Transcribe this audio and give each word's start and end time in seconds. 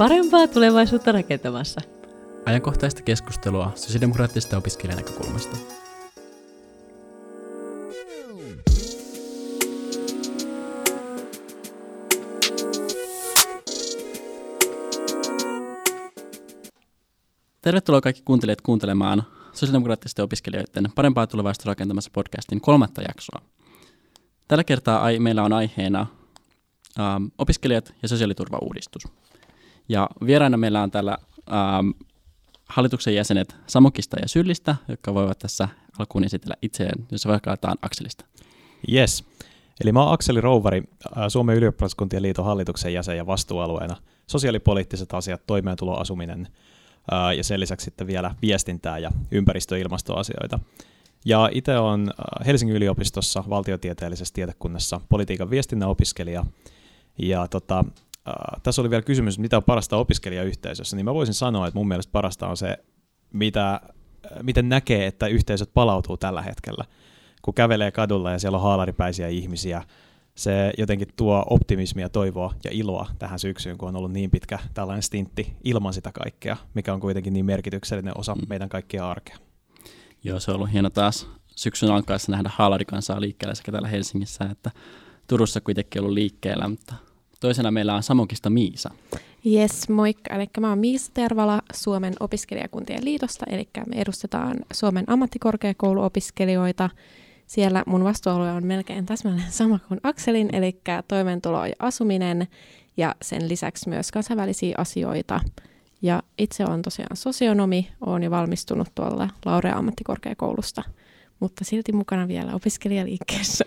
parempaa 0.00 0.46
tulevaisuutta 0.48 1.12
rakentamassa. 1.12 1.80
Ajankohtaista 2.46 3.02
keskustelua 3.02 3.72
sosiaalidemokraattisesta 3.74 4.56
opiskelijan 4.56 4.96
näkökulmasta. 4.96 5.56
Tervetuloa 17.62 18.00
kaikki 18.00 18.22
kuuntelijat 18.24 18.60
kuuntelemaan 18.60 19.22
sosiaalidemokraattisten 19.52 20.24
opiskelijoiden 20.24 20.88
parempaa 20.94 21.26
tulevaisuutta 21.26 21.70
rakentamassa 21.70 22.10
podcastin 22.14 22.60
kolmatta 22.60 23.02
jaksoa. 23.02 23.42
Tällä 24.48 24.64
kertaa 24.64 25.02
ai- 25.02 25.18
meillä 25.18 25.42
on 25.42 25.52
aiheena 25.52 26.06
ähm, 27.00 27.24
opiskelijat 27.38 27.94
ja 28.02 28.08
sosiaaliturvauudistus. 28.08 29.02
Ja 29.90 30.08
vieraana 30.26 30.56
meillä 30.56 30.82
on 30.82 30.90
täällä 30.90 31.18
ähm, 31.52 31.90
hallituksen 32.68 33.14
jäsenet 33.14 33.56
Samokista 33.66 34.16
ja 34.22 34.28
Syllistä, 34.28 34.76
jotka 34.88 35.14
voivat 35.14 35.38
tässä 35.38 35.68
alkuun 35.98 36.24
esitellä 36.24 36.54
itseään, 36.62 37.06
jos 37.12 37.26
vaikka 37.26 37.50
aletaan 37.50 37.78
Akselista. 37.82 38.24
Yes. 38.92 39.24
Eli 39.80 39.92
mä 39.92 40.02
oon 40.02 40.12
Akseli 40.12 40.40
Rouvari, 40.40 40.82
äh, 41.16 41.24
Suomen 41.28 41.56
ylioppilaskuntien 41.56 42.22
liiton 42.22 42.44
hallituksen 42.44 42.92
jäsen 42.92 43.16
ja 43.16 43.26
vastuualueena 43.26 43.96
sosiaalipoliittiset 44.26 45.14
asiat, 45.14 45.46
toimeentuloasuminen 45.46 46.48
äh, 47.12 47.36
ja 47.36 47.44
sen 47.44 47.60
lisäksi 47.60 47.84
sitten 47.84 48.06
vielä 48.06 48.34
viestintää 48.42 48.98
ja 48.98 49.12
ympäristö- 49.30 49.76
ja 49.76 49.82
ilmastoasioita. 49.82 50.58
Ja 51.24 51.48
itse 51.52 51.78
on 51.78 52.10
äh, 52.10 52.46
Helsingin 52.46 52.76
yliopistossa 52.76 53.44
valtiotieteellisessä 53.48 54.34
tiedekunnassa 54.34 55.00
politiikan 55.08 55.50
viestinnän 55.50 55.88
opiskelija. 55.88 56.46
Ja 57.18 57.48
tota, 57.48 57.84
äh, 58.28 58.62
tässä 58.62 58.82
oli 58.82 58.90
vielä 58.90 59.02
kysymys, 59.02 59.38
mitä 59.38 59.56
on 59.56 59.62
parasta 59.62 59.96
opiskelijayhteisössä, 59.96 60.96
niin 60.96 61.04
mä 61.04 61.14
voisin 61.14 61.34
sanoa, 61.34 61.66
että 61.66 61.78
mun 61.78 61.88
mielestä 61.88 62.12
parasta 62.12 62.48
on 62.48 62.56
se, 62.56 62.76
mitä, 63.32 63.72
äh, 63.74 63.80
miten 64.42 64.68
näkee, 64.68 65.06
että 65.06 65.26
yhteisöt 65.26 65.70
palautuu 65.74 66.16
tällä 66.16 66.42
hetkellä. 66.42 66.84
Kun 67.42 67.54
kävelee 67.54 67.90
kadulla 67.90 68.30
ja 68.30 68.38
siellä 68.38 68.56
on 68.56 68.62
haalaripäisiä 68.62 69.28
ihmisiä, 69.28 69.82
se 70.34 70.72
jotenkin 70.78 71.08
tuo 71.16 71.44
optimismia, 71.50 72.08
toivoa 72.08 72.54
ja 72.64 72.70
iloa 72.72 73.06
tähän 73.18 73.38
syksyyn, 73.38 73.78
kun 73.78 73.88
on 73.88 73.96
ollut 73.96 74.12
niin 74.12 74.30
pitkä 74.30 74.58
tällainen 74.74 75.02
stintti 75.02 75.56
ilman 75.64 75.92
sitä 75.92 76.12
kaikkea, 76.12 76.56
mikä 76.74 76.94
on 76.94 77.00
kuitenkin 77.00 77.32
niin 77.32 77.46
merkityksellinen 77.46 78.18
osa 78.18 78.34
mm. 78.34 78.42
meidän 78.48 78.68
kaikkia 78.68 79.10
arkea. 79.10 79.36
Joo, 80.24 80.40
se 80.40 80.50
on 80.50 80.54
ollut 80.56 80.72
hieno 80.72 80.90
taas 80.90 81.28
syksyn 81.56 81.90
alkaessa 81.90 82.32
nähdä 82.32 82.50
haalarikansaa 82.54 83.20
liikkeellä 83.20 83.54
sekä 83.54 83.72
täällä 83.72 83.88
Helsingissä 83.88 84.44
että 84.44 84.70
Turussa 85.26 85.60
kuitenkin 85.60 86.02
ollut 86.02 86.14
liikkeellä, 86.14 86.68
mutta 86.68 86.94
toisena 87.40 87.70
meillä 87.70 87.94
on 87.94 88.02
Samokista 88.02 88.50
Miisa. 88.50 88.90
Yes, 89.46 89.88
moikka. 89.88 90.34
Eli 90.34 90.46
mä 90.60 90.68
oon 90.68 90.78
Miisa 90.78 91.10
Tervala 91.14 91.62
Suomen 91.72 92.14
opiskelijakuntien 92.20 93.04
liitosta, 93.04 93.46
eli 93.48 93.68
me 93.86 93.96
edustetaan 93.96 94.56
Suomen 94.72 95.04
ammattikorkeakouluopiskelijoita. 95.06 96.90
Siellä 97.46 97.82
mun 97.86 98.04
vastuualue 98.04 98.52
on 98.52 98.66
melkein 98.66 99.06
täsmälleen 99.06 99.52
sama 99.52 99.78
kuin 99.88 100.00
Akselin, 100.02 100.54
eli 100.54 100.80
toimeentulo 101.08 101.66
ja 101.66 101.74
asuminen, 101.78 102.48
ja 102.96 103.14
sen 103.22 103.48
lisäksi 103.48 103.88
myös 103.88 104.12
kansainvälisiä 104.12 104.74
asioita. 104.78 105.40
Ja 106.02 106.22
itse 106.38 106.64
olen 106.64 106.82
tosiaan 106.82 107.16
sosionomi, 107.16 107.90
olen 108.00 108.22
jo 108.22 108.30
valmistunut 108.30 108.88
tuolla 108.94 109.28
Laurea 109.44 109.76
ammattikorkeakoulusta, 109.76 110.82
mutta 111.40 111.64
silti 111.64 111.92
mukana 111.92 112.28
vielä 112.28 112.54
opiskelijaliikkeessä. 112.54 113.64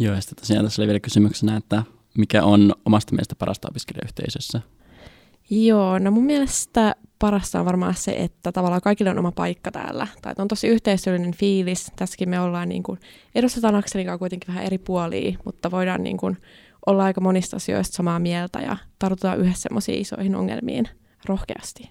Joo, 0.00 0.14
ja 0.14 0.20
sitten 0.20 0.38
tosiaan 0.38 0.64
tässä 0.64 0.82
oli 0.82 0.86
vielä 0.86 1.00
kysymyksenä, 1.00 1.56
että 1.56 1.82
mikä 2.18 2.44
on 2.44 2.74
omasta 2.84 3.12
mielestä 3.12 3.34
parasta 3.34 3.68
opiskelijayhteisössä? 3.70 4.60
Joo, 5.50 5.98
no 5.98 6.10
mun 6.10 6.24
mielestä 6.24 6.94
parasta 7.18 7.60
on 7.60 7.66
varmaan 7.66 7.94
se, 7.94 8.10
että 8.10 8.52
tavallaan 8.52 8.82
kaikille 8.82 9.10
on 9.10 9.18
oma 9.18 9.32
paikka 9.32 9.70
täällä. 9.70 10.06
Tai 10.22 10.34
on 10.38 10.48
tosi 10.48 10.68
yhteisöllinen 10.68 11.34
fiilis. 11.34 11.92
Tässäkin 11.96 12.28
me 12.28 12.40
ollaan 12.40 12.68
niin 12.68 12.82
kuin, 12.82 12.98
edustetaan 13.34 13.74
Akselin 13.74 14.18
kuitenkin 14.18 14.48
vähän 14.48 14.64
eri 14.64 14.78
puolia, 14.78 15.38
mutta 15.44 15.70
voidaan 15.70 16.02
niin 16.02 16.16
kuin, 16.16 16.36
olla 16.86 17.04
aika 17.04 17.20
monista 17.20 17.56
asioista 17.56 17.96
samaa 17.96 18.18
mieltä 18.18 18.60
ja 18.60 18.76
tartutaan 18.98 19.38
yhdessä 19.38 19.62
semmoisiin 19.62 20.00
isoihin 20.00 20.34
ongelmiin 20.34 20.88
rohkeasti. 21.26 21.90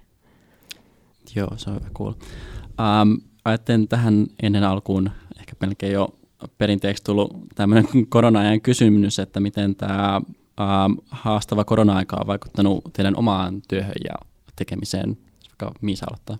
Joo, 1.36 1.50
se 1.58 1.69
on 1.69 1.75
hyvä 1.75 1.90
cool. 1.90 2.14
Um, 2.14 3.18
ajattelen 3.46 3.88
tähän 3.88 4.28
ennen 4.44 4.64
alkuun 4.64 5.12
ehkä 5.40 5.56
melkein 5.62 5.94
jo 5.94 6.19
perinteeksi 6.57 7.03
tullut 7.03 7.33
tämmöinen 7.55 7.88
korona-ajan 8.09 8.61
kysymys, 8.61 9.19
että 9.19 9.39
miten 9.39 9.75
tämä 9.75 10.22
haastava 11.09 11.63
korona-aika 11.63 12.17
on 12.19 12.27
vaikuttanut 12.27 12.83
teidän 12.94 13.17
omaan 13.17 13.61
työhön 13.67 13.95
ja 14.03 14.16
tekemiseen, 14.55 15.17
vaikka 15.50 15.79
Miisa 15.81 16.05
aloittaa. 16.09 16.38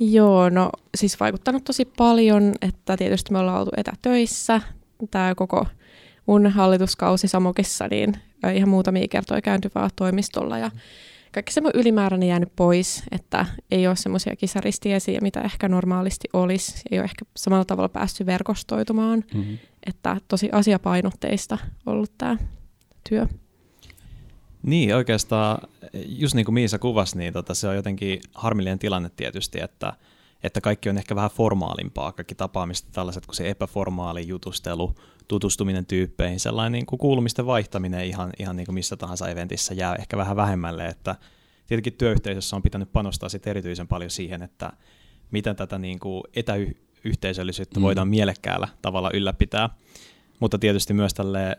Joo, 0.00 0.48
no 0.48 0.70
siis 0.96 1.20
vaikuttanut 1.20 1.64
tosi 1.64 1.84
paljon, 1.84 2.52
että 2.62 2.96
tietysti 2.96 3.32
me 3.32 3.38
ollaan 3.38 3.58
oltu 3.60 3.70
etätöissä. 3.76 4.60
Tämä 5.10 5.34
koko 5.34 5.66
mun 6.26 6.46
hallituskausi 6.46 7.28
Samokissa, 7.28 7.88
niin 7.88 8.14
ihan 8.54 8.68
muutamia 8.68 9.08
kertoja 9.10 9.42
käänty 9.42 9.70
vaan 9.74 9.90
toimistolla 9.96 10.58
ja 10.58 10.70
kaikki 11.36 11.52
semmoinen 11.52 11.80
ylimääräinen 11.80 12.28
jäänyt 12.28 12.56
pois, 12.56 13.02
että 13.10 13.46
ei 13.70 13.86
ole 13.86 13.96
semmoisia 13.96 14.36
kisaristiesiä, 14.36 15.20
mitä 15.22 15.40
ehkä 15.40 15.68
normaalisti 15.68 16.28
olisi. 16.32 16.82
Ei 16.90 16.98
ole 16.98 17.04
ehkä 17.04 17.24
samalla 17.36 17.64
tavalla 17.64 17.88
päässyt 17.88 18.26
verkostoitumaan, 18.26 19.24
mm-hmm. 19.34 19.58
että 19.86 20.16
tosi 20.28 20.48
asiapainotteista 20.52 21.58
ollut 21.86 22.12
tämä 22.18 22.36
työ. 23.08 23.26
Niin, 24.62 24.96
oikeastaan 24.96 25.68
just 26.06 26.34
niin 26.34 26.44
kuin 26.44 26.54
Miisa 26.54 26.78
kuvasi, 26.78 27.18
niin 27.18 27.32
tota, 27.32 27.54
se 27.54 27.68
on 27.68 27.76
jotenkin 27.76 28.20
harmillinen 28.34 28.78
tilanne 28.78 29.10
tietysti, 29.16 29.60
että, 29.62 29.92
että 30.42 30.60
kaikki 30.60 30.88
on 30.88 30.98
ehkä 30.98 31.16
vähän 31.16 31.30
formaalimpaa, 31.30 32.12
kaikki 32.12 32.34
tapaamista 32.34 32.88
tällaiset 32.92 33.26
kuin 33.26 33.36
se 33.36 33.50
epäformaali 33.50 34.28
jutustelu, 34.28 34.94
tutustuminen 35.28 35.86
tyyppeihin, 35.86 36.40
sellainen 36.40 36.72
niin 36.72 36.86
kuin 36.86 36.98
kuulumisten 36.98 37.46
vaihtaminen 37.46 38.06
ihan, 38.06 38.32
ihan 38.38 38.56
niin 38.56 38.66
kuin 38.66 38.74
missä 38.74 38.96
tahansa 38.96 39.28
eventissä 39.28 39.74
jää 39.74 39.94
ehkä 39.94 40.16
vähän 40.16 40.36
vähemmälle, 40.36 40.86
että 40.86 41.16
tietenkin 41.66 41.92
työyhteisössä 41.92 42.56
on 42.56 42.62
pitänyt 42.62 42.92
panostaa 42.92 43.28
sit 43.28 43.46
erityisen 43.46 43.88
paljon 43.88 44.10
siihen, 44.10 44.42
että 44.42 44.72
miten 45.30 45.56
tätä 45.56 45.78
niin 45.78 45.98
kuin 45.98 46.22
etäyhteisöllisyyttä 46.36 47.80
mm. 47.80 47.84
voidaan 47.84 48.08
mielekkäällä 48.08 48.68
tavalla 48.82 49.10
ylläpitää, 49.14 49.70
mutta 50.40 50.58
tietysti 50.58 50.94
myös 50.94 51.14
tälle 51.14 51.56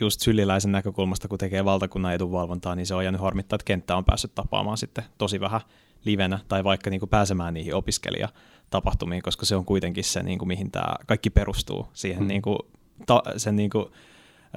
just 0.00 0.20
syliläisen 0.20 0.72
näkökulmasta, 0.72 1.28
kun 1.28 1.38
tekee 1.38 1.64
valtakunnan 1.64 2.14
edunvalvontaa, 2.14 2.74
niin 2.74 2.86
se 2.86 2.94
on 2.94 3.04
jäänyt 3.04 3.20
harmittaa, 3.20 3.54
että 3.54 3.64
kenttä 3.64 3.96
on 3.96 4.04
päässyt 4.04 4.34
tapaamaan 4.34 4.78
sitten 4.78 5.04
tosi 5.18 5.40
vähän 5.40 5.60
livenä 6.06 6.38
tai 6.48 6.64
vaikka 6.64 6.90
niin 6.90 7.00
kuin 7.00 7.10
pääsemään 7.10 7.54
niihin 7.54 7.74
opiskelijatapahtumiin, 7.74 9.22
koska 9.22 9.46
se 9.46 9.56
on 9.56 9.64
kuitenkin 9.64 10.04
se, 10.04 10.22
niin 10.22 10.38
kuin, 10.38 10.48
mihin 10.48 10.70
tämä 10.70 10.94
kaikki 11.06 11.30
perustuu, 11.30 11.88
siihen 11.92 12.22
mm. 12.22 12.28
niin 12.28 12.42
kuin, 12.42 12.58
ta, 13.06 13.22
sen 13.36 13.56
niin 13.56 13.70
kuin, 13.70 13.86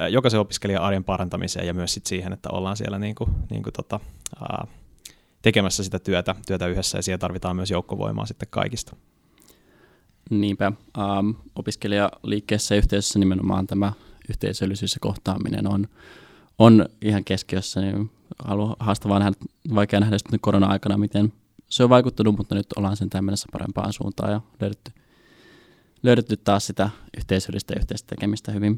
jokaisen 0.10 0.40
opiskelijan 0.40 0.84
arjen 0.84 1.04
parantamiseen 1.04 1.68
ja 1.68 1.74
myös 1.74 1.94
sit 1.94 2.06
siihen, 2.06 2.34
että 2.34 2.50
ollaan 2.52 2.78
siellä 2.78 3.00
niin 3.00 3.16
kuin, 3.16 3.30
niin 3.50 3.64
kuin, 3.64 3.74
tota, 3.74 4.00
ää, 4.42 4.68
tekemässä 5.42 5.84
sitä 5.84 6.00
työtä, 6.00 6.36
työtä 6.48 6.68
yhdessä 6.68 6.98
ja 6.98 7.02
siihen 7.02 7.20
tarvitaan 7.20 7.56
myös 7.56 7.72
joukkovoimaa 7.72 8.26
sitten 8.26 8.48
kaikista. 8.52 8.96
Niinpä. 10.30 10.72
Um, 10.98 11.36
opiskelijaliikkeessä 11.56 12.76
ja 12.76 12.78
yhteisössä 12.78 13.20
nimenomaan 13.20 13.68
tämä 13.68 13.94
yhteisöllisyys 14.30 14.94
ja 14.94 15.00
kohtaaminen 15.02 15.68
on, 15.68 15.88
on 16.60 16.86
ihan 17.02 17.24
keskiössä. 17.24 17.82
Niin 17.82 18.12
haastavaa 18.80 19.20
nähdä, 19.20 19.34
vaikea 19.76 20.00
nähdä 20.00 20.18
sitten 20.18 20.40
korona-aikana, 20.40 20.98
miten 20.98 21.34
se 21.70 21.84
on 21.84 21.90
vaikuttanut, 21.90 22.38
mutta 22.38 22.56
nyt 22.56 22.68
ollaan 22.76 22.98
sen 22.98 23.10
mennessä 23.22 23.48
parempaan 23.52 23.94
suuntaan 23.94 24.32
ja 24.32 24.42
löydetty, 24.60 24.92
löydetty 26.04 26.38
taas 26.38 26.68
sitä 26.68 26.90
yhteisöllistä 27.18 27.74
ja 27.74 27.80
yhteistä 27.80 28.16
tekemistä 28.16 28.52
hyvin. 28.52 28.78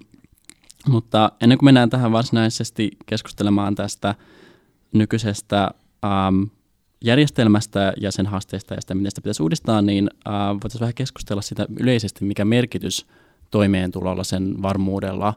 Mutta 0.88 1.32
ennen 1.42 1.58
kuin 1.58 1.68
mennään 1.68 1.90
tähän 1.90 2.12
varsinaisesti 2.12 2.92
keskustelemaan 3.06 3.76
tästä 3.76 4.16
nykyisestä 4.94 5.72
ähm, 6.06 6.44
järjestelmästä 7.04 7.94
ja 8.02 8.12
sen 8.12 8.26
haasteista 8.26 8.74
ja 8.74 8.82
sitä, 8.82 8.96
miten 8.96 9.12
sitä 9.12 9.22
pitäisi 9.22 9.44
uudistaa, 9.44 9.82
niin 9.82 10.10
äh, 10.28 10.34
voitaisiin 10.34 10.80
vähän 10.80 10.94
keskustella 10.94 11.42
sitä 11.42 11.66
yleisesti, 11.80 12.26
mikä 12.26 12.46
merkitys 12.46 13.08
toimeentulolla, 13.52 14.24
sen 14.24 14.62
varmuudella 14.62 15.34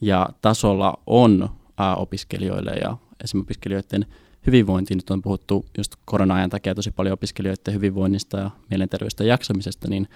ja 0.00 0.28
tasolla 0.42 0.94
on 1.06 1.50
ää, 1.78 1.94
opiskelijoille 1.96 2.70
ja 2.70 2.96
esimerkiksi 3.24 3.38
opiskelijoiden 3.38 4.06
hyvinvointiin. 4.46 4.98
Nyt 4.98 5.10
on 5.10 5.22
puhuttu 5.22 5.66
just 5.78 5.94
korona-ajan 6.04 6.50
takia 6.50 6.74
tosi 6.74 6.90
paljon 6.90 7.12
opiskelijoiden 7.12 7.74
hyvinvoinnista 7.74 8.38
ja 8.38 8.50
mielenterveydestä 8.70 9.24
ja 9.24 9.28
jaksamisesta, 9.28 9.88
niin 9.88 10.08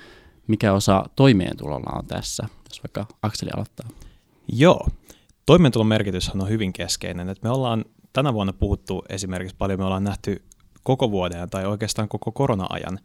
mikä 0.46 0.72
osa 0.72 1.04
toimeentulolla 1.16 1.98
on 1.98 2.06
tässä, 2.06 2.48
jos 2.68 2.82
vaikka 2.82 3.06
Akseli 3.22 3.50
aloittaa? 3.54 3.88
Joo, 4.52 4.88
toimeentulon 5.46 5.86
merkitys 5.86 6.30
on 6.30 6.48
hyvin 6.48 6.72
keskeinen. 6.72 7.28
Et 7.28 7.42
me 7.42 7.50
ollaan 7.50 7.84
tänä 8.12 8.34
vuonna 8.34 8.52
puhuttu 8.52 9.04
esimerkiksi 9.08 9.56
paljon, 9.58 9.80
me 9.80 9.84
ollaan 9.84 10.04
nähty 10.04 10.42
koko 10.82 11.10
vuoden 11.10 11.50
tai 11.50 11.66
oikeastaan 11.66 12.08
koko 12.08 12.32
korona-ajan 12.32 12.98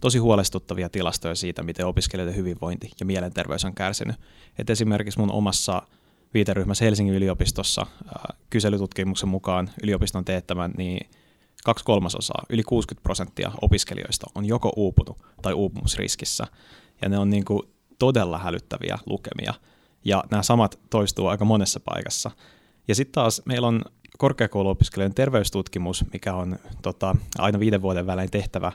tosi 0.00 0.18
huolestuttavia 0.18 0.88
tilastoja 0.88 1.34
siitä, 1.34 1.62
miten 1.62 1.86
opiskelijoiden 1.86 2.36
hyvinvointi 2.36 2.90
ja 3.00 3.06
mielenterveys 3.06 3.64
on 3.64 3.74
kärsinyt. 3.74 4.16
Et 4.58 4.70
esimerkiksi 4.70 5.18
mun 5.18 5.32
omassa 5.32 5.82
viiteryhmässä 6.34 6.84
Helsingin 6.84 7.14
yliopistossa 7.14 7.86
kyselytutkimuksen 8.50 9.28
mukaan 9.28 9.70
yliopiston 9.82 10.24
teettämän, 10.24 10.72
niin 10.76 11.10
kaksi 11.64 11.84
kolmasosaa, 11.84 12.44
yli 12.48 12.62
60 12.62 13.02
prosenttia 13.02 13.52
opiskelijoista 13.62 14.26
on 14.34 14.44
joko 14.44 14.72
uupunut 14.76 15.18
tai 15.42 15.52
uupumusriskissä. 15.52 16.46
Ja 17.02 17.08
ne 17.08 17.18
on 17.18 17.30
niin 17.30 17.44
kuin 17.44 17.62
todella 17.98 18.38
hälyttäviä 18.38 18.98
lukemia. 19.06 19.54
Ja 20.04 20.24
nämä 20.30 20.42
samat 20.42 20.78
toistuu 20.90 21.26
aika 21.26 21.44
monessa 21.44 21.80
paikassa. 21.80 22.30
Ja 22.88 22.94
sitten 22.94 23.12
taas 23.12 23.42
meillä 23.44 23.68
on 23.68 23.84
korkeakouluopiskelijoiden 24.18 25.14
terveystutkimus, 25.14 26.04
mikä 26.12 26.34
on 26.34 26.58
tota, 26.82 27.16
aina 27.38 27.60
viiden 27.60 27.82
vuoden 27.82 28.06
välein 28.06 28.30
tehtävä 28.30 28.72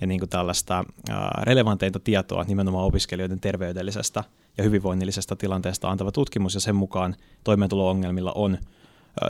ja 0.00 0.06
niin 0.06 0.20
kuin 0.20 0.30
tällaista 0.30 0.84
ää, 1.10 1.42
relevanteinta 1.42 2.00
tietoa 2.00 2.44
nimenomaan 2.44 2.84
opiskelijoiden 2.84 3.40
terveydellisestä 3.40 4.24
ja 4.58 4.64
hyvinvoinnillisesta 4.64 5.36
tilanteesta 5.36 5.90
antava 5.90 6.12
tutkimus, 6.12 6.54
ja 6.54 6.60
sen 6.60 6.76
mukaan 6.76 7.16
toimeentulo-ongelmilla 7.44 8.32
on, 8.34 8.58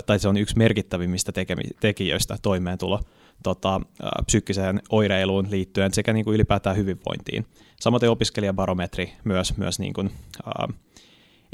tai 0.07 0.19
se 0.19 0.29
on 0.29 0.37
yksi 0.37 0.57
merkittävimmistä 0.57 1.33
tekijöistä 1.81 2.37
toimeentulo 2.43 3.01
tota, 3.43 3.81
psyykkiseen 4.27 4.83
oireiluun 4.91 5.47
liittyen 5.51 5.95
sekä 5.95 6.13
niin 6.13 6.25
kuin 6.25 6.35
ylipäätään 6.35 6.77
hyvinvointiin. 6.77 7.47
Samaten 7.81 8.11
opiskelijabarometri 8.11 9.13
myös, 9.25 9.57
myös 9.57 9.79
niin 9.79 9.93
kuin, 9.93 10.11
ää, 10.47 10.69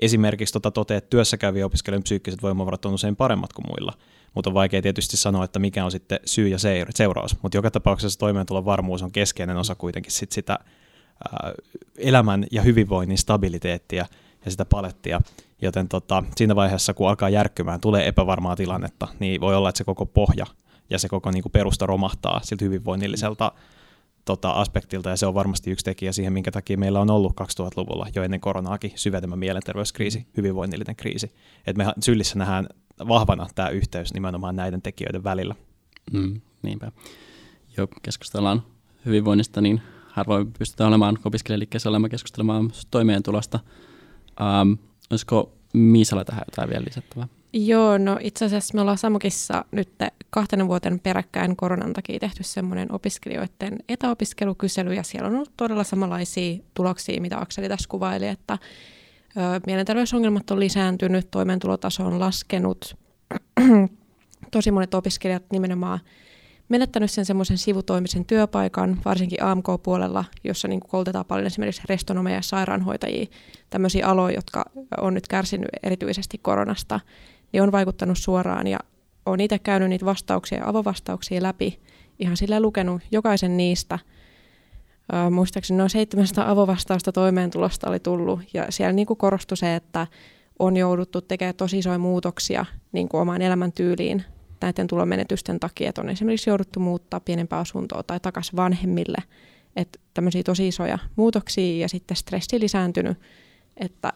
esimerkiksi 0.02 0.52
tota 0.52 0.70
toteaa, 0.70 0.98
että 0.98 1.10
työssäkäyvien 1.10 1.66
opiskelijoiden 1.66 2.02
psyykkiset 2.02 2.42
voimavarat 2.42 2.84
on 2.84 2.94
usein 2.94 3.16
paremmat 3.16 3.52
kuin 3.52 3.66
muilla, 3.68 3.92
mutta 4.34 4.50
on 4.50 4.54
vaikea 4.54 4.82
tietysti 4.82 5.16
sanoa, 5.16 5.44
että 5.44 5.58
mikä 5.58 5.84
on 5.84 5.90
sitten 5.90 6.20
syy 6.24 6.48
ja 6.48 6.58
seuraus, 6.94 7.42
mutta 7.42 7.58
joka 7.58 7.70
tapauksessa 7.70 8.18
toimeentulon 8.18 8.64
varmuus 8.64 9.02
on 9.02 9.12
keskeinen 9.12 9.56
osa 9.56 9.74
kuitenkin 9.74 10.12
sit 10.12 10.32
sitä 10.32 10.58
elämän 11.96 12.46
ja 12.50 12.62
hyvinvoinnin 12.62 13.18
stabiliteettia 13.18 14.06
ja 14.44 14.50
sitä 14.50 14.64
palettia, 14.64 15.20
joten 15.62 15.88
tota, 15.88 16.24
siinä 16.36 16.56
vaiheessa, 16.56 16.94
kun 16.94 17.08
alkaa 17.08 17.28
järkkymään, 17.28 17.80
tulee 17.80 18.08
epävarmaa 18.08 18.56
tilannetta, 18.56 19.08
niin 19.18 19.40
voi 19.40 19.56
olla, 19.56 19.68
että 19.68 19.78
se 19.78 19.84
koko 19.84 20.06
pohja 20.06 20.46
ja 20.90 20.98
se 20.98 21.08
koko 21.08 21.30
niin 21.30 21.42
kuin 21.42 21.52
perusta 21.52 21.86
romahtaa 21.86 22.40
siltä 22.42 22.64
hyvinvoinnilliselta 22.64 23.52
tota, 24.24 24.50
aspektilta, 24.50 25.10
ja 25.10 25.16
se 25.16 25.26
on 25.26 25.34
varmasti 25.34 25.70
yksi 25.70 25.84
tekijä 25.84 26.12
siihen, 26.12 26.32
minkä 26.32 26.50
takia 26.50 26.78
meillä 26.78 27.00
on 27.00 27.10
ollut 27.10 27.32
2000-luvulla 27.40 28.06
jo 28.14 28.22
ennen 28.22 28.40
koronaakin 28.40 28.92
syvemmä 28.94 29.36
mielenterveyskriisi, 29.36 30.18
mm. 30.18 30.24
hyvinvoinnillinen 30.36 30.96
kriisi. 30.96 31.34
Et 31.66 31.76
me 31.76 31.86
syllissä 32.00 32.38
nähdään 32.38 32.66
vahvana 33.08 33.46
tämä 33.54 33.68
yhteys 33.68 34.14
nimenomaan 34.14 34.56
näiden 34.56 34.82
tekijöiden 34.82 35.24
välillä. 35.24 35.54
Mm, 36.12 36.40
niinpä. 36.62 36.92
Jo 37.76 37.88
keskustellaan 38.02 38.62
hyvinvoinnista, 39.06 39.60
niin 39.60 39.82
harvoin 40.12 40.52
pystytään 40.58 40.88
olemaan 40.88 41.18
opiskelijaliikkeessä 41.24 41.88
olemaan 41.88 42.10
keskustelemaan 42.10 42.72
toimeentulosta. 42.90 43.60
Um, 44.40 44.78
olisiko 45.10 45.52
Miisalla 45.72 46.24
tähän 46.24 46.44
jotain 46.50 46.70
vielä 46.70 46.84
lisättävää? 46.84 47.28
Joo, 47.52 47.98
no 47.98 48.18
itse 48.20 48.44
asiassa 48.44 48.74
me 48.74 48.80
ollaan 48.80 48.98
Samukissa 48.98 49.64
nyt 49.70 49.88
kahtena 50.30 50.68
vuoten 50.68 51.00
peräkkäin 51.00 51.56
koronan 51.56 51.92
takia 51.92 52.18
tehty 52.18 52.42
semmoinen 52.42 52.92
opiskelijoiden 52.92 53.78
etäopiskelukysely, 53.88 54.94
ja 54.94 55.02
siellä 55.02 55.28
on 55.28 55.34
ollut 55.34 55.52
todella 55.56 55.84
samanlaisia 55.84 56.58
tuloksia, 56.74 57.20
mitä 57.20 57.40
Akseli 57.40 57.68
tässä 57.68 57.88
kuvaili, 57.88 58.26
että 58.26 58.58
ö, 59.36 59.60
mielenterveysongelmat 59.66 60.50
on 60.50 60.60
lisääntynyt, 60.60 61.30
toimeentulotaso 61.30 62.06
on 62.06 62.20
laskenut, 62.20 62.96
tosi 64.50 64.70
monet 64.70 64.94
opiskelijat 64.94 65.44
nimenomaan 65.52 66.00
menettänyt 66.72 67.10
sen 67.10 67.24
semmoisen 67.24 67.58
sivutoimisen 67.58 68.24
työpaikan, 68.24 68.98
varsinkin 69.04 69.42
AMK-puolella, 69.42 70.24
jossa 70.44 70.68
niin 70.68 70.80
koulutetaan 70.80 71.24
paljon 71.24 71.46
esimerkiksi 71.46 71.82
restonomeja 71.88 72.36
ja 72.36 72.42
sairaanhoitajia, 72.42 73.26
tämmöisiä 73.70 74.06
aloja, 74.06 74.34
jotka 74.34 74.64
on 75.00 75.14
nyt 75.14 75.28
kärsinyt 75.28 75.68
erityisesti 75.82 76.38
koronasta 76.38 77.00
niin 77.52 77.62
on 77.62 77.72
vaikuttanut 77.72 78.18
suoraan 78.18 78.66
ja 78.66 78.78
olen 79.26 79.40
itse 79.40 79.58
käynyt 79.58 79.88
niitä 79.88 80.04
vastauksia 80.04 80.58
ja 80.58 80.68
avovastauksia 80.68 81.42
läpi, 81.42 81.80
ihan 82.18 82.36
sillä 82.36 82.60
lukenut 82.60 83.02
jokaisen 83.10 83.56
niistä. 83.56 83.98
Ö, 85.12 85.30
muistaakseni 85.30 85.78
noin 85.78 85.90
700 85.90 86.50
avovastausta 86.50 87.12
toimeentulosta 87.12 87.88
oli 87.88 88.00
tullut 88.00 88.40
ja 88.54 88.66
siellä 88.70 88.92
niin 88.92 89.06
korostui 89.06 89.56
se, 89.56 89.74
että 89.74 90.06
on 90.58 90.76
jouduttu 90.76 91.20
tekemään 91.20 91.54
tosi 91.54 91.78
isoja 91.78 91.98
muutoksia 91.98 92.66
niin 92.92 93.08
kuin 93.08 93.20
omaan 93.20 93.42
elämäntyyliin 93.42 94.24
näiden 94.62 94.86
tulomenetysten 94.86 95.60
takia, 95.60 95.88
että 95.88 96.00
on 96.00 96.08
esimerkiksi 96.08 96.50
jouduttu 96.50 96.80
muuttaa 96.80 97.20
pienempää 97.20 97.58
asuntoa 97.58 98.02
tai 98.02 98.20
takaisin 98.20 98.56
vanhemmille. 98.56 99.18
Että 99.76 99.98
tämmöisiä 100.14 100.42
tosi 100.42 100.68
isoja 100.68 100.98
muutoksia 101.16 101.80
ja 101.80 101.88
sitten 101.88 102.16
stressi 102.16 102.60
lisääntynyt, 102.60 103.18
että 103.76 104.12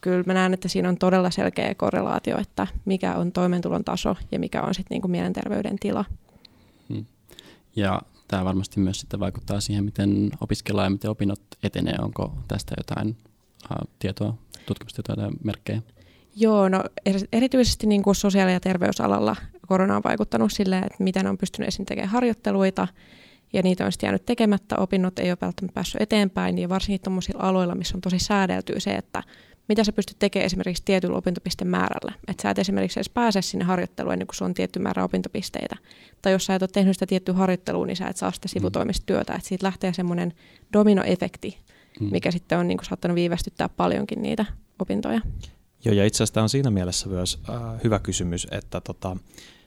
kyllä 0.00 0.24
mä 0.26 0.34
näen, 0.34 0.54
että 0.54 0.68
siinä 0.68 0.88
on 0.88 0.96
todella 0.96 1.30
selkeä 1.30 1.74
korrelaatio, 1.74 2.38
että 2.38 2.66
mikä 2.84 3.14
on 3.14 3.32
toimeentulon 3.32 3.84
taso 3.84 4.16
ja 4.32 4.38
mikä 4.38 4.62
on 4.62 4.74
sitten 4.74 4.94
niinku 4.94 5.08
mielenterveyden 5.08 5.78
tila. 5.78 6.04
Hmm. 6.88 7.06
Ja 7.76 8.02
tämä 8.28 8.44
varmasti 8.44 8.80
myös 8.80 9.00
sitten 9.00 9.20
vaikuttaa 9.20 9.60
siihen, 9.60 9.84
miten 9.84 10.30
opiskellaan 10.40 10.86
ja 10.86 10.90
miten 10.90 11.10
opinnot 11.10 11.40
etenee. 11.62 11.94
Onko 12.02 12.32
tästä 12.48 12.74
jotain 12.76 13.16
tietoa, 13.98 14.34
tutkimustietoa 14.66 15.16
tai 15.16 15.30
merkkejä? 15.44 15.82
Joo, 16.40 16.68
no 16.68 16.84
erityisesti 17.32 17.86
niin 17.86 18.02
kuin 18.02 18.14
sosiaali- 18.14 18.52
ja 18.52 18.60
terveysalalla 18.60 19.36
korona 19.66 19.96
on 19.96 20.02
vaikuttanut 20.04 20.52
silleen, 20.52 20.84
että 20.84 21.04
miten 21.04 21.26
on 21.26 21.38
pystynyt 21.38 21.68
esim. 21.68 21.86
tekemään 21.86 22.10
harjoitteluita, 22.10 22.88
ja 23.52 23.62
niitä 23.62 23.86
on 23.86 23.92
sitten 23.92 24.06
jäänyt 24.06 24.26
tekemättä, 24.26 24.76
opinnot 24.76 25.18
ei 25.18 25.30
ole 25.30 25.38
välttämättä 25.40 25.74
päässyt 25.74 26.02
eteenpäin, 26.02 26.58
ja 26.58 26.68
varsinkin 26.68 27.00
tuollaisilla 27.00 27.42
aloilla, 27.42 27.74
missä 27.74 27.96
on 27.96 28.00
tosi 28.00 28.18
säädeltyä 28.18 28.80
se, 28.80 28.94
että 28.94 29.22
mitä 29.68 29.84
sä 29.84 29.92
pystyt 29.92 30.18
tekemään 30.18 30.46
esimerkiksi 30.46 30.82
tietyllä 30.84 31.16
opintopisteen 31.16 31.68
määrällä. 31.68 32.12
Että 32.28 32.42
sä 32.42 32.50
et 32.50 32.58
esimerkiksi 32.58 32.98
edes 32.98 33.10
pääse 33.10 33.42
sinne 33.42 33.64
harjoitteluun 33.64 34.12
ennen 34.12 34.26
kuin 34.26 34.46
on 34.46 34.54
tietty 34.54 34.78
määrä 34.78 35.04
opintopisteitä. 35.04 35.76
Tai 36.22 36.32
jos 36.32 36.46
sä 36.46 36.54
et 36.54 36.62
ole 36.62 36.70
tehnyt 36.72 36.96
sitä 36.96 37.06
tiettyä 37.06 37.34
harjoittelua, 37.34 37.86
niin 37.86 37.96
sä 37.96 38.08
et 38.08 38.16
saa 38.16 38.32
sitä 38.32 38.48
sivutoimista 38.48 39.06
työtä. 39.06 39.34
Että 39.34 39.48
siitä 39.48 39.66
lähtee 39.66 39.92
semmoinen 39.92 40.32
dominoefekti, 40.72 41.58
mm. 42.00 42.08
mikä 42.10 42.30
sitten 42.30 42.58
on 42.58 42.68
niin 42.68 42.78
kuin, 42.78 42.86
saattanut 42.86 43.14
viivästyttää 43.14 43.68
paljonkin 43.68 44.22
niitä 44.22 44.44
opintoja. 44.78 45.20
Joo, 45.84 45.94
ja 45.94 46.04
itse 46.04 46.16
asiassa 46.16 46.34
tämä 46.34 46.42
on 46.42 46.48
siinä 46.48 46.70
mielessä 46.70 47.08
myös 47.08 47.40
äh, 47.48 47.56
hyvä 47.84 47.98
kysymys, 47.98 48.46
että 48.50 48.80
tota, 48.80 49.16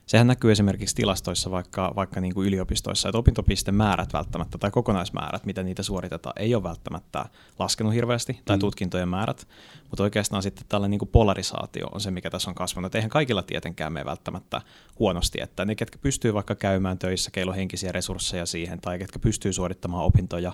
Sehän 0.06 0.26
näkyy 0.26 0.52
esimerkiksi 0.52 0.96
tilastoissa 0.96 1.50
vaikka, 1.50 1.92
vaikka 1.96 2.20
niin 2.20 2.34
kuin 2.34 2.46
yliopistoissa, 2.46 3.08
että 3.08 3.18
opintopistemäärät 3.18 4.12
välttämättä 4.12 4.58
tai 4.58 4.70
kokonaismäärät, 4.70 5.46
mitä 5.46 5.62
niitä 5.62 5.82
suoritetaan, 5.82 6.32
ei 6.38 6.54
ole 6.54 6.62
välttämättä 6.62 7.24
laskenut 7.58 7.94
hirveästi, 7.94 8.40
tai 8.44 8.56
mm. 8.56 8.60
tutkintojen 8.60 9.08
määrät, 9.08 9.48
mutta 9.90 10.02
oikeastaan 10.02 10.42
sitten 10.42 10.64
tällainen 10.68 10.90
niin 10.90 10.98
kuin 10.98 11.08
polarisaatio 11.08 11.86
on 11.86 12.00
se, 12.00 12.10
mikä 12.10 12.30
tässä 12.30 12.50
on 12.50 12.54
kasvanut. 12.54 12.94
Eihän 12.94 13.10
kaikilla 13.10 13.42
tietenkään 13.42 13.92
mene 13.92 14.04
välttämättä 14.04 14.60
huonosti, 14.98 15.40
että 15.42 15.64
ne, 15.64 15.74
ketkä 15.74 15.98
pystyy 15.98 16.34
vaikka 16.34 16.54
käymään 16.54 16.98
töissä, 16.98 17.30
keillä 17.30 17.50
on 17.50 17.56
henkisiä 17.56 17.92
resursseja 17.92 18.46
siihen, 18.46 18.80
tai 18.80 18.98
ketkä 18.98 19.18
pystyy 19.18 19.52
suorittamaan 19.52 20.04
opintoja 20.04 20.52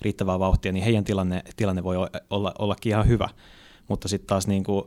riittävää 0.00 0.38
vauhtia, 0.38 0.72
niin 0.72 0.84
heidän 0.84 1.04
tilanne, 1.04 1.42
tilanne 1.56 1.84
voi 1.84 1.96
olla, 2.30 2.54
ollakin 2.58 2.90
ihan 2.90 3.08
hyvä. 3.08 3.28
Mutta 3.88 4.08
sitten 4.08 4.26
taas 4.26 4.46
niin 4.46 4.64
kuin 4.64 4.84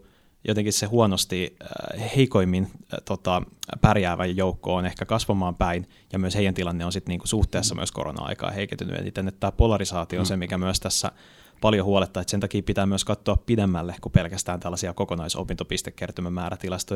jotenkin 0.48 0.74
se 0.74 0.86
huonosti 0.86 1.58
äh, 1.62 2.12
heikoimmin 2.16 2.64
äh, 2.64 3.00
tota, 3.06 3.42
pärjäävä 3.82 4.26
joukko 4.26 4.76
on 4.76 4.86
ehkä 4.86 5.06
kasvamaan 5.06 5.56
päin, 5.56 5.90
ja 6.14 6.20
myös 6.20 6.36
heidän 6.36 6.54
tilanne 6.54 6.86
on 6.86 6.92
sitten 6.92 7.12
niinku 7.12 7.28
suhteessa 7.28 7.76
mm. 7.76 7.80
myös 7.80 7.92
korona-aikaa 7.92 8.52
heikentynyt. 8.52 9.00
Eli 9.00 9.08
että 9.08 9.32
tämä 9.40 9.52
polarisaatio 9.52 10.20
on 10.20 10.26
mm. 10.26 10.28
se, 10.28 10.38
mikä 10.38 10.58
myös 10.58 10.80
tässä 10.80 11.12
paljon 11.62 11.86
huolettaa, 11.86 12.22
että 12.22 12.32
sen 12.32 12.40
takia 12.40 12.64
pitää 12.64 12.86
myös 12.86 13.06
katsoa 13.06 13.38
pidemmälle 13.46 13.96
kuin 14.02 14.12
pelkästään 14.12 14.60
tällaisia 14.60 14.94
kokonaisopintopistekertymän 14.94 16.34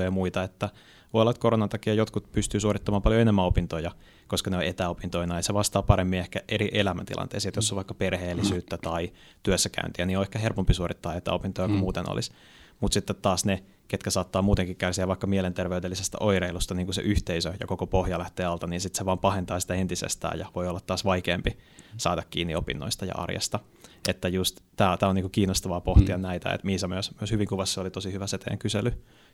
ja 0.04 0.12
muita, 0.12 0.44
että 0.44 0.70
voi 1.14 1.22
olla, 1.22 1.32
että 1.32 1.42
koronan 1.42 1.70
takia 1.70 1.94
jotkut 1.94 2.32
pystyy 2.32 2.60
suorittamaan 2.60 3.02
paljon 3.02 3.22
enemmän 3.22 3.46
opintoja, 3.46 3.92
koska 4.28 4.50
ne 4.50 4.58
on 4.58 4.64
etäopintoina, 4.64 5.36
ja 5.36 5.42
se 5.42 5.54
vastaa 5.54 5.82
paremmin 5.82 6.20
ehkä 6.20 6.42
eri 6.48 6.70
elämäntilanteisiin, 6.74 7.50
että 7.50 7.58
jos 7.58 7.72
on 7.72 7.76
vaikka 7.76 7.94
perheellisyyttä 7.94 8.78
tai 8.78 9.12
työssäkäyntiä, 9.44 10.06
niin 10.06 10.18
on 10.18 10.24
ehkä 10.24 10.40
helpompi 10.40 10.74
suorittaa 10.74 11.16
etäopintoja 11.16 11.68
kuin 11.68 11.78
mm. 11.78 11.80
muuten 11.80 12.12
olisi 12.12 12.32
mutta 12.80 12.94
sitten 12.94 13.16
taas 13.22 13.46
ne, 13.46 13.64
ketkä 13.88 14.10
saattaa 14.10 14.42
muutenkin 14.42 14.76
kärsiä 14.76 15.08
vaikka 15.08 15.28
mielenterveydellisestä 15.28 16.18
oireilusta, 16.20 16.74
niin 16.74 16.88
kuin 16.88 16.94
se 16.94 17.02
yhteisö 17.02 17.54
ja 17.60 17.68
koko 17.68 17.88
pohja 17.88 18.20
lähtee 18.20 18.46
alta, 18.46 18.68
niin 18.68 18.82
sitten 18.82 18.98
se 18.98 19.06
vaan 19.06 19.20
pahentaa 19.20 19.60
sitä 19.60 19.74
entisestään 19.74 20.40
ja 20.40 20.46
voi 20.56 20.68
olla 20.68 20.80
taas 20.80 21.06
vaikeampi 21.06 21.58
saada 21.98 22.24
kiinni 22.30 22.56
opinnoista 22.56 23.06
ja 23.06 23.14
arjesta. 23.16 23.60
Että 24.08 24.28
just 24.28 24.60
tämä 24.76 24.98
on 25.02 25.16
niinku 25.16 25.30
kiinnostavaa 25.30 25.82
pohtia 25.82 26.18
mm. 26.18 26.22
näitä, 26.22 26.54
että 26.54 26.66
Miisa 26.66 26.88
myös, 26.88 27.12
myös 27.20 27.32
hyvin 27.32 27.48
kuvassa 27.48 27.82
oli 27.82 27.92
tosi 27.92 28.14
hyvä 28.14 28.28
se 28.28 28.38
teidän 28.38 28.60
kysely, 28.60 28.90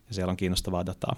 ja 0.08 0.14
siellä 0.14 0.32
on 0.32 0.38
kiinnostavaa 0.38 0.86
dataa. 0.86 1.16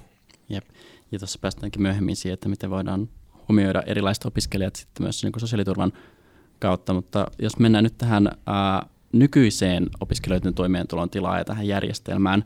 Jep. 0.49 0.65
Ja 1.11 1.19
tuossa 1.19 1.39
päästäänkin 1.41 1.81
myöhemmin 1.81 2.15
siihen, 2.15 2.33
että 2.33 2.49
miten 2.49 2.69
voidaan 2.69 3.09
huomioida 3.47 3.83
erilaiset 3.85 4.25
opiskelijat 4.25 4.75
sitten 4.75 5.03
myös 5.03 5.23
niin 5.23 5.31
kuin 5.31 5.41
sosiaaliturvan 5.41 5.93
kautta, 6.59 6.93
mutta 6.93 7.25
jos 7.39 7.57
mennään 7.57 7.83
nyt 7.83 7.97
tähän 7.97 8.31
ää, 8.45 8.85
nykyiseen 9.19 9.89
opiskelijoiden 9.99 10.53
toimeentulon 10.53 11.09
tilaan 11.09 11.37
ja 11.37 11.45
tähän 11.45 11.67
järjestelmään. 11.67 12.45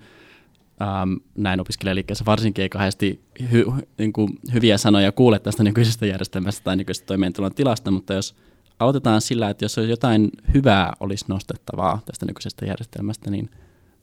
Ähm, 0.82 1.14
näin 1.36 1.60
opiskelijaliikkeessä 1.60 2.26
varsinkin 2.26 2.62
ei 2.62 2.70
kahdesti 2.70 3.22
hy, 3.52 3.66
niin 3.98 4.14
kuin 4.14 4.40
hyviä 4.54 4.78
sanoja 4.78 5.12
kuule 5.12 5.40
tästä 5.40 5.64
nykyisestä 5.64 6.06
järjestelmästä 6.06 6.64
tai 6.64 6.76
nykyisestä 6.76 7.08
toimeentulon 7.08 7.56
tilasta, 7.56 7.92
mutta 7.92 8.14
jos 8.14 8.36
aloitetaan 8.80 9.22
sillä, 9.22 9.50
että 9.50 9.66
jos 9.66 9.78
jotain 9.78 10.30
hyvää 10.54 10.94
olisi 11.00 11.26
nostettavaa 11.28 12.02
tästä 12.06 12.26
nykyisestä 12.26 12.66
järjestelmästä, 12.66 13.32
niin 13.32 13.50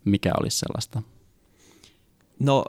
mikä 0.04 0.32
olisi 0.40 0.58
sellaista? 0.58 1.02
No 2.40 2.64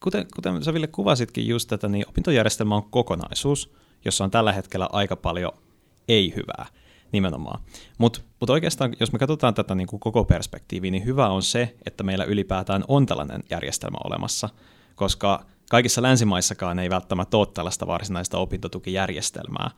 kuten, 0.00 0.26
kuten 0.34 0.64
sä 0.64 0.74
Ville 0.74 0.86
kuvasitkin 0.86 1.48
just 1.48 1.68
tätä, 1.68 1.88
niin 1.88 2.08
opintojärjestelmä 2.08 2.76
on 2.76 2.90
kokonaisuus, 2.90 3.72
jossa 4.04 4.24
on 4.24 4.30
tällä 4.30 4.52
hetkellä 4.52 4.88
aika 4.92 5.16
paljon 5.16 5.52
ei-hyvää 6.08 6.66
nimenomaan. 7.12 7.60
Mutta 7.98 8.20
mut 8.40 8.50
oikeastaan, 8.50 8.96
jos 9.00 9.12
me 9.12 9.18
katsotaan 9.18 9.54
tätä 9.54 9.74
niin 9.74 9.86
kuin 9.86 10.00
koko 10.00 10.24
perspektiiviä, 10.24 10.90
niin 10.90 11.04
hyvä 11.04 11.28
on 11.28 11.42
se, 11.42 11.74
että 11.86 12.04
meillä 12.04 12.24
ylipäätään 12.24 12.84
on 12.88 13.06
tällainen 13.06 13.42
järjestelmä 13.50 13.98
olemassa, 14.04 14.48
koska 14.94 15.44
kaikissa 15.70 16.02
länsimaissakaan 16.02 16.78
ei 16.78 16.90
välttämättä 16.90 17.36
ole 17.36 17.46
tällaista 17.54 17.86
varsinaista 17.86 18.38
opintotukijärjestelmää. 18.38 19.70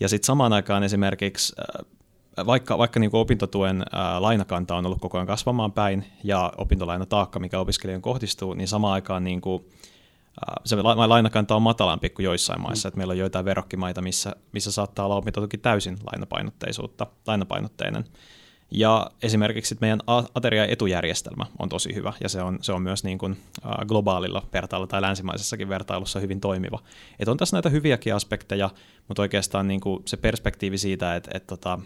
Ja 0.00 0.08
sitten 0.08 0.26
samaan 0.26 0.52
aikaan 0.52 0.82
esimerkiksi 0.82 1.54
vaikka, 2.46 2.78
vaikka 2.78 3.00
niin 3.00 3.10
kuin 3.10 3.20
opintotuen 3.20 3.82
ää, 3.92 4.22
lainakanta 4.22 4.76
on 4.76 4.86
ollut 4.86 5.00
koko 5.00 5.18
ajan 5.18 5.26
kasvamaan 5.26 5.72
päin 5.72 6.04
ja 6.24 6.52
opintolainataakka, 6.58 7.38
mikä 7.38 7.60
opiskelijan 7.60 8.02
kohdistuu, 8.02 8.54
niin 8.54 8.68
samaan 8.68 8.92
aikaan 8.92 9.24
niin 9.24 9.40
kuin, 9.40 9.64
se 10.64 10.76
lainakanta 10.82 11.56
on 11.56 11.62
matalampi 11.62 12.10
kuin 12.10 12.24
joissain 12.24 12.62
maissa. 12.62 12.86
Mm. 12.86 12.90
Että 12.90 12.98
meillä 12.98 13.12
on 13.12 13.18
joitain 13.18 13.44
verrokkimaita, 13.44 14.02
missä, 14.02 14.36
missä 14.52 14.72
saattaa 14.72 15.04
olla 15.04 15.16
opintotuki 15.16 15.58
täysin 15.58 15.98
lainapainotteisuutta, 16.12 17.06
lainapainotteinen. 17.26 18.04
Ja 18.70 19.10
esimerkiksi 19.22 19.76
meidän 19.80 20.00
ateria-etujärjestelmä 20.34 21.46
on 21.58 21.68
tosi 21.68 21.94
hyvä, 21.94 22.12
ja 22.20 22.28
se 22.28 22.42
on, 22.42 22.58
se 22.62 22.72
on 22.72 22.82
myös 22.82 23.04
niin 23.04 23.18
kuin 23.18 23.36
globaalilla 23.88 24.42
vertailulla 24.52 24.86
tai 24.86 25.02
länsimaisessakin 25.02 25.68
vertailussa 25.68 26.20
hyvin 26.20 26.40
toimiva. 26.40 26.78
Et 27.18 27.28
on 27.28 27.36
tässä 27.36 27.56
näitä 27.56 27.68
hyviäkin 27.68 28.14
aspekteja, 28.14 28.70
mutta 29.08 29.22
oikeastaan 29.22 29.68
niin 29.68 29.80
kuin 29.80 30.02
se 30.04 30.16
perspektiivi 30.16 30.78
siitä, 30.78 31.16
että, 31.16 31.30
että 31.34 31.46
tota, 31.46 31.78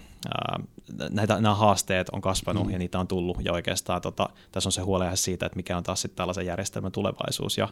näitä, 1.10 1.40
nämä 1.40 1.54
haasteet 1.54 2.08
on 2.08 2.20
kasvanut 2.20 2.66
mm. 2.66 2.70
ja 2.70 2.78
niitä 2.78 2.98
on 2.98 3.08
tullut, 3.08 3.36
ja 3.44 3.52
oikeastaan 3.52 4.02
tota, 4.02 4.28
tässä 4.52 4.68
on 4.68 4.72
se 4.72 4.82
huoleha 4.82 5.16
siitä, 5.16 5.46
että 5.46 5.56
mikä 5.56 5.76
on 5.76 5.82
taas 5.82 6.02
sitten 6.02 6.16
tällaisen 6.16 6.46
järjestelmän 6.46 6.92
tulevaisuus 6.92 7.58
ja 7.58 7.68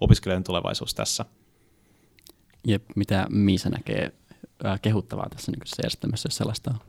opiskelijoiden 0.00 0.44
tulevaisuus 0.44 0.94
tässä. 0.94 1.24
Jep, 2.66 2.84
mitä 2.96 3.26
Miisa 3.30 3.70
näkee 3.70 4.12
kehuttavaa 4.82 5.28
tässä 5.28 5.52
niin 5.52 5.62
järjestelmässä, 5.82 6.26
jos 6.26 6.36
sellaista 6.36 6.70
on? 6.70 6.80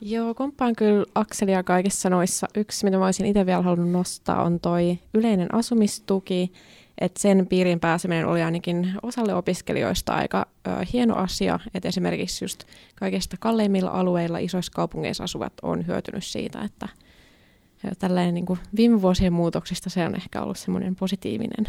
Joo, 0.00 0.34
komppaan 0.34 0.76
kyllä 0.76 1.04
Akselia 1.14 1.62
kaikissa 1.62 2.10
noissa. 2.10 2.48
Yksi, 2.54 2.84
mitä 2.84 2.98
mä 2.98 3.04
olisin 3.04 3.26
itse 3.26 3.46
vielä 3.46 3.62
halunnut 3.62 3.90
nostaa, 3.90 4.42
on 4.42 4.60
toi 4.60 4.98
yleinen 5.14 5.54
asumistuki. 5.54 6.52
Että 7.00 7.20
sen 7.20 7.46
piirin 7.46 7.80
pääseminen 7.80 8.26
oli 8.26 8.42
ainakin 8.42 8.92
osalle 9.02 9.34
opiskelijoista 9.34 10.14
aika 10.14 10.46
ö, 10.66 10.70
hieno 10.92 11.14
asia, 11.14 11.60
että 11.74 11.88
esimerkiksi 11.88 12.44
just 12.44 12.64
kaikista 12.94 13.36
kalleimmilla 13.40 13.90
alueilla 13.90 14.38
isoissa 14.38 14.72
kaupungeissa 14.72 15.24
asuvat 15.24 15.52
on 15.62 15.86
hyötynyt 15.86 16.24
siitä, 16.24 16.60
että 16.60 16.88
tällainen 17.98 18.34
niin 18.34 18.46
kuin 18.46 18.58
viime 18.76 19.02
vuosien 19.02 19.32
muutoksista 19.32 19.90
se 19.90 20.06
on 20.06 20.14
ehkä 20.14 20.42
ollut 20.42 20.58
semmoinen 20.58 20.96
positiivinen, 20.96 21.68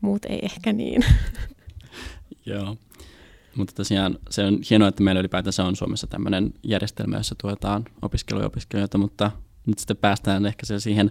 muut 0.00 0.24
ei 0.24 0.38
ehkä 0.42 0.72
niin. 0.72 1.04
Joo. 2.46 2.76
Mutta 3.56 3.74
tosiaan 3.74 4.18
se 4.30 4.44
on 4.44 4.58
hienoa, 4.70 4.88
että 4.88 5.02
meillä 5.02 5.20
ylipäätänsä 5.20 5.64
on 5.64 5.76
Suomessa 5.76 6.06
tämmöinen 6.06 6.54
järjestelmä, 6.62 7.16
jossa 7.16 7.34
tuetaan 7.42 7.84
opiskeluja 8.02 8.46
opiskelijoita, 8.46 8.98
mutta 8.98 9.30
nyt 9.66 9.78
sitten 9.78 9.96
päästään 9.96 10.46
ehkä 10.46 10.66
siihen 10.78 11.10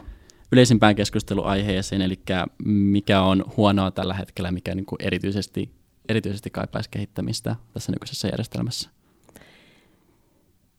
yleisimpään 0.51 0.95
keskusteluaiheeseen, 0.95 2.01
eli 2.01 2.19
mikä 2.65 3.21
on 3.21 3.43
huonoa 3.57 3.91
tällä 3.91 4.13
hetkellä, 4.13 4.51
mikä 4.51 4.75
niin 4.75 4.85
kuin 4.85 5.01
erityisesti, 5.01 5.71
erityisesti 6.09 6.49
kaipaisi 6.49 6.89
kehittämistä 6.89 7.55
tässä 7.73 7.91
nykyisessä 7.91 8.27
järjestelmässä? 8.27 8.89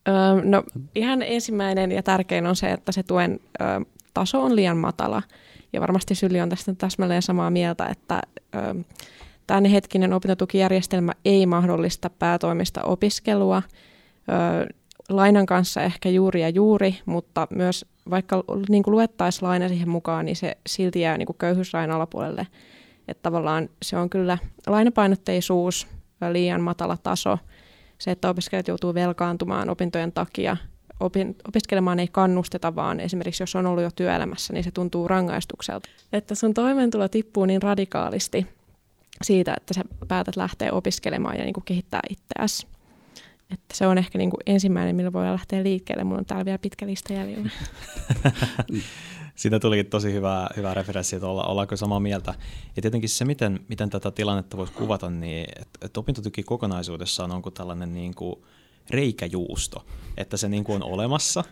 Öö, 0.07 0.15
no 0.43 0.63
ihan 0.95 1.21
ensimmäinen 1.21 1.91
ja 1.91 2.03
tärkein 2.03 2.47
on 2.47 2.55
se, 2.55 2.71
että 2.71 2.91
se 2.91 3.03
tuen 3.03 3.39
ö, 3.61 3.85
taso 4.13 4.43
on 4.43 4.55
liian 4.55 4.77
matala. 4.77 5.23
Ja 5.73 5.81
varmasti 5.81 6.15
Syli 6.15 6.41
on 6.41 6.49
tästä 6.49 6.73
täsmälleen 6.73 7.21
samaa 7.21 7.49
mieltä, 7.49 7.85
että 7.85 8.21
ö, 8.55 8.83
hetkinen 9.71 10.13
opintotukijärjestelmä 10.13 11.11
ei 11.25 11.45
mahdollista 11.45 12.09
päätoimista 12.09 12.83
opiskelua. 12.83 13.61
Ö, 14.29 14.73
lainan 15.09 15.45
kanssa 15.45 15.81
ehkä 15.81 16.09
juuri 16.09 16.41
ja 16.41 16.49
juuri, 16.49 16.95
mutta 17.05 17.47
myös 17.55 17.85
vaikka 18.09 18.43
niin 18.69 18.83
luettaisiin 18.87 19.47
laina 19.47 19.67
siihen 19.67 19.89
mukaan, 19.89 20.25
niin 20.25 20.35
se 20.35 20.57
silti 20.67 21.01
jää 21.01 21.17
niin 21.17 21.27
köyhyysrajan 21.37 21.91
alapuolelle. 21.91 22.47
Että 23.07 23.21
tavallaan 23.21 23.69
se 23.81 23.97
on 23.97 24.09
kyllä 24.09 24.37
lainapainotteisuus, 24.67 25.87
liian 26.31 26.61
matala 26.61 26.97
taso, 27.03 27.37
se, 27.97 28.11
että 28.11 28.29
opiskelijat 28.29 28.67
joutuu 28.67 28.93
velkaantumaan 28.93 29.69
opintojen 29.69 30.11
takia, 30.11 30.57
opin, 30.99 31.35
opiskelemaan 31.47 31.99
ei 31.99 32.07
kannusteta, 32.07 32.75
vaan 32.75 32.99
esimerkiksi 32.99 33.43
jos 33.43 33.55
on 33.55 33.65
ollut 33.65 33.83
jo 33.83 33.89
työelämässä, 33.95 34.53
niin 34.53 34.63
se 34.63 34.71
tuntuu 34.71 35.07
rangaistukselta. 35.07 35.89
Että 36.13 36.35
sun 36.35 36.53
toimeentulo 36.53 37.07
tippuu 37.07 37.45
niin 37.45 37.61
radikaalisti, 37.61 38.47
siitä, 39.21 39.53
että 39.57 39.73
sä 39.73 39.81
päätät 40.07 40.35
lähteä 40.35 40.71
opiskelemaan 40.71 41.37
ja 41.37 41.43
niin 41.43 41.53
kuin 41.53 41.65
kehittää 41.65 42.01
itseäsi. 42.09 42.67
Että 43.51 43.75
se 43.77 43.87
on 43.87 43.97
ehkä 43.97 44.17
niin 44.17 44.29
kuin 44.29 44.41
ensimmäinen, 44.45 44.95
millä 44.95 45.13
voi 45.13 45.25
lähteä 45.25 45.63
liikkeelle. 45.63 46.03
Mulla 46.03 46.19
on 46.19 46.25
täällä 46.25 46.45
vielä 46.45 46.57
pitkä 46.57 46.85
lista 46.85 47.13
jäljellä. 47.13 47.49
Siinä 49.35 49.59
tuli 49.59 49.83
tosi 49.83 50.13
hyvä, 50.13 50.49
hyvä 50.57 50.73
referenssi, 50.73 51.15
että 51.15 51.27
olla, 51.27 51.43
ollaanko 51.43 51.75
samaa 51.75 51.99
mieltä. 51.99 52.33
Ja 52.75 52.81
tietenkin 52.81 53.09
se, 53.09 53.25
miten, 53.25 53.59
miten 53.67 53.89
tätä 53.89 54.11
tilannetta 54.11 54.57
voisi 54.57 54.73
kuvata, 54.73 55.09
niin 55.09 55.45
että, 55.61 55.79
että 55.85 55.99
opintotuki 55.99 56.43
kokonaisuudessaan 56.43 57.31
on 57.31 57.41
kuin 57.41 57.53
tällainen 57.53 57.93
niin 57.93 58.15
kuin 58.15 58.35
reikäjuusto, 58.89 59.85
että 60.17 60.37
se 60.37 60.49
niin 60.49 60.63
kuin 60.63 60.83
on 60.83 60.91
olemassa 60.91 61.43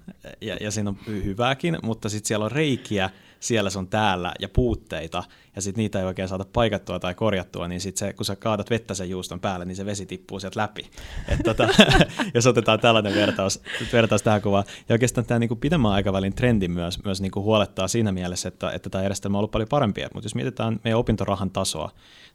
ja, 0.41 0.57
ja 0.61 0.71
siinä 0.71 0.89
on 0.89 0.97
hyvääkin, 1.07 1.77
mutta 1.83 2.09
sitten 2.09 2.27
siellä 2.27 2.45
on 2.45 2.51
reikiä, 2.51 3.09
siellä 3.41 3.69
se 3.69 3.79
on 3.79 3.87
täällä 3.87 4.33
ja 4.39 4.49
puutteita, 4.49 5.23
ja 5.55 5.61
sitten 5.61 5.81
niitä 5.81 5.99
ei 5.99 6.05
oikein 6.05 6.27
saada 6.27 6.45
paikattua 6.53 6.99
tai 6.99 7.15
korjattua, 7.15 7.67
niin 7.67 7.81
sitten 7.81 8.07
se, 8.07 8.13
kun 8.13 8.25
sä 8.25 8.35
kaadat 8.35 8.69
vettä 8.69 8.93
sen 8.93 9.09
juuston 9.09 9.39
päälle, 9.39 9.65
niin 9.65 9.75
se 9.75 9.85
vesi 9.85 10.05
tippuu 10.05 10.39
sieltä 10.39 10.59
läpi. 10.59 10.89
Et 11.27 11.39
tota, 11.43 11.67
jos 12.33 12.47
otetaan 12.47 12.79
tällainen 12.79 13.15
vertaus, 13.15 13.61
vertaus 13.93 14.21
tähän 14.21 14.41
kuvaan. 14.41 14.63
Ja 14.89 14.93
oikeastaan 14.93 15.27
tämä 15.27 15.39
niinku 15.39 15.55
pidemmän 15.55 15.91
aikavälin 15.91 16.35
trendi 16.35 16.67
myös, 16.67 17.03
myös 17.03 17.21
niinku 17.21 17.43
huolettaa 17.43 17.87
siinä 17.87 18.11
mielessä, 18.11 18.47
että, 18.47 18.71
että 18.71 18.89
tämä 18.89 19.03
järjestelmä 19.03 19.37
on 19.37 19.39
ollut 19.39 19.51
paljon 19.51 19.69
parempi. 19.69 20.01
Mutta 20.13 20.25
jos 20.25 20.35
mietitään 20.35 20.79
meidän 20.83 20.99
opintorahan 20.99 21.51
tasoa, 21.51 21.91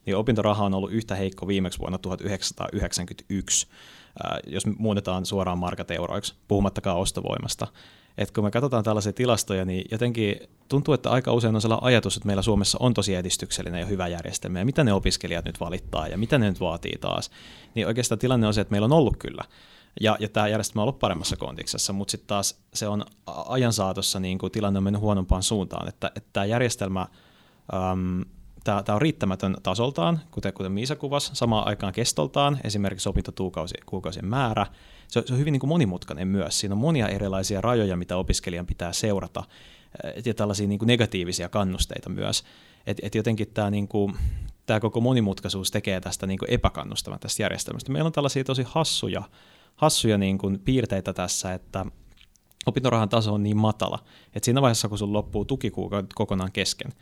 niin 0.06 0.16
opintoraha 0.16 0.64
on 0.64 0.74
ollut 0.74 0.92
yhtä 0.92 1.14
heikko 1.14 1.46
viimeksi 1.46 1.78
vuonna 1.78 1.98
1991 1.98 3.66
jos 4.46 4.66
muutetaan 4.78 5.26
suoraan 5.26 5.58
markat 5.58 5.90
euroiksi, 5.90 6.34
puhumattakaan 6.48 6.96
ostovoimasta. 6.96 7.66
Et 8.18 8.30
kun 8.30 8.44
me 8.44 8.50
katsotaan 8.50 8.84
tällaisia 8.84 9.12
tilastoja, 9.12 9.64
niin 9.64 9.84
jotenkin 9.90 10.36
tuntuu, 10.68 10.94
että 10.94 11.10
aika 11.10 11.32
usein 11.32 11.54
on 11.54 11.60
sellainen 11.60 11.84
ajatus, 11.84 12.16
että 12.16 12.26
meillä 12.26 12.42
Suomessa 12.42 12.78
on 12.80 12.94
tosi 12.94 13.14
edistyksellinen 13.14 13.80
ja 13.80 13.86
hyvä 13.86 14.08
järjestelmä, 14.08 14.58
ja 14.58 14.64
mitä 14.64 14.84
ne 14.84 14.92
opiskelijat 14.92 15.44
nyt 15.44 15.60
valittaa, 15.60 16.08
ja 16.08 16.18
mitä 16.18 16.38
ne 16.38 16.48
nyt 16.48 16.60
vaatii 16.60 16.98
taas. 17.00 17.30
Niin 17.74 17.86
oikeastaan 17.86 18.18
tilanne 18.18 18.46
on 18.46 18.54
se, 18.54 18.60
että 18.60 18.72
meillä 18.72 18.84
on 18.84 18.92
ollut 18.92 19.16
kyllä. 19.16 19.42
Ja, 20.00 20.16
ja 20.20 20.28
tämä 20.28 20.48
järjestelmä 20.48 20.82
on 20.82 20.88
ollut 20.88 20.98
paremmassa 20.98 21.36
kontekstissa, 21.36 21.92
mutta 21.92 22.10
sitten 22.10 22.28
taas 22.28 22.60
se 22.74 22.88
on 22.88 23.04
ajan 23.26 23.72
saatossa 23.72 24.20
niin 24.20 24.38
kuin 24.38 24.52
tilanne 24.52 24.78
on 24.78 24.84
mennyt 24.84 25.02
huonompaan 25.02 25.42
suuntaan, 25.42 25.88
että, 25.88 26.10
että 26.16 26.30
tämä 26.32 26.46
järjestelmä 26.46 27.06
äm, 27.92 28.24
tämä, 28.64 28.94
on 28.94 29.02
riittämätön 29.02 29.56
tasoltaan, 29.62 30.20
kuten, 30.30 30.52
kuten 30.52 30.72
Miisa 30.72 30.96
kuvasi, 30.96 31.30
samaan 31.34 31.66
aikaan 31.66 31.92
kestoltaan, 31.92 32.58
esimerkiksi 32.64 33.08
opintokuukausien 33.08 34.26
määrä. 34.26 34.66
Se, 35.08 35.22
se 35.26 35.32
on 35.32 35.38
hyvin 35.38 35.52
niin 35.52 35.60
kuin 35.60 35.68
monimutkainen 35.68 36.28
myös. 36.28 36.60
Siinä 36.60 36.74
on 36.74 36.80
monia 36.80 37.08
erilaisia 37.08 37.60
rajoja, 37.60 37.96
mitä 37.96 38.16
opiskelijan 38.16 38.66
pitää 38.66 38.92
seurata, 38.92 39.44
eh, 40.04 40.22
ja 40.24 40.34
tällaisia 40.34 40.66
niin 40.66 40.78
kuin 40.78 40.86
negatiivisia 40.86 41.48
kannusteita 41.48 42.08
myös. 42.08 42.44
Et, 42.86 42.98
et 43.02 43.14
jotenkin 43.14 43.48
tämä, 43.54 43.70
niin 43.70 43.88
kuin, 43.88 44.16
tämä 44.66 44.80
koko 44.80 45.00
monimutkaisuus 45.00 45.70
tekee 45.70 46.00
tästä 46.00 46.26
niin 46.26 46.38
kuin 46.38 46.50
epäkannustavan 46.50 47.20
tästä 47.20 47.42
järjestelmästä. 47.42 47.92
Meillä 47.92 48.06
on 48.06 48.12
tällaisia 48.12 48.44
tosi 48.44 48.62
hassuja, 48.66 49.22
hassuja 49.76 50.18
niin 50.18 50.38
kuin 50.38 50.60
piirteitä 50.60 51.12
tässä, 51.12 51.54
että 51.54 51.86
opintorahan 52.66 53.08
taso 53.08 53.34
on 53.34 53.42
niin 53.42 53.56
matala, 53.56 53.98
että 54.34 54.44
siinä 54.44 54.62
vaiheessa, 54.62 54.88
kun 54.88 54.98
sun 54.98 55.12
loppuu 55.12 55.44
tukikuukaudet 55.44 56.14
kokonaan 56.14 56.52
kesken, 56.52 56.92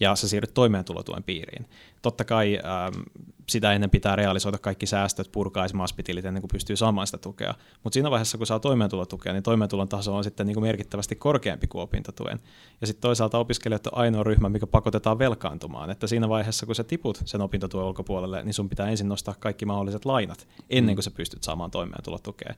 ja 0.00 0.16
sä 0.16 0.28
siirryt 0.28 0.54
toimeentulotuen 0.54 1.22
piiriin. 1.22 1.66
Totta 2.02 2.24
kai 2.24 2.58
ähm, 2.64 3.02
sitä 3.48 3.72
ennen 3.72 3.90
pitää 3.90 4.16
realisoida 4.16 4.58
kaikki 4.58 4.86
säästöt, 4.86 5.32
purkaa 5.32 5.66
maspitilit 5.74 6.24
ennen 6.24 6.42
kuin 6.42 6.50
pystyy 6.52 6.76
saamaan 6.76 7.06
sitä 7.06 7.18
tukea. 7.18 7.54
Mutta 7.84 7.94
siinä 7.94 8.10
vaiheessa, 8.10 8.38
kun 8.38 8.46
saa 8.46 8.60
toimeentulotukea, 8.60 9.32
niin 9.32 9.42
toimeentulon 9.42 9.88
taso 9.88 10.16
on 10.16 10.24
sitten 10.24 10.46
niin 10.46 10.54
kuin 10.54 10.64
merkittävästi 10.64 11.16
korkeampi 11.16 11.66
kuin 11.66 11.82
opintotuen. 11.82 12.40
Ja 12.80 12.86
sitten 12.86 13.02
toisaalta 13.02 13.38
opiskelijat 13.38 13.86
on 13.86 13.98
ainoa 13.98 14.24
ryhmä, 14.24 14.48
mikä 14.48 14.66
pakotetaan 14.66 15.18
velkaantumaan. 15.18 15.90
Että 15.90 16.06
siinä 16.06 16.28
vaiheessa, 16.28 16.66
kun 16.66 16.74
sä 16.74 16.84
tiput 16.84 17.22
sen 17.24 17.40
opintotuen 17.40 17.86
ulkopuolelle, 17.86 18.42
niin 18.42 18.54
sun 18.54 18.68
pitää 18.68 18.88
ensin 18.88 19.08
nostaa 19.08 19.34
kaikki 19.40 19.66
mahdolliset 19.66 20.04
lainat 20.04 20.48
ennen 20.70 20.94
mm. 20.94 20.96
kuin 20.96 21.04
sä 21.04 21.10
pystyt 21.10 21.42
saamaan 21.42 21.70
toimeentulotukea. 21.70 22.54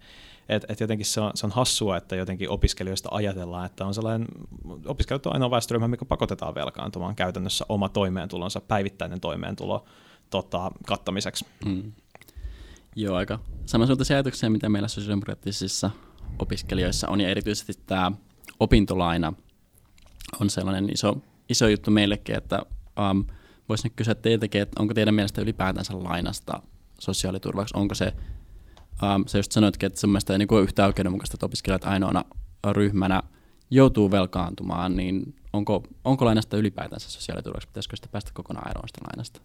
Et, 0.49 0.64
et 0.68 0.80
jotenkin 0.80 1.06
se 1.06 1.20
on, 1.20 1.30
se 1.35 1.47
on 1.47 1.52
hassua, 1.52 1.97
että 1.97 2.16
jotenkin 2.16 2.50
opiskelijoista 2.50 3.09
ajatellaan, 3.12 3.66
että 3.66 3.87
on 3.87 3.94
sellainen, 3.94 4.28
opiskelijat 4.87 5.26
on 5.26 5.32
ainoa 5.32 5.50
väestöryhmä, 5.50 5.88
mikä 5.88 6.04
pakotetaan 6.04 6.54
velkaantumaan 6.54 7.16
käytännössä 7.16 7.64
oma 7.68 7.88
toimeentulonsa, 7.88 8.61
päivittäinen 8.61 9.20
toimeentulo 9.20 9.85
tota, 10.30 10.70
kattamiseksi. 10.87 11.46
Mm. 11.64 11.92
Joo, 12.96 13.16
aika 13.16 13.38
samansuuntaisia 13.66 14.16
ajatuksia, 14.16 14.50
mitä 14.50 14.68
meillä 14.68 14.88
sosiaalidemokraattisissa 14.88 15.90
opiskelijoissa 16.38 17.08
on, 17.08 17.20
ja 17.20 17.28
erityisesti 17.28 17.72
tämä 17.87 18.12
opintolaina 18.60 19.32
on 20.40 20.50
sellainen 20.50 20.92
iso, 20.92 21.16
iso 21.49 21.68
juttu 21.68 21.90
meillekin, 21.90 22.37
että 22.37 22.62
um, 23.10 23.25
voisin 23.68 23.92
kysyä 23.96 24.14
teiltäkin, 24.14 24.62
että 24.62 24.82
onko 24.82 24.94
teidän 24.94 25.14
mielestä 25.14 25.42
ylipäätänsä 25.42 26.04
lainasta 26.04 26.62
sosiaaliturvaksi? 26.99 27.76
Onko 27.76 27.94
se, 27.94 28.12
um, 29.02 29.25
sä 29.26 29.38
just 29.38 29.52
sanoitkin, 29.52 29.87
että 29.87 30.00
sun 30.00 30.10
mielestä 30.10 30.32
ei 30.32 30.38
niin 30.38 30.62
yhtä 30.62 30.87
oikeudenmukaista, 30.87 31.37
että 31.37 31.46
opiskelijat 31.46 31.84
ainoana 31.84 32.25
ryhmänä 32.72 33.22
joutuu 33.70 34.10
velkaantumaan, 34.10 34.96
niin 34.96 35.34
onko, 35.52 35.82
onko 36.04 36.25
lainasta 36.25 36.56
ylipäätänsä 36.56 37.10
sosiaaliturvaksi? 37.10 37.68
Pitäisikö 37.68 37.96
sitä 37.96 38.08
päästä 38.12 38.30
kokonaan 38.34 38.70
eroon 38.70 38.88
sitä 38.88 39.00
lainasta? 39.10 39.40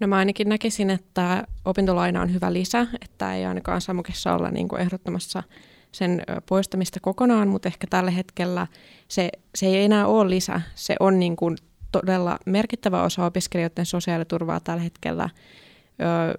No 0.00 0.06
mä 0.06 0.16
ainakin 0.16 0.48
näkisin, 0.48 0.90
että 0.90 1.44
opintolaina 1.64 2.22
on 2.22 2.34
hyvä 2.34 2.52
lisä, 2.52 2.86
että 3.04 3.34
ei 3.34 3.44
ainakaan 3.44 3.80
Samukissa 3.80 4.34
olla 4.34 4.50
niin 4.50 4.68
kuin 4.68 4.82
ehdottomassa 4.82 5.42
sen 5.92 6.22
poistamista 6.48 7.00
kokonaan, 7.00 7.48
mutta 7.48 7.68
ehkä 7.68 7.86
tällä 7.90 8.10
hetkellä 8.10 8.66
se, 9.08 9.30
se 9.54 9.66
ei 9.66 9.84
enää 9.84 10.06
ole 10.06 10.30
lisä. 10.30 10.60
Se 10.74 10.96
on 11.00 11.18
niin 11.18 11.36
kuin 11.36 11.56
todella 11.92 12.38
merkittävä 12.46 13.02
osa 13.02 13.26
opiskelijoiden 13.26 13.86
sosiaaliturvaa 13.86 14.60
tällä 14.60 14.82
hetkellä. 14.82 15.28
Ö, 16.00 16.38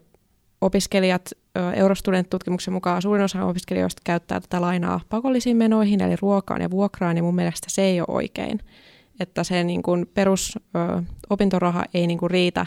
opiskelijat, 0.62 1.30
Eurostudent-tutkimuksen 1.76 2.74
mukaan 2.74 3.02
suurin 3.02 3.24
osa 3.24 3.46
opiskelijoista 3.46 4.02
käyttää 4.06 4.40
tätä 4.40 4.62
lainaa 4.62 5.02
pakollisiin 5.10 5.58
menoihin, 5.58 6.02
eli 6.02 6.16
ruokaan 6.22 6.62
ja 6.62 6.72
vuokraan, 6.72 7.18
ja 7.18 7.24
mun 7.24 7.36
mielestä 7.36 7.68
se 7.70 7.82
ei 7.82 8.02
ole 8.02 8.08
oikein. 8.10 8.60
Että 9.20 9.44
se 9.44 9.64
niin 9.64 9.84
kuin 9.84 10.10
perus 10.14 10.60
ö, 10.76 11.04
opintoraha 11.30 11.84
ei 11.94 12.08
niin 12.08 12.20
kuin 12.20 12.32
riitä, 12.32 12.66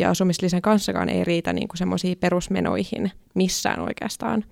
ja 0.00 0.10
asumislisän 0.10 0.62
kanssakaan 0.62 1.08
ei 1.08 1.24
riitä 1.24 1.52
niin 1.52 1.68
semmoisiin 1.74 2.18
perusmenoihin 2.18 3.10
missään 3.34 3.80
oikeastaan. 3.80 4.44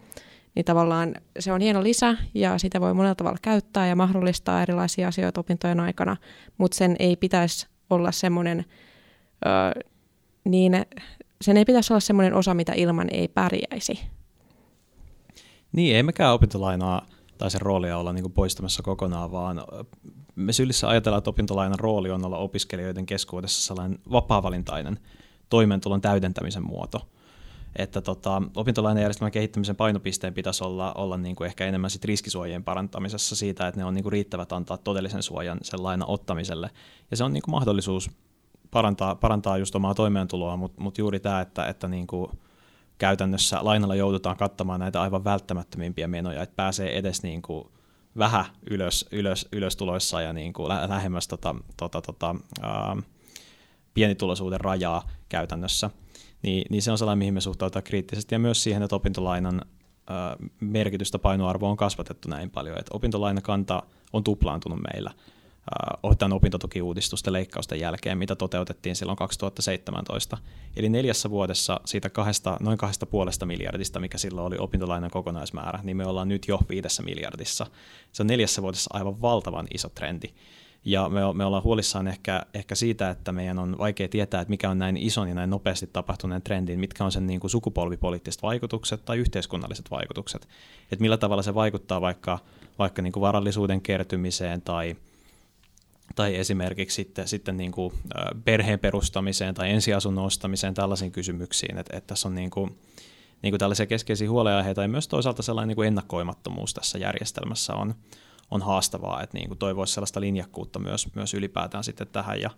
Niin 0.55 0.65
tavallaan 0.65 1.15
se 1.39 1.53
on 1.53 1.61
hieno 1.61 1.83
lisä, 1.83 2.17
ja 2.35 2.59
sitä 2.59 2.81
voi 2.81 2.95
monella 2.95 3.15
tavalla 3.15 3.39
käyttää 3.43 3.87
ja 3.87 3.97
mahdollistaa 3.97 4.63
erilaisia 4.63 5.09
asioita 5.09 5.41
opintojen 5.41 5.81
aikana, 5.81 6.17
mutta 6.59 6.77
sen 6.77 6.97
ei 6.99 7.17
pitäisi 7.17 7.67
olla 7.91 8.13
semmoinen 8.13 8.65
ö, 9.47 9.81
niin 10.45 10.73
sen 11.41 11.57
ei 11.57 11.65
pitäisi 11.65 11.93
olla 11.93 12.01
semmoinen 12.01 12.35
osa, 12.35 12.55
mitä 12.55 12.73
ilman 12.73 13.09
ei 13.13 13.29
pärjäisi. 13.29 14.01
Niin, 15.73 15.97
ei 15.97 16.03
mekään 16.03 16.35
opintolainaa 16.35 17.07
tai 17.39 17.51
sen 17.51 17.61
roolia 17.61 17.99
olla 17.99 18.13
niin 18.13 18.33
poistamassa 18.33 18.83
kokonaan, 18.83 19.33
vaan 19.33 19.63
me 20.35 20.53
sylissä 20.53 20.89
ajatellaan, 20.89 21.19
että 21.19 21.31
opintolainan 21.31 21.79
rooli 21.79 22.11
on 22.11 22.25
olla 22.25 22.39
opiskelijoiden 22.39 23.07
keskuudessa 23.07 23.67
sellainen 23.67 23.99
vapaavalintainen 24.11 24.99
toimeentulon 25.49 26.01
täydentämisen 26.01 26.63
muoto. 26.63 27.09
Että 27.77 28.01
tota, 28.01 28.43
opintolainajärjestelmän 28.57 29.33
kehittämisen 29.33 29.77
painopisteen 29.77 30.35
pitäisi 30.35 30.65
olla, 30.65 30.93
olla 30.93 31.17
niin 31.17 31.37
kuin 31.37 31.47
ehkä 31.47 31.67
enemmän 31.67 31.91
sit 31.91 32.05
riskisuojien 32.05 32.65
parantamisessa 32.65 33.37
siitä, 33.37 33.69
että 33.69 33.81
ne 33.81 33.85
on 33.85 33.95
niin 33.95 34.03
kuin 34.03 34.13
riittävät 34.13 34.53
antaa 34.53 34.77
todellisen 34.77 35.23
suojan 35.23 35.59
sen 35.63 35.83
lainan 35.83 36.09
ottamiselle. 36.09 36.71
Ja 37.11 37.17
se 37.17 37.25
on 37.25 37.33
niin 37.33 37.43
kuin 37.43 37.53
mahdollisuus 37.53 38.11
parantaa, 38.71 39.15
parantaa 39.15 39.59
just 39.59 39.75
omaa 39.75 39.95
toimeentuloa, 39.95 40.57
mutta 40.57 40.83
mut 40.83 40.99
juuri 40.99 41.21
tämä, 41.21 41.41
että, 41.41 41.67
että 41.67 41.89
niin 41.89 42.07
kuin 42.07 42.31
käytännössä 42.99 43.59
lainalla 43.63 43.95
joudutaan 43.95 44.37
kattamaan 44.37 44.81
näitä 44.81 45.03
aivan 45.03 45.25
välttämättömimpiä 45.25 46.09
menoja, 46.09 46.43
että 46.43 46.57
pääsee 46.57 46.99
edes 46.99 47.23
niin 47.23 47.43
kuin 47.43 47.69
vähän 48.19 48.45
ylös, 48.71 49.07
ylös, 49.13 49.49
ylös 49.53 49.77
tuloissa 49.77 50.21
ja 50.21 50.33
niin 50.33 50.53
kuin 50.53 50.69
lähemmäs 50.69 51.29
tota, 51.29 51.55
tota, 51.77 52.01
tota, 52.01 52.35
ää, 52.63 52.97
pienituloisuuden 53.99 54.61
rajaa 54.61 55.09
käytännössä, 55.29 55.91
niin, 56.43 56.65
niin 56.71 56.83
se 56.83 56.91
on 56.91 56.99
sellainen, 56.99 57.19
mihin 57.19 57.35
me 57.35 57.41
suhtaudutaan 57.41 57.83
kriittisesti 57.83 58.35
ja 58.35 58.39
myös 58.39 58.63
siihen, 58.63 58.83
että 58.83 58.97
opintolainan 58.97 59.63
merkitystä 60.61 61.19
painoarvoa 61.19 61.71
on 61.71 61.77
kasvatettu 61.77 62.29
näin 62.29 62.51
paljon, 62.51 62.79
että 62.79 62.91
opintolainakanta 62.95 63.83
on 64.13 64.25
tuplaantunut 64.25 64.79
meillä– 64.93 65.11
tämän 66.19 66.37
opintotukiuudistusten 66.37 67.33
leikkausten 67.33 67.81
jälkeen, 67.81 68.19
mitä 68.19 68.37
toteutettiin 68.37 68.97
silloin 68.97 69.19
2017. 69.19 70.39
Eli 70.77 70.89
neljässä 70.89 71.31
vuodessa 71.31 71.81
siitä 71.85 72.11
kahdesta, 72.11 72.57
noin 72.61 72.79
kahdesta 72.79 73.07
puolesta 73.07 73.47
miljardista, 73.47 74.01
mikä 74.01 74.19
silloin 74.19 74.47
oli 74.47 74.57
opintolainan 74.59 75.11
kokonaismäärä, 75.11 75.81
niin 75.83 75.97
me 75.97 76.07
ollaan 76.07 76.29
nyt 76.29 76.49
jo 76.49 76.61
viidessä 76.69 77.03
miljardissa. 77.03 77.67
Se 78.13 78.23
on 78.23 78.27
neljässä 78.27 78.63
vuodessa 78.63 78.91
aivan 78.93 79.23
valtavan 79.23 79.67
iso 79.75 79.89
trendi. 79.89 80.29
Ja 80.89 81.09
me, 81.09 81.21
me 81.35 81.45
ollaan 81.45 81.63
huolissaan 81.63 82.09
ehkä, 82.09 82.47
ehkä 82.55 82.75
siitä, 82.75 83.11
että 83.11 83.33
meidän 83.33 83.59
on 83.59 83.79
vaikea 83.79 84.09
tietää, 84.09 84.41
että 84.41 84.51
mikä 84.51 84.71
on 84.71 84.79
näin 84.79 84.97
ison 84.97 85.29
ja 85.29 85.35
näin 85.35 85.51
nopeasti 85.51 85.87
tapahtuneen 85.87 86.43
trendin, 86.43 86.81
mitkä 86.81 87.05
on 87.05 87.13
sen 87.13 87.27
niin 87.27 87.41
kuin 87.41 87.51
sukupolvipoliittiset 87.51 88.43
vaikutukset 88.43 89.05
tai 89.05 89.19
yhteiskunnalliset 89.19 89.91
vaikutukset. 89.91 90.49
Että 90.93 91.03
millä 91.03 91.17
tavalla 91.17 91.43
se 91.43 91.55
vaikuttaa 91.55 92.01
vaikka, 92.01 92.39
vaikka 92.79 93.03
niin 93.03 93.13
kuin 93.13 93.21
varallisuuden 93.21 93.81
kertymiseen 93.81 94.63
tai– 94.63 94.97
tai 96.15 96.37
esimerkiksi 96.37 96.95
sitten, 96.95 97.29
sitten 97.29 97.57
niin 97.57 97.73
kuin 97.73 97.95
perheen 98.45 98.79
perustamiseen 98.79 99.55
tai 99.55 99.71
ensiasunnon 99.71 100.25
ostamiseen, 100.25 100.75
tällaisiin 100.75 101.13
kysymyksiin, 101.13 101.79
että, 101.79 101.97
että 101.97 102.07
tässä 102.07 102.29
on 102.29 102.35
niin 102.35 102.51
kuin, 102.51 102.79
niin 103.43 103.53
kuin 103.53 103.59
tällaisia 103.59 103.87
keskeisiä 103.87 104.31
huoleaiheita 104.31 104.83
ja 104.83 104.89
myös 104.89 105.09
toisaalta 105.09 105.43
sellainen 105.43 105.69
niin 105.69 105.77
kuin 105.77 105.89
ennakoimattomuus 105.89 106.75
tässä 106.75 106.99
järjestelmässä 106.99 107.75
on, 107.75 107.95
on 108.51 108.63
haastavaa, 108.63 109.23
että 109.23 109.39
niin 109.39 109.49
kuin 109.49 109.59
toivoisi 109.59 109.95
sellaista 109.95 110.21
linjakkuutta 110.21 110.79
myös, 110.79 111.15
myös 111.15 111.35
ylipäätään 111.35 111.85
sitten 111.85 112.07
tähän 112.13 112.41
ja, 112.41 112.51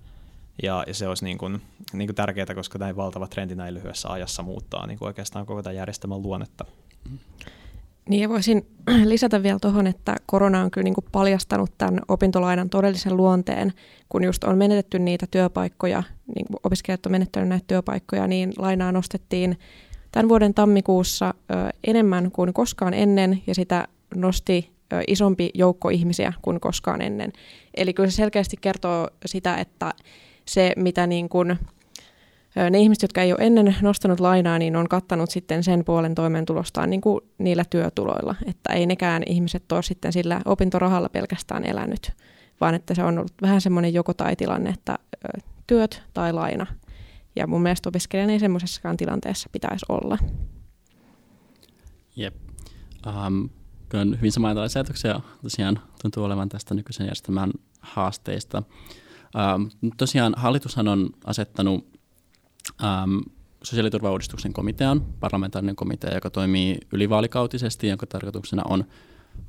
ja, 0.62 0.84
ja 0.86 0.94
se 0.94 1.08
olisi 1.08 1.24
niin 1.24 1.38
kuin, 1.38 1.62
niin 1.92 2.08
kuin 2.08 2.16
tärkeää, 2.16 2.54
koska 2.54 2.78
näin 2.78 2.96
valtava 2.96 3.26
trendi 3.26 3.54
näin 3.54 3.74
lyhyessä 3.74 4.08
ajassa 4.08 4.42
muuttaa 4.42 4.86
niin 4.86 4.98
kuin 4.98 5.06
oikeastaan 5.06 5.46
koko 5.46 5.62
tämän 5.62 5.76
järjestelmän 5.76 6.22
luonnetta. 6.22 6.64
Niin 8.08 8.22
ja 8.22 8.28
voisin 8.28 8.66
lisätä 9.04 9.42
vielä 9.42 9.58
tuohon, 9.58 9.86
että 9.86 10.16
korona 10.26 10.62
on 10.62 10.70
kyllä 10.70 10.84
niin 10.84 10.94
kuin 10.94 11.04
paljastanut 11.12 11.70
tämän 11.78 12.00
opintolainan 12.08 12.70
todellisen 12.70 13.16
luonteen, 13.16 13.72
kun 14.08 14.24
just 14.24 14.44
on 14.44 14.58
menetetty 14.58 14.98
niitä 14.98 15.26
työpaikkoja, 15.30 16.02
niin 16.34 16.46
opiskelijat 16.64 17.06
on 17.06 17.12
menettänyt 17.12 17.48
näitä 17.48 17.64
työpaikkoja, 17.66 18.26
niin 18.26 18.52
lainaa 18.58 18.92
nostettiin 18.92 19.58
tämän 20.12 20.28
vuoden 20.28 20.54
tammikuussa 20.54 21.34
enemmän 21.84 22.30
kuin 22.32 22.52
koskaan 22.52 22.94
ennen 22.94 23.42
ja 23.46 23.54
sitä 23.54 23.88
nosti 24.14 24.79
isompi 25.08 25.50
joukko 25.54 25.88
ihmisiä 25.88 26.32
kuin 26.42 26.60
koskaan 26.60 27.02
ennen. 27.02 27.32
Eli 27.74 27.94
kyllä 27.94 28.10
se 28.10 28.16
selkeästi 28.16 28.56
kertoo 28.60 29.08
sitä, 29.26 29.56
että 29.56 29.94
se 30.44 30.72
mitä 30.76 31.06
niin 31.06 31.28
kuin 31.28 31.58
ne 32.70 32.78
ihmiset, 32.78 33.02
jotka 33.02 33.22
ei 33.22 33.32
ole 33.32 33.46
ennen 33.46 33.76
nostanut 33.82 34.20
lainaa, 34.20 34.58
niin 34.58 34.76
on 34.76 34.88
kattanut 34.88 35.30
sitten 35.30 35.64
sen 35.64 35.84
puolen 35.84 36.14
toimeentulostaan 36.14 36.90
niin 36.90 37.00
kuin 37.00 37.20
niillä 37.38 37.64
työtuloilla. 37.70 38.34
Että 38.46 38.72
ei 38.72 38.86
nekään 38.86 39.22
ihmiset 39.26 39.72
ole 39.72 39.82
sitten 39.82 40.12
sillä 40.12 40.40
opintorahalla 40.44 41.08
pelkästään 41.08 41.64
elänyt, 41.64 42.12
vaan 42.60 42.74
että 42.74 42.94
se 42.94 43.04
on 43.04 43.18
ollut 43.18 43.32
vähän 43.42 43.60
semmoinen 43.60 43.94
joko 43.94 44.14
tai 44.14 44.36
tilanne, 44.36 44.70
että 44.70 44.98
työt 45.66 46.02
tai 46.14 46.32
laina. 46.32 46.66
Ja 47.36 47.46
mun 47.46 47.62
mielestä 47.62 47.88
opiskelijan 47.88 48.30
ei 48.30 48.38
semmoisessakaan 48.38 48.96
tilanteessa 48.96 49.48
pitäisi 49.52 49.86
olla. 49.88 50.18
Jep. 52.16 52.34
Um, 53.06 53.48
on 53.94 54.16
hyvin 54.16 54.32
samanlaisia 54.32 54.80
ajatuksia 54.80 55.20
tosiaan 55.42 55.80
tuntuu 56.02 56.24
olevan 56.24 56.48
tästä 56.48 56.74
nykyisen 56.74 57.04
järjestelmän 57.04 57.50
haasteista. 57.80 58.62
Um, 59.54 59.70
tosiaan 59.96 60.34
hallitushan 60.36 60.88
on 60.88 61.10
asettanut 61.24 61.86
ähm, 62.84 63.18
sosiaaliturvauudistuksen 63.62 64.52
komitean, 64.52 65.00
parlamentaarinen 65.20 65.76
komitea, 65.76 66.14
joka 66.14 66.30
toimii 66.30 66.78
ylivaalikautisesti, 66.92 67.88
jonka 67.88 68.06
tarkoituksena 68.06 68.62
on 68.68 68.84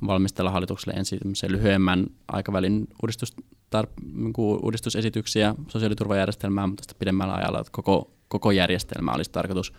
valmistella 0.06 0.50
hallitukselle 0.50 0.98
ensin 0.98 1.20
lyhyemmän 1.48 2.06
aikavälin 2.28 2.88
uudistustar- 3.06 4.02
niinku 4.12 4.54
uudistusesityksiä 4.62 5.54
sosiaaliturvajärjestelmään, 5.68 6.68
mutta 6.68 6.82
sitä 6.82 6.94
pidemmällä 6.98 7.34
ajalla, 7.34 7.60
että 7.60 7.72
koko, 7.72 8.10
koko 8.28 8.50
järjestelmä 8.50 9.12
olisi 9.12 9.30
tarkoitus 9.30 9.72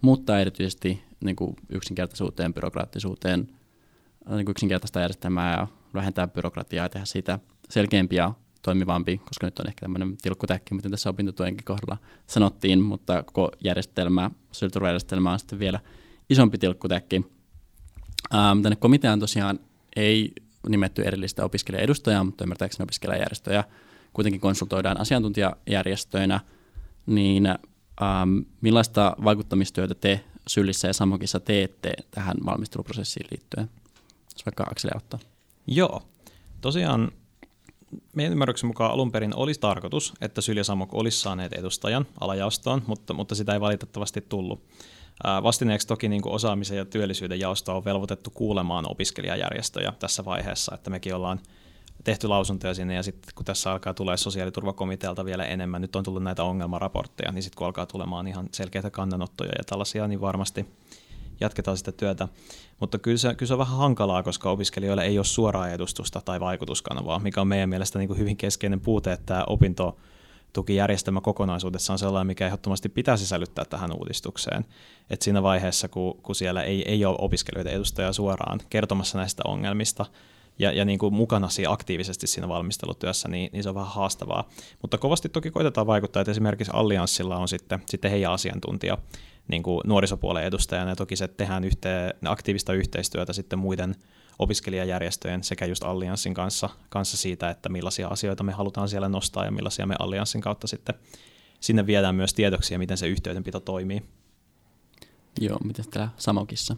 muuttaa 0.00 0.40
erityisesti 0.40 1.02
niin 1.24 1.36
kuin 1.36 1.56
yksinkertaisuuteen, 1.68 2.54
byrokraattisuuteen, 2.54 3.48
niin 4.28 4.50
yksinkertaista 4.50 5.00
järjestelmää 5.00 5.52
ja 5.52 5.66
vähentää 5.94 6.28
byrokratiaa 6.28 6.84
ja 6.84 6.88
tehdä 6.88 7.06
siitä 7.06 7.38
selkeämpiä 7.70 8.30
toimivampi, 8.62 9.18
koska 9.18 9.46
nyt 9.46 9.58
on 9.58 9.68
ehkä 9.68 9.80
tämmöinen 9.80 10.16
tilkkutäkki, 10.22 10.74
miten 10.74 10.90
tässä 10.90 11.10
opintotuenkin 11.10 11.64
kohdalla 11.64 11.96
sanottiin, 12.26 12.82
mutta 12.82 13.22
koko 13.22 13.50
järjestelmä, 13.64 14.30
sosiaaliturvajärjestelmä 14.52 15.32
on 15.32 15.38
sitten 15.38 15.58
vielä 15.58 15.80
isompi 16.30 16.58
tilkkutäkki. 16.58 17.24
Ähm, 18.34 18.60
tänne 18.62 18.76
komiteaan 18.76 19.20
tosiaan 19.20 19.58
ei 19.96 20.32
nimetty 20.68 21.02
erillistä 21.02 21.44
opiskelijaedustajaa, 21.44 22.24
mutta 22.24 22.44
ymmärtääkseni 22.44 22.84
opiskelijajärjestöjä 22.84 23.64
kuitenkin 24.12 24.40
konsultoidaan 24.40 25.00
asiantuntijajärjestöinä, 25.00 26.40
niin 27.06 27.46
ähm, 27.46 28.38
millaista 28.60 29.16
vaikuttamistyötä 29.24 29.94
te 29.94 30.24
Sylissä 30.48 30.88
ja 30.88 30.94
Samokissa 30.94 31.40
teette 31.40 31.92
tähän 32.10 32.36
valmisteluprosessiin 32.46 33.26
liittyen? 33.30 33.70
Vaikka 34.46 34.64
Akseli 34.70 34.92
ottaa. 34.96 35.20
Joo, 35.66 36.02
tosiaan 36.60 37.12
meidän 38.12 38.32
ymmärryksen 38.32 38.66
mukaan 38.66 38.90
alun 38.90 39.12
perin 39.12 39.36
olisi 39.36 39.60
tarkoitus, 39.60 40.14
että 40.20 40.40
Sylja 40.40 40.64
Samok 40.64 40.94
olisi 40.94 41.20
saaneet 41.20 41.52
edustajan 41.52 42.06
alajaostoon, 42.20 42.82
mutta, 42.86 43.14
mutta 43.14 43.34
sitä 43.34 43.52
ei 43.52 43.60
valitettavasti 43.60 44.20
tullut. 44.20 44.64
Vastineeksi 45.42 45.86
toki 45.86 46.08
niin 46.08 46.22
kuin 46.22 46.32
osaamisen 46.32 46.76
ja 46.76 46.84
työllisyyden 46.84 47.40
jaosto 47.40 47.76
on 47.76 47.84
velvoitettu 47.84 48.30
kuulemaan 48.30 48.90
opiskelijajärjestöjä 48.90 49.92
tässä 49.98 50.24
vaiheessa, 50.24 50.74
että 50.74 50.90
mekin 50.90 51.14
ollaan 51.14 51.40
tehty 52.04 52.28
lausuntoja 52.28 52.74
sinne 52.74 52.94
ja 52.94 53.02
sitten 53.02 53.32
kun 53.34 53.44
tässä 53.44 53.72
alkaa 53.72 53.94
tulee 53.94 54.16
sosiaaliturvakomitealta 54.16 55.24
vielä 55.24 55.44
enemmän, 55.44 55.82
nyt 55.82 55.96
on 55.96 56.04
tullut 56.04 56.22
näitä 56.22 56.44
ongelmaraportteja, 56.44 57.32
niin 57.32 57.42
sitten 57.42 57.58
kun 57.58 57.66
alkaa 57.66 57.86
tulemaan 57.86 58.26
ihan 58.26 58.48
selkeitä 58.52 58.90
kannanottoja 58.90 59.52
ja 59.58 59.64
tällaisia, 59.64 60.08
niin 60.08 60.20
varmasti 60.20 60.66
jatketaan 61.40 61.76
sitä 61.76 61.92
työtä. 61.92 62.28
Mutta 62.80 62.98
kyllä 62.98 63.18
se, 63.18 63.34
kyllä 63.34 63.48
se 63.48 63.54
on 63.54 63.58
vähän 63.58 63.78
hankalaa, 63.78 64.22
koska 64.22 64.50
opiskelijoilla 64.50 65.02
ei 65.02 65.18
ole 65.18 65.24
suoraa 65.24 65.68
edustusta 65.68 66.20
tai 66.24 66.40
vaikutuskanavaa, 66.40 67.18
mikä 67.18 67.40
on 67.40 67.48
meidän 67.48 67.68
mielestä 67.68 67.98
niin 67.98 68.08
kuin 68.08 68.18
hyvin 68.18 68.36
keskeinen 68.36 68.80
puute, 68.80 69.12
että 69.12 69.26
tämä 69.26 69.44
opintotukijärjestelmä 69.44 71.20
kokonaisuudessaan 71.20 71.94
on 71.94 71.98
sellainen, 71.98 72.26
mikä 72.26 72.46
ehdottomasti 72.46 72.88
pitää 72.88 73.16
sisällyttää 73.16 73.64
tähän 73.64 73.92
uudistukseen. 73.92 74.64
Et 75.10 75.22
siinä 75.22 75.42
vaiheessa, 75.42 75.88
kun, 75.88 76.16
kun 76.22 76.34
siellä 76.34 76.62
ei, 76.62 76.88
ei 76.88 77.04
ole 77.04 77.16
opiskelijoita 77.20 77.70
edustajaa 77.70 78.12
suoraan 78.12 78.60
kertomassa 78.70 79.18
näistä 79.18 79.42
ongelmista, 79.46 80.06
ja, 80.58 80.72
ja 80.72 80.84
niin 80.84 80.98
kuin 80.98 81.14
mukana 81.14 81.48
siinä 81.48 81.72
aktiivisesti 81.72 82.26
siinä 82.26 82.48
valmistelutyössä, 82.48 83.28
niin, 83.28 83.50
niin 83.52 83.62
se 83.62 83.68
on 83.68 83.74
vähän 83.74 83.92
haastavaa. 83.92 84.48
Mutta 84.82 84.98
kovasti 84.98 85.28
toki 85.28 85.50
koitetaan 85.50 85.86
vaikuttaa, 85.86 86.20
että 86.20 86.30
esimerkiksi 86.30 86.72
Allianssilla 86.74 87.36
on 87.36 87.48
sitten, 87.48 87.82
sitten 87.86 88.10
heidän 88.10 88.32
asiantuntija 88.32 88.98
niin 89.48 89.62
kuin 89.62 89.80
nuorisopuolen 89.86 90.44
edustajana, 90.44 90.90
ja 90.90 90.96
toki 90.96 91.16
se 91.16 91.28
tehdään 91.28 91.64
yhteen, 91.64 92.12
aktiivista 92.24 92.72
yhteistyötä 92.72 93.32
sitten 93.32 93.58
muiden 93.58 93.94
opiskelijajärjestöjen 94.38 95.44
sekä 95.44 95.66
just 95.66 95.84
Allianssin 95.84 96.34
kanssa, 96.34 96.68
kanssa 96.88 97.16
siitä, 97.16 97.50
että 97.50 97.68
millaisia 97.68 98.08
asioita 98.08 98.42
me 98.42 98.52
halutaan 98.52 98.88
siellä 98.88 99.08
nostaa 99.08 99.44
ja 99.44 99.50
millaisia 99.50 99.86
me 99.86 99.94
Allianssin 99.98 100.40
kautta 100.40 100.66
sitten 100.66 100.94
sinne 101.60 101.86
viedään 101.86 102.14
myös 102.14 102.34
tiedoksi 102.34 102.74
ja 102.74 102.78
miten 102.78 102.96
se 102.96 103.08
yhteydenpito 103.08 103.60
toimii. 103.60 104.02
Joo, 105.40 105.58
miten 105.64 105.84
täällä 105.90 106.10
Samokissa? 106.16 106.76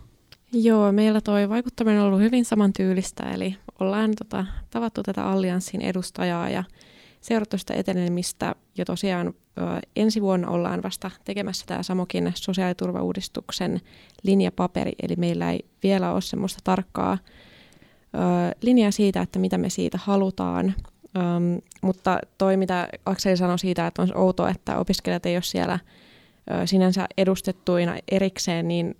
Joo, 0.52 0.92
meillä 0.92 1.20
toi 1.20 1.48
vaikuttaminen 1.48 2.00
on 2.00 2.06
ollut 2.06 2.20
hyvin 2.20 2.44
samantyylistä, 2.44 3.30
eli 3.30 3.56
ollaan 3.80 4.10
tota, 4.18 4.46
tavattu 4.70 5.02
tätä 5.02 5.24
allianssin 5.24 5.82
edustajaa 5.82 6.50
ja 6.50 6.64
seurattu 7.28 7.58
sitä 7.58 7.74
etenemistä. 7.74 8.54
Jo 8.78 8.84
tosiaan 8.84 9.34
ensi 9.96 10.22
vuonna 10.22 10.50
ollaan 10.50 10.82
vasta 10.82 11.10
tekemässä 11.24 11.66
tämä 11.66 11.82
Samokin 11.82 12.32
sosiaaliturvauudistuksen 12.34 13.80
linjapaperi, 14.22 14.92
eli 15.02 15.16
meillä 15.16 15.50
ei 15.50 15.64
vielä 15.82 16.12
ole 16.12 16.20
semmoista 16.20 16.60
tarkkaa 16.64 17.18
linjaa 18.62 18.90
siitä, 18.90 19.20
että 19.20 19.38
mitä 19.38 19.58
me 19.58 19.70
siitä 19.70 19.98
halutaan. 20.02 20.74
Mutta 21.82 22.18
toi, 22.38 22.56
mitä 22.56 22.88
Akseli 23.06 23.36
sanoi 23.36 23.58
siitä, 23.58 23.86
että 23.86 24.02
on 24.02 24.16
outoa, 24.16 24.50
että 24.50 24.78
opiskelijat 24.78 25.26
ei 25.26 25.36
ole 25.36 25.42
siellä 25.42 25.78
ö, 26.50 26.66
sinänsä 26.66 27.06
edustettuina 27.18 27.96
erikseen, 28.10 28.68
niin 28.68 28.96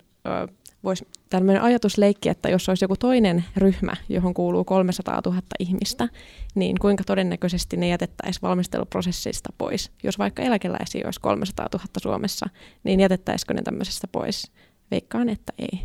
voisi 0.83 1.07
tämmöinen 1.29 1.61
ajatusleikki, 1.61 2.29
että 2.29 2.49
jos 2.49 2.69
olisi 2.69 2.85
joku 2.85 2.95
toinen 2.95 3.45
ryhmä, 3.57 3.93
johon 4.09 4.33
kuuluu 4.33 4.65
300 4.65 5.21
000 5.25 5.41
ihmistä, 5.59 6.09
niin 6.55 6.79
kuinka 6.79 7.03
todennäköisesti 7.03 7.77
ne 7.77 7.87
jätettäisiin 7.87 8.41
valmisteluprosessista 8.41 9.49
pois? 9.57 9.91
Jos 10.03 10.19
vaikka 10.19 10.43
eläkeläisiä 10.43 11.01
olisi 11.05 11.19
300 11.19 11.67
000 11.73 11.85
Suomessa, 12.01 12.49
niin 12.83 12.99
jätettäisikö 12.99 13.53
ne 13.53 13.61
tämmöisestä 13.61 14.07
pois? 14.07 14.51
Veikkaan, 14.91 15.29
että 15.29 15.53
ei. 15.59 15.79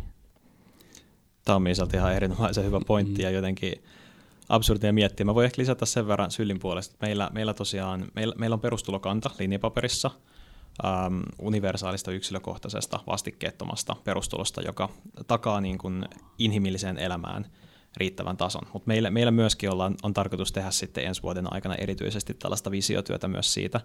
Tämä 1.45 1.55
on 1.55 1.61
Miisalta 1.61 1.97
ihan 1.97 2.13
erinomaisen 2.13 2.65
hyvä 2.65 2.79
pointti 2.87 3.21
ja 3.21 3.29
jotenkin 3.29 3.73
absurdia 4.49 4.93
miettiä. 4.93 5.25
Mä 5.25 5.35
voin 5.35 5.45
ehkä 5.45 5.61
lisätä 5.61 5.85
sen 5.85 6.07
verran 6.07 6.31
syllin 6.31 6.59
puolesta. 6.59 6.95
Meillä, 7.01 7.29
meillä 7.33 7.53
tosiaan, 7.53 8.07
meillä, 8.15 8.35
meillä 8.37 8.53
on 8.53 8.59
perustulokanta 8.59 9.29
linjapaperissa– 9.39 10.11
ähm, 10.85 11.19
universaalista 11.39 12.11
yksilökohtaisesta 12.11 12.99
vastikkeettomasta 13.07 13.95
perustulosta, 14.03 14.61
joka 14.61 14.89
takaa 15.27 15.61
niin 15.61 15.77
kuin 15.77 16.05
inhimilliseen 16.37 16.97
elämään 16.97 17.45
riittävän 17.97 18.37
tason. 18.37 18.67
Mutta 18.73 18.87
meillä, 18.87 19.11
meillä 19.11 19.31
myöskin 19.31 19.71
ollaan, 19.71 19.95
on 20.03 20.13
tarkoitus 20.13 20.51
tehdä 20.51 20.71
sitten 20.71 21.05
ensi 21.05 21.23
vuoden 21.23 21.53
aikana 21.53 21.75
erityisesti 21.75 22.33
tällaista 22.33 22.71
visiotyötä 22.71 23.27
myös 23.27 23.53
siitä, 23.53 23.81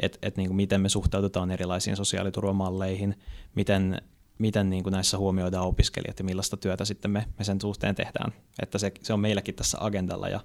että 0.00 0.18
et 0.22 0.36
niin 0.36 0.54
miten 0.54 0.80
me 0.80 0.88
suhtaudutaan 0.88 1.50
erilaisiin 1.50 1.96
sosiaaliturvamalleihin, 1.96 3.18
miten, 3.54 4.02
miten 4.38 4.70
niin 4.70 4.82
kuin 4.82 4.92
näissä 4.92 5.18
huomioidaan 5.18 5.66
opiskelijat 5.66 6.18
ja 6.18 6.24
millaista 6.24 6.56
työtä 6.56 6.84
sitten 6.84 7.10
me, 7.10 7.26
me 7.38 7.44
sen 7.44 7.60
suhteen 7.60 7.94
tehdään. 7.94 8.32
Että 8.62 8.78
se, 8.78 8.92
se 9.02 9.12
on 9.12 9.20
meilläkin 9.20 9.54
tässä 9.54 9.78
agendalla 9.80 10.28
ja 10.28 10.40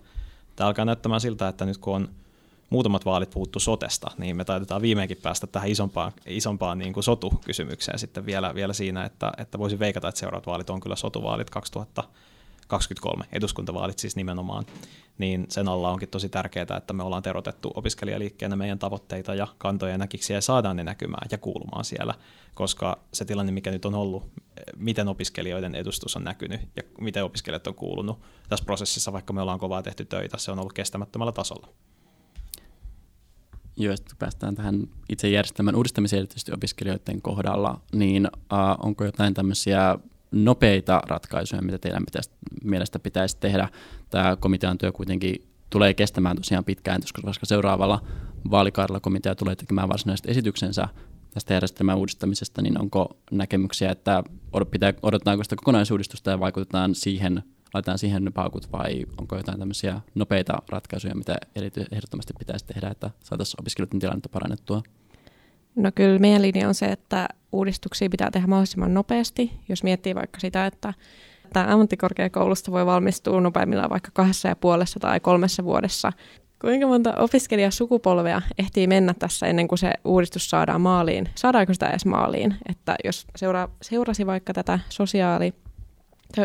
tämä 0.56 0.68
alkaa 0.68 0.86
näyttämään 0.86 1.22
siltä, 1.22 1.48
että 1.48 1.66
nyt 1.66 1.78
kun 1.78 1.96
on 1.96 2.10
muutamat 2.70 3.06
vaalit 3.06 3.30
puhuttu 3.30 3.60
sotesta, 3.60 4.12
niin 4.18 4.36
me 4.36 4.46
taitetaan 4.46 4.82
viimeinkin 4.82 5.18
päästä 5.24 5.48
tähän 5.48 5.70
isompaan, 5.70 6.12
isompaan 6.26 6.78
niin 6.78 6.94
kuin 6.94 7.04
sotu-kysymykseen 7.04 8.00
sitten 8.00 8.26
vielä, 8.26 8.56
vielä 8.56 8.74
siinä, 8.74 9.06
että, 9.06 9.32
että 9.38 9.60
voisin 9.60 9.80
veikata, 9.80 10.08
että 10.08 10.20
seuraavat 10.20 10.48
vaalit 10.48 10.70
on 10.70 10.80
kyllä 10.80 10.96
sotuvaalit 10.96 11.50
2023, 11.50 13.26
eduskuntavaalit 13.32 14.00
siis 14.00 14.16
nimenomaan, 14.16 14.66
niin 15.18 15.46
sen 15.50 15.68
alla 15.68 15.92
onkin 15.92 16.10
tosi 16.10 16.30
tärkeää, 16.30 16.78
että 16.78 16.94
me 16.94 17.04
ollaan 17.04 17.24
terotettu 17.24 17.72
opiskelijaliikkeenä 17.76 18.56
meidän 18.56 18.80
tavoitteita 18.80 19.36
ja 19.36 19.48
kantoja 19.58 19.92
ja 19.92 19.98
näkiksiä 19.98 20.38
ja 20.38 20.42
saadaan 20.42 20.76
ne 20.76 20.84
näkymään 20.84 21.28
ja 21.32 21.38
kuulumaan 21.38 21.86
siellä, 21.86 22.14
koska 22.54 23.00
se 23.14 23.26
tilanne, 23.26 23.52
mikä 23.52 23.72
nyt 23.72 23.86
on 23.86 23.96
ollut, 23.96 24.24
miten 24.78 25.08
opiskelijoiden 25.08 25.76
edustus 25.76 26.16
on 26.16 26.24
näkynyt 26.24 26.62
ja 26.76 26.84
miten 27.00 27.24
opiskelijat 27.24 27.68
on 27.68 27.76
kuulunut 27.76 28.20
tässä 28.50 28.66
prosessissa, 28.66 29.14
vaikka 29.14 29.34
me 29.34 29.42
ollaan 29.42 29.60
kovaa 29.60 29.84
tehty 29.84 30.06
töitä, 30.06 30.38
se 30.38 30.52
on 30.52 30.60
ollut 30.60 30.74
kestämättömällä 30.74 31.32
tasolla. 31.32 31.68
Jos 33.78 34.04
päästään 34.20 34.56
tähän 34.56 34.88
itse 35.10 35.30
järjestelmän 35.30 35.76
uudistamiseen 35.76 36.18
erityisesti 36.18 36.54
opiskelijoiden 36.54 37.22
kohdalla, 37.22 37.82
niin 37.94 38.28
uh, 38.28 38.86
onko 38.86 39.06
jotain 39.06 39.34
tämmöisiä 39.34 39.98
nopeita 40.32 41.02
ratkaisuja, 41.08 41.62
mitä 41.62 41.78
teidän 41.78 42.06
pitäisi, 42.06 42.30
mielestä 42.64 43.00
pitäisi 43.00 43.38
tehdä? 43.40 43.70
Tämä 44.10 44.36
komitean 44.36 44.78
työ 44.78 44.92
kuitenkin 44.92 45.48
tulee 45.70 45.94
kestämään 45.94 46.36
tosiaan 46.36 46.66
pitkään, 46.66 47.02
koska 47.22 47.46
seuraavalla 47.46 48.02
vaalikaudella 48.52 49.00
komitea 49.00 49.36
tulee 49.36 49.56
tekemään 49.56 49.90
varsinaiset 49.90 50.30
esityksensä 50.30 50.88
tästä 51.32 51.54
järjestelmän 51.54 51.98
uudistamisesta, 51.98 52.62
niin 52.62 52.82
onko 52.82 53.18
näkemyksiä, 53.32 53.92
että 53.92 54.24
odotetaanko 55.02 55.44
sitä 55.44 55.56
kokonaisuudistusta 55.56 56.32
ja 56.32 56.40
vaikutetaan 56.40 56.96
siihen 56.96 57.44
laitetaan 57.76 57.98
siihen 57.98 58.24
ne 58.24 58.32
paukut 58.32 58.72
vai 58.72 59.06
onko 59.18 59.38
jotain 59.38 59.60
tämmöisiä 59.60 60.02
nopeita 60.16 60.62
ratkaisuja, 60.70 61.16
mitä 61.16 61.36
ehdottomasti 61.92 62.34
pitäisi 62.40 62.66
tehdä, 62.66 62.88
että 62.90 63.12
saataisiin 63.24 63.62
opiskelijoiden 63.62 64.00
tilannetta 64.00 64.30
parannettua? 64.30 64.84
No 65.76 65.92
kyllä 65.96 66.20
meidän 66.20 66.42
linja 66.42 66.68
on 66.68 66.76
se, 66.76 66.86
että 66.86 67.28
uudistuksia 67.52 68.10
pitää 68.10 68.32
tehdä 68.32 68.48
mahdollisimman 68.48 68.94
nopeasti. 68.94 69.52
Jos 69.70 69.84
miettii 69.84 70.16
vaikka 70.16 70.40
sitä, 70.40 70.66
että 70.66 70.94
tämä 71.54 71.74
ammattikorkeakoulusta 71.74 72.72
voi 72.72 72.86
valmistua 72.86 73.42
nopeimmillaan 73.42 73.90
vaikka 73.90 74.12
kahdessa 74.14 74.48
ja 74.48 74.56
puolessa 74.56 75.00
tai 75.00 75.20
kolmessa 75.20 75.64
vuodessa. 75.64 76.14
Kuinka 76.62 76.88
monta 76.88 77.14
opiskelijasukupolvea 77.18 78.42
ehtii 78.58 78.88
mennä 78.88 79.14
tässä 79.14 79.48
ennen 79.48 79.68
kuin 79.68 79.80
se 79.80 79.94
uudistus 80.06 80.50
saadaan 80.50 80.82
maaliin? 80.82 81.30
Saadaanko 81.36 81.74
sitä 81.74 81.90
edes 81.90 82.06
maaliin? 82.06 82.56
Että 82.70 82.96
jos 83.04 83.28
seura- 83.36 83.70
seurasi 83.82 84.26
vaikka 84.26 84.54
tätä 84.54 84.80
sosiaali- 84.90 85.65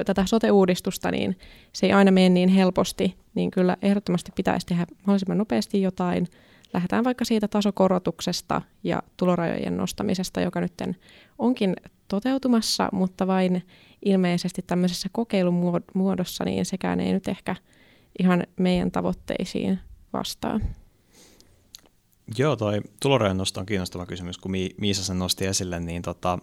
tätä 0.07 0.27
sote-uudistusta, 0.27 1.11
niin 1.11 1.39
se 1.73 1.87
ei 1.87 1.93
aina 1.93 2.11
mene 2.11 2.29
niin 2.29 2.49
helposti, 2.49 3.15
niin 3.35 3.51
kyllä 3.51 3.77
ehdottomasti 3.83 4.33
pitäisi 4.37 4.67
tehdä 4.67 4.87
mahdollisimman 5.07 5.39
nopeasti 5.39 5.83
jotain. 5.83 6.29
Lähdetään 6.73 7.05
vaikka 7.05 7.25
siitä 7.25 7.49
tasokorotuksesta 7.49 8.63
ja 8.85 9.03
tulorajojen 9.17 9.77
nostamisesta, 9.77 10.41
joka 10.41 10.61
nyt 10.61 10.73
onkin 11.39 11.77
toteutumassa, 12.09 12.89
mutta 12.93 13.27
vain 13.27 13.63
ilmeisesti 14.05 14.63
tämmöisessä 14.67 15.09
kokeilumuodossa, 15.13 16.45
niin 16.45 16.67
sekään 16.67 17.01
ei 17.01 17.13
nyt 17.13 17.29
ehkä 17.29 17.57
ihan 18.19 18.45
meidän 18.57 18.91
tavoitteisiin 18.91 19.79
vastaa. 20.13 20.61
Joo, 22.39 22.57
toi 22.57 22.81
tulorajan 23.03 23.37
nosto 23.37 23.61
on 23.61 23.67
kiinnostava 23.67 24.07
kysymys, 24.07 24.39
kun 24.39 24.53
Miisa 24.81 25.05
sen 25.05 25.19
nosti 25.19 25.47
esille, 25.47 25.81
niin 25.81 26.03
tota, 26.03 26.39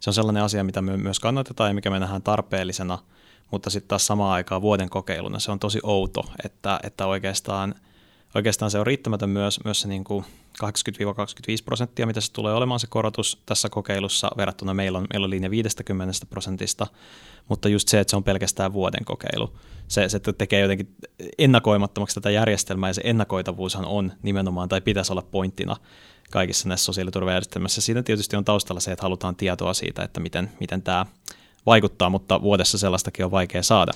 se 0.00 0.10
on 0.10 0.14
sellainen 0.14 0.42
asia, 0.42 0.64
mitä 0.64 0.82
me 0.82 0.96
myös 0.96 1.20
kannatetaan 1.20 1.70
ja 1.70 1.74
mikä 1.74 1.90
me 1.90 1.98
nähdään 1.98 2.22
tarpeellisena, 2.22 2.98
mutta 3.50 3.70
sitten 3.70 3.88
taas 3.88 4.06
samaan 4.06 4.32
aikaan 4.32 4.62
vuoden 4.62 4.90
kokeiluna 4.90 5.38
se 5.38 5.52
on 5.52 5.58
tosi 5.58 5.80
outo, 5.82 6.24
että, 6.44 6.80
että 6.82 7.06
oikeastaan, 7.06 7.74
oikeastaan 8.34 8.70
se 8.70 8.78
on 8.78 8.86
riittämätön 8.86 9.30
myös, 9.30 9.64
myös 9.64 9.80
se 9.80 9.88
niin 9.88 10.04
kuin 10.04 10.24
20-25 10.64 10.68
prosenttia, 11.64 12.06
mitä 12.06 12.20
se 12.20 12.32
tulee 12.32 12.54
olemaan 12.54 12.80
se 12.80 12.86
korotus 12.86 13.42
tässä 13.46 13.68
kokeilussa 13.68 14.30
verrattuna. 14.36 14.74
Meillä 14.74 14.98
on, 14.98 15.06
meillä 15.12 15.24
on 15.24 15.30
linja 15.30 15.50
50 15.50 16.26
prosentista, 16.30 16.86
mutta 17.48 17.68
just 17.68 17.88
se, 17.88 18.00
että 18.00 18.10
se 18.10 18.16
on 18.16 18.24
pelkästään 18.24 18.72
vuoden 18.72 19.04
kokeilu, 19.04 19.56
se, 19.88 20.08
se 20.08 20.20
tekee 20.38 20.60
jotenkin 20.60 20.96
ennakoimattomaksi 21.38 22.14
tätä 22.14 22.30
järjestelmää 22.30 22.90
ja 22.90 22.94
se 22.94 23.02
ennakoitavuushan 23.04 23.84
on 23.84 24.12
nimenomaan 24.22 24.68
tai 24.68 24.80
pitäisi 24.80 25.12
olla 25.12 25.22
pointtina 25.22 25.76
kaikissa 26.30 26.68
näissä 26.68 26.84
sosiaaliturvajärjestelmissä. 26.84 27.80
Siinä 27.80 28.02
tietysti 28.02 28.36
on 28.36 28.44
taustalla 28.44 28.80
se, 28.80 28.92
että 28.92 29.02
halutaan 29.02 29.36
tietoa 29.36 29.74
siitä, 29.74 30.02
että 30.02 30.20
miten, 30.20 30.52
miten 30.60 30.82
tämä 30.82 31.06
vaikuttaa, 31.66 32.10
mutta 32.10 32.42
vuodessa 32.42 32.78
sellaistakin 32.78 33.24
on 33.24 33.30
vaikea 33.30 33.62
saada. 33.62 33.92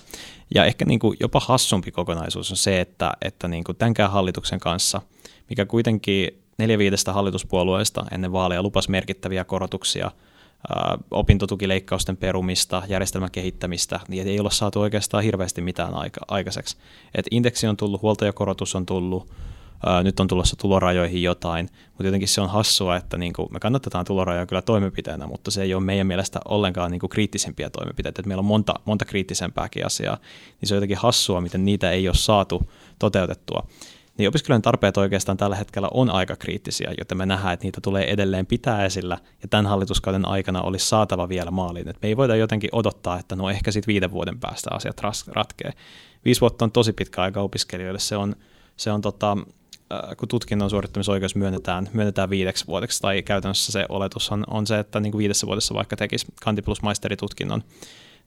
Ja 0.55 0.65
ehkä 0.65 0.85
niin 0.85 1.01
kuin 1.01 1.17
jopa 1.21 1.41
hassumpi 1.41 1.91
kokonaisuus 1.91 2.51
on 2.51 2.57
se, 2.57 2.81
että, 2.81 3.13
että 3.23 3.49
niin 3.49 3.65
kuin 3.65 3.77
tämänkään 3.77 4.11
hallituksen 4.11 4.61
kanssa, 4.61 5.03
mikä 5.49 5.67
kuitenkin 5.67 6.43
neljä 6.59 6.79
viidestä 6.79 7.13
hallituspuolueesta 7.13 8.07
ennen 8.13 8.33
vaaleja 8.33 8.63
lupas 8.63 8.89
merkittäviä 8.89 9.45
korotuksia 9.45 10.11
opintotukileikkausten 11.11 12.17
perumista, 12.17 12.83
järjestelmän 12.89 13.31
kehittämistä, 13.31 14.01
niin 14.09 14.29
ei 14.29 14.41
ole 14.41 14.51
saatu 14.51 14.81
oikeastaan 14.81 15.25
hirveästi 15.25 15.61
mitään 15.61 15.95
aika, 15.95 16.21
aikaiseksi. 16.29 16.77
Et 17.15 17.27
indeksi 17.31 17.67
on 17.67 17.77
tullut, 17.77 18.03
huoltajakorotus 18.03 18.75
on 18.75 18.87
tullut, 18.87 19.31
ää, 19.87 20.03
nyt 20.03 20.21
on 20.21 20.29
tulossa 20.29 20.57
tulorajoihin 20.57 21.23
jotain, 21.23 21.69
mutta 21.87 22.05
jotenkin 22.05 22.29
se 22.29 22.41
on 22.41 22.51
hassua, 22.51 22.97
että 22.97 23.19
niin 23.19 23.33
kuin 23.33 23.49
me 23.53 23.61
kannatetaan 23.61 24.05
tulorajoja 24.05 24.47
kyllä 24.47 24.63
toimenpiteenä, 24.63 25.27
mutta 25.27 25.51
se 25.51 25.63
ei 25.63 25.75
ole 25.75 25.85
meidän 25.85 26.07
mielestä 26.07 26.41
ollenkaan 26.49 26.91
niin 26.91 27.01
kuin 27.01 27.11
kriittisempiä 27.11 27.71
toimenpiteitä, 27.71 28.21
että 28.21 28.29
meillä 28.29 28.41
on 28.41 28.45
monta, 28.45 28.75
monta 28.85 29.05
kriittisempääkin 29.05 29.87
asiaa, 29.87 30.19
niin 30.61 30.69
se 30.69 30.75
on 30.75 30.77
jotenkin 30.77 30.99
hassua, 30.99 31.41
miten 31.41 31.65
niitä 31.65 31.91
ei 31.91 32.09
ole 32.09 32.17
saatu 32.17 32.71
toteutettua 32.99 33.67
niin 34.21 34.29
opiskelijoiden 34.29 34.63
tarpeet 34.63 34.97
oikeastaan 34.97 35.39
tällä 35.39 35.57
hetkellä 35.57 35.89
on 35.95 36.11
aika 36.11 36.37
kriittisiä, 36.37 36.95
joten 36.99 37.19
me 37.19 37.27
nähdään, 37.27 37.55
että 37.55 37.67
niitä 37.67 37.81
tulee 37.81 38.11
edelleen 38.11 38.47
pitää 38.47 38.85
esillä, 38.85 39.19
ja 39.43 39.49
tämän 39.49 39.67
hallituskauden 39.67 40.29
aikana 40.29 40.63
olisi 40.63 40.87
saatava 40.87 41.29
vielä 41.29 41.51
maaliin. 41.51 41.89
Et 41.89 41.97
me 42.03 42.09
ei 42.09 42.17
voida 42.17 42.37
jotenkin 42.37 42.71
odottaa, 42.73 43.19
että 43.19 43.37
no 43.37 43.51
ehkä 43.51 43.73
sitten 43.73 43.93
viiden 43.93 44.11
vuoden 44.11 44.41
päästä 44.41 44.71
asiat 44.73 45.01
ratkee. 45.27 45.73
Viisi 46.25 46.41
vuotta 46.41 46.65
on 46.65 46.73
tosi 46.73 46.93
pitkä 46.93 47.23
aika 47.23 47.41
opiskelijoille. 47.41 47.99
Se 47.99 48.17
on, 48.17 48.37
se 48.77 48.93
on 48.93 49.01
tota, 49.01 49.37
kun 50.17 50.29
tutkinnon 50.29 50.71
suorittamisoikeus 50.71 51.37
myönnetään, 51.37 51.89
myönnetään 51.93 52.31
viideksi 52.31 52.67
vuodeksi, 52.67 53.01
tai 53.01 53.23
käytännössä 53.23 53.73
se 53.73 53.87
oletus 53.89 54.33
on, 54.33 54.45
on 54.47 54.67
se, 54.67 54.79
että 54.79 55.01
niin 55.01 55.13
kuin 55.13 55.19
viidessä 55.19 55.47
vuodessa 55.47 55.75
vaikka 55.75 55.97
tekisi 55.97 56.27
kanti 56.43 56.63
plus 56.63 56.83
maisteritutkinnon, 56.83 57.63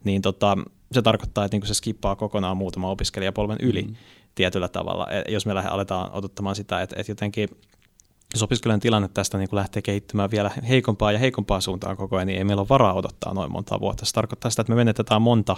niin 0.04 0.22
tota, 0.22 0.58
se 0.92 1.02
tarkoittaa, 1.02 1.46
että 1.46 1.56
niin 1.56 1.62
kuin 1.62 1.68
se 1.68 1.74
skippaa 1.74 2.16
kokonaan 2.16 2.58
muutama 2.58 2.90
opiskelijapolven 2.90 3.58
yli. 3.62 3.82
Mm 3.82 3.96
tietyllä 4.36 4.68
tavalla, 4.68 5.08
e, 5.12 5.32
jos 5.32 5.46
me 5.46 5.52
aletaan 5.52 6.12
odottamaan 6.12 6.56
sitä, 6.56 6.82
että, 6.82 6.96
että 7.00 7.12
jotenkin 7.12 7.50
jos 8.34 8.44
opiskelijan 8.44 8.80
tilanne 8.80 9.10
tästä 9.14 9.38
niin 9.38 9.50
kuin 9.50 9.58
lähtee 9.58 9.82
kehittymään 9.82 10.32
vielä 10.32 10.52
heikompaa 10.70 11.12
ja 11.12 11.20
heikompaa 11.20 11.62
suuntaan 11.62 11.98
koko 11.98 12.16
ajan, 12.16 12.28
niin 12.28 12.38
ei 12.38 12.44
meillä 12.44 12.62
ole 12.62 12.70
varaa 12.70 12.94
odottaa 12.94 13.34
noin 13.34 13.52
monta 13.52 13.80
vuotta. 13.80 14.06
Se 14.06 14.14
tarkoittaa 14.14 14.52
sitä, 14.52 14.62
että 14.62 14.72
me 14.72 14.76
menetetään 14.76 15.22
monta, 15.22 15.58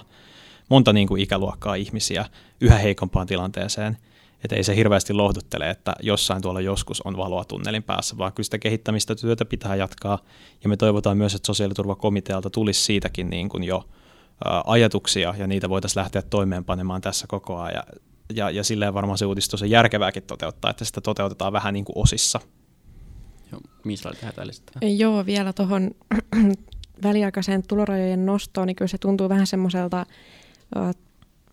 monta 0.70 0.94
niin 0.94 1.08
kuin 1.08 1.22
ikäluokkaa 1.22 1.76
ihmisiä 1.76 2.26
yhä 2.62 2.78
heikompaan 2.78 3.28
tilanteeseen. 3.28 3.98
Että 4.46 4.56
ei 4.56 4.64
se 4.64 4.76
hirveästi 4.76 5.14
lohduttele, 5.14 5.70
että 5.70 5.96
jossain 6.02 6.42
tuolla 6.42 6.62
joskus 6.62 7.02
on 7.02 7.18
valoa 7.18 7.46
tunnelin 7.46 7.84
päässä, 7.84 8.18
vaan 8.18 8.34
kyllä 8.34 8.44
sitä 8.44 8.58
kehittämistä 8.58 9.16
työtä 9.16 9.46
pitää 9.46 9.76
jatkaa. 9.76 10.20
Ja 10.64 10.70
me 10.70 10.78
toivotaan 10.78 11.18
myös, 11.18 11.36
että 11.36 11.46
sosiaaliturvakomitealta 11.46 12.50
tulisi 12.50 12.84
siitäkin 12.84 13.30
niin 13.30 13.50
kuin 13.50 13.64
jo 13.64 13.90
ajatuksia 14.66 15.36
ja 15.38 15.48
niitä 15.48 15.70
voitaisiin 15.70 16.02
lähteä 16.02 16.22
toimeenpanemaan 16.22 17.02
tässä 17.02 17.28
koko 17.28 17.58
ajan 17.58 17.84
ja, 18.34 18.50
ja 18.50 18.64
silleen 18.64 18.94
varmaan 18.94 19.18
se 19.18 19.26
uudistus 19.26 19.62
on 19.62 19.70
järkevääkin 19.70 20.24
toteuttaa, 20.24 20.72
että 20.72 20.86
sitä 20.86 21.02
toteutetaan 21.02 21.54
vähän 21.54 21.74
niin 21.74 21.86
kuin 21.86 21.98
osissa. 21.98 22.40
Joo, 23.52 23.62
oli 23.86 24.18
hätäillistä. 24.22 24.72
Joo, 24.82 25.26
vielä 25.26 25.54
tuohon 25.54 25.92
väliaikaiseen 27.04 27.64
tulorajojen 27.68 28.26
nostoon, 28.26 28.68
niin 28.68 28.76
kyllä 28.76 28.90
se 28.90 28.98
tuntuu 28.98 29.30
vähän 29.30 29.48
semmoiselta 29.48 30.06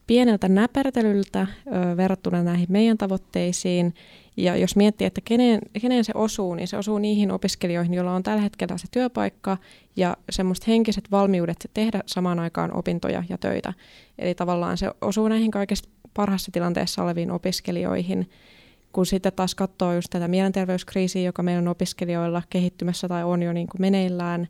pieneltä 0.07 0.49
näpertelyltä 0.49 1.47
verrattuna 1.97 2.43
näihin 2.43 2.67
meidän 2.71 2.99
tavoitteisiin. 2.99 3.95
Ja 4.37 4.57
jos 4.57 4.77
miettii, 4.77 5.07
että 5.07 5.21
kenen, 5.25 5.61
kenen 5.81 6.05
se 6.05 6.12
osuu, 6.15 6.55
niin 6.55 6.69
se 6.69 6.77
osuu 6.77 6.99
niihin 6.99 7.31
opiskelijoihin, 7.31 7.95
joilla 7.95 8.12
on 8.12 8.23
tällä 8.23 8.43
hetkellä 8.43 8.79
se 8.79 8.87
työpaikka 8.91 9.57
ja 9.97 10.17
semmoiset 10.31 10.69
henkiset 10.69 11.11
valmiudet 11.11 11.71
tehdä 11.75 12.01
samaan 12.07 12.38
aikaan 12.38 12.77
opintoja 12.77 13.25
ja 13.29 13.38
töitä. 13.38 13.73
Eli 14.19 14.35
tavallaan 14.35 14.79
se 14.79 14.91
osuu 15.01 15.29
näihin 15.29 15.51
kaikista 15.51 15.88
parhaassa 16.15 16.53
tilanteessa 16.53 17.03
oleviin 17.03 17.31
opiskelijoihin, 17.31 18.31
kun 18.93 19.07
sitten 19.07 19.33
taas 19.33 19.55
katsoo 19.55 19.95
just 19.95 20.09
tätä 20.11 20.29
mielenterveyskriisiä, 20.29 21.23
joka 21.23 21.43
meillä 21.43 21.61
on 21.61 21.69
opiskelijoilla 21.69 22.43
kehittymässä 22.51 23.09
tai 23.09 23.25
on 23.25 23.43
jo 23.43 23.53
niin 23.53 23.67
kuin 23.67 23.81
meneillään, 23.81 24.49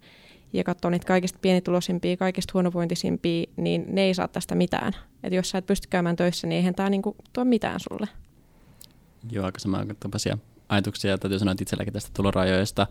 ja 0.52 0.64
katsoo 0.64 0.90
niitä 0.90 1.06
kaikista 1.06 1.38
pienituloisimpia, 1.42 2.16
kaikista 2.16 2.50
huonovointisimpia, 2.54 3.46
niin 3.56 3.84
ne 3.88 4.02
ei 4.02 4.14
saa 4.14 4.28
tästä 4.28 4.54
mitään. 4.54 4.92
Että 5.22 5.36
jos 5.36 5.50
sä 5.50 5.58
et 5.58 5.66
pysty 5.66 5.88
käymään 5.90 6.16
töissä, 6.16 6.46
niin 6.46 6.56
eihän 6.56 6.74
tämä 6.74 6.90
niinku 6.90 7.16
tuo 7.32 7.44
mitään 7.44 7.80
sulle. 7.80 8.08
Joo, 9.30 9.44
aika 9.44 9.58
samantapaisia 9.58 10.38
ajatuksia. 10.68 11.18
Täytyy 11.18 11.38
sanoa, 11.38 11.52
että 11.52 11.62
itselläkin 11.62 11.92
tästä 11.92 12.10
tulorajoista. 12.14 12.86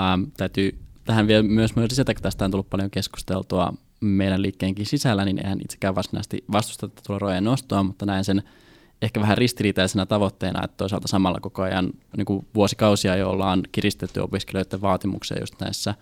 Ähm, 0.00 0.22
täytyy 0.36 0.78
tähän 1.04 1.26
vielä 1.26 1.42
myös 1.42 1.76
lisätä, 1.76 2.14
kun 2.14 2.22
tästä 2.22 2.44
on 2.44 2.50
tullut 2.50 2.70
paljon 2.70 2.90
keskusteltua 2.90 3.74
meidän 4.00 4.42
liikkeenkin 4.42 4.86
sisällä, 4.86 5.24
niin 5.24 5.38
eihän 5.38 5.60
itsekään 5.60 5.94
varsinaisesti 5.94 6.44
vastusta 6.52 6.88
tätä 6.88 7.02
tulorajojen 7.06 7.44
nostoa, 7.44 7.82
mutta 7.82 8.06
näen 8.06 8.24
sen 8.24 8.42
ehkä 9.02 9.20
vähän 9.20 9.38
ristiriitaisena 9.38 10.06
tavoitteena, 10.06 10.64
että 10.64 10.76
toisaalta 10.76 11.08
samalla 11.08 11.40
koko 11.40 11.62
ajan 11.62 11.90
niin 12.16 12.24
kuin 12.24 12.46
vuosikausia 12.54 13.16
jo 13.16 13.30
ollaan 13.30 13.62
kiristetty 13.72 14.20
opiskelijoiden 14.20 14.80
vaatimuksia 14.80 15.40
just 15.40 15.60
näissä 15.60 15.94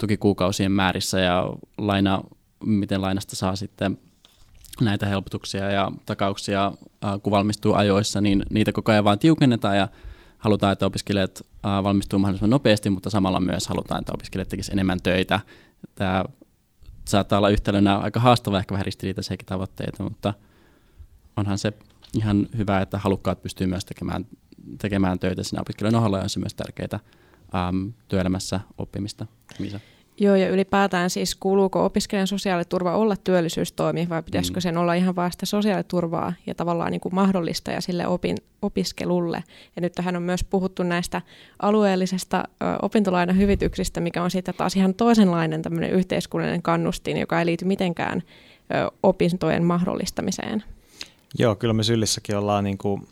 tukikuukausien 0.00 0.72
määrissä 0.72 1.20
ja 1.20 1.52
laina, 1.78 2.22
miten 2.64 3.02
lainasta 3.02 3.36
saa 3.36 3.56
sitten 3.56 3.98
näitä 4.80 5.06
helpotuksia 5.06 5.70
ja 5.70 5.92
takauksia, 6.06 6.72
kun 7.22 7.30
valmistuu 7.30 7.74
ajoissa, 7.74 8.20
niin 8.20 8.42
niitä 8.50 8.72
koko 8.72 8.92
ajan 8.92 9.04
vaan 9.04 9.18
tiukennetaan 9.18 9.76
ja 9.76 9.88
halutaan, 10.38 10.72
että 10.72 10.86
opiskelijat 10.86 11.42
valmistuu 11.62 12.18
mahdollisimman 12.18 12.50
nopeasti, 12.50 12.90
mutta 12.90 13.10
samalla 13.10 13.40
myös 13.40 13.68
halutaan, 13.68 14.00
että 14.00 14.12
opiskelijat 14.14 14.48
tekisivät 14.48 14.74
enemmän 14.74 15.02
töitä. 15.02 15.40
Tämä 15.94 16.24
saattaa 17.08 17.38
olla 17.38 17.48
yhtälönä 17.48 17.98
aika 17.98 18.20
haastava, 18.20 18.58
ehkä 18.58 18.72
vähän 18.72 18.86
ristiriitaisiakin 18.86 19.46
tavoitteita, 19.46 20.02
mutta 20.02 20.34
onhan 21.36 21.58
se 21.58 21.72
ihan 22.14 22.48
hyvä, 22.56 22.80
että 22.80 22.98
halukkaat 22.98 23.42
pystyy 23.42 23.66
myös 23.66 23.84
tekemään, 23.84 24.26
tekemään 24.78 25.18
töitä 25.18 25.42
siinä 25.42 25.60
opiskelijan 25.60 25.94
ohella, 25.94 26.16
ja 26.16 26.22
on 26.22 26.30
se 26.30 26.40
myös 26.40 26.54
tärkeää 26.54 27.00
um, 27.70 27.92
työelämässä 28.08 28.60
oppimista. 28.78 29.26
Miisa? 29.58 29.80
Joo, 30.18 30.34
ja 30.34 30.48
ylipäätään 30.48 31.10
siis 31.10 31.34
kuuluuko 31.34 31.84
opiskelijan 31.84 32.26
sosiaaliturva 32.26 32.96
olla 32.96 33.16
työllisyystoimi 33.16 34.08
vai 34.08 34.22
pitäisikö 34.22 34.58
mm. 34.58 34.62
sen 34.62 34.78
olla 34.78 34.94
ihan 34.94 35.16
vasta 35.16 35.46
sosiaaliturvaa 35.46 36.32
ja 36.46 36.54
tavallaan 36.54 36.92
niin 36.92 37.00
kuin 37.00 37.14
mahdollista 37.14 37.70
ja 37.70 37.80
sille 37.80 38.06
opin, 38.06 38.36
opiskelulle. 38.62 39.44
Ja 39.76 39.82
nyt 39.82 39.92
tähän 39.92 40.16
on 40.16 40.22
myös 40.22 40.44
puhuttu 40.44 40.82
näistä 40.82 41.22
alueellisesta 41.62 42.38
ö, 42.38 42.64
opintolainahyvityksistä, 42.82 44.00
mikä 44.00 44.22
on 44.22 44.30
sitten 44.30 44.54
taas 44.54 44.76
ihan 44.76 44.94
toisenlainen 44.94 45.62
tämmöinen 45.62 45.90
yhteiskunnallinen 45.90 46.62
kannustin, 46.62 47.16
joka 47.16 47.40
ei 47.40 47.46
liity 47.46 47.64
mitenkään 47.64 48.22
ö, 48.22 48.90
opintojen 49.02 49.64
mahdollistamiseen. 49.64 50.64
Joo, 51.38 51.54
kyllä 51.54 51.74
me 51.74 51.82
Syllissäkin 51.82 52.36
ollaan 52.36 52.64
niin 52.64 52.78
kuin 52.78 53.08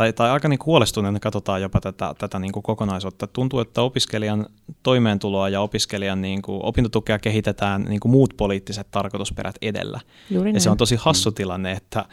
tai, 0.00 0.12
tai 0.12 0.30
aika 0.30 0.48
niin 0.48 0.58
huolestuneena 0.66 1.20
katsotaan 1.20 1.62
jopa 1.62 1.80
tätä, 1.80 2.14
tätä 2.18 2.38
niin 2.38 2.52
kuin 2.52 2.62
kokonaisuutta. 2.62 3.26
Tuntuu, 3.26 3.60
että 3.60 3.82
opiskelijan 3.82 4.46
toimeentuloa 4.82 5.48
ja 5.48 5.60
opiskelijan 5.60 6.22
niin 6.22 6.42
kuin 6.42 6.60
opintotukea 6.62 7.18
kehitetään 7.18 7.82
niin 7.82 8.00
kuin 8.00 8.12
muut 8.12 8.34
poliittiset 8.36 8.86
tarkoitusperät 8.90 9.54
edellä. 9.62 10.00
Juuri 10.30 10.48
ja 10.48 10.52
näin. 10.52 10.60
se 10.60 10.70
on 10.70 10.76
tosi 10.76 10.96
hassu 10.96 11.32
tilanne, 11.32 11.72
että 11.72 12.04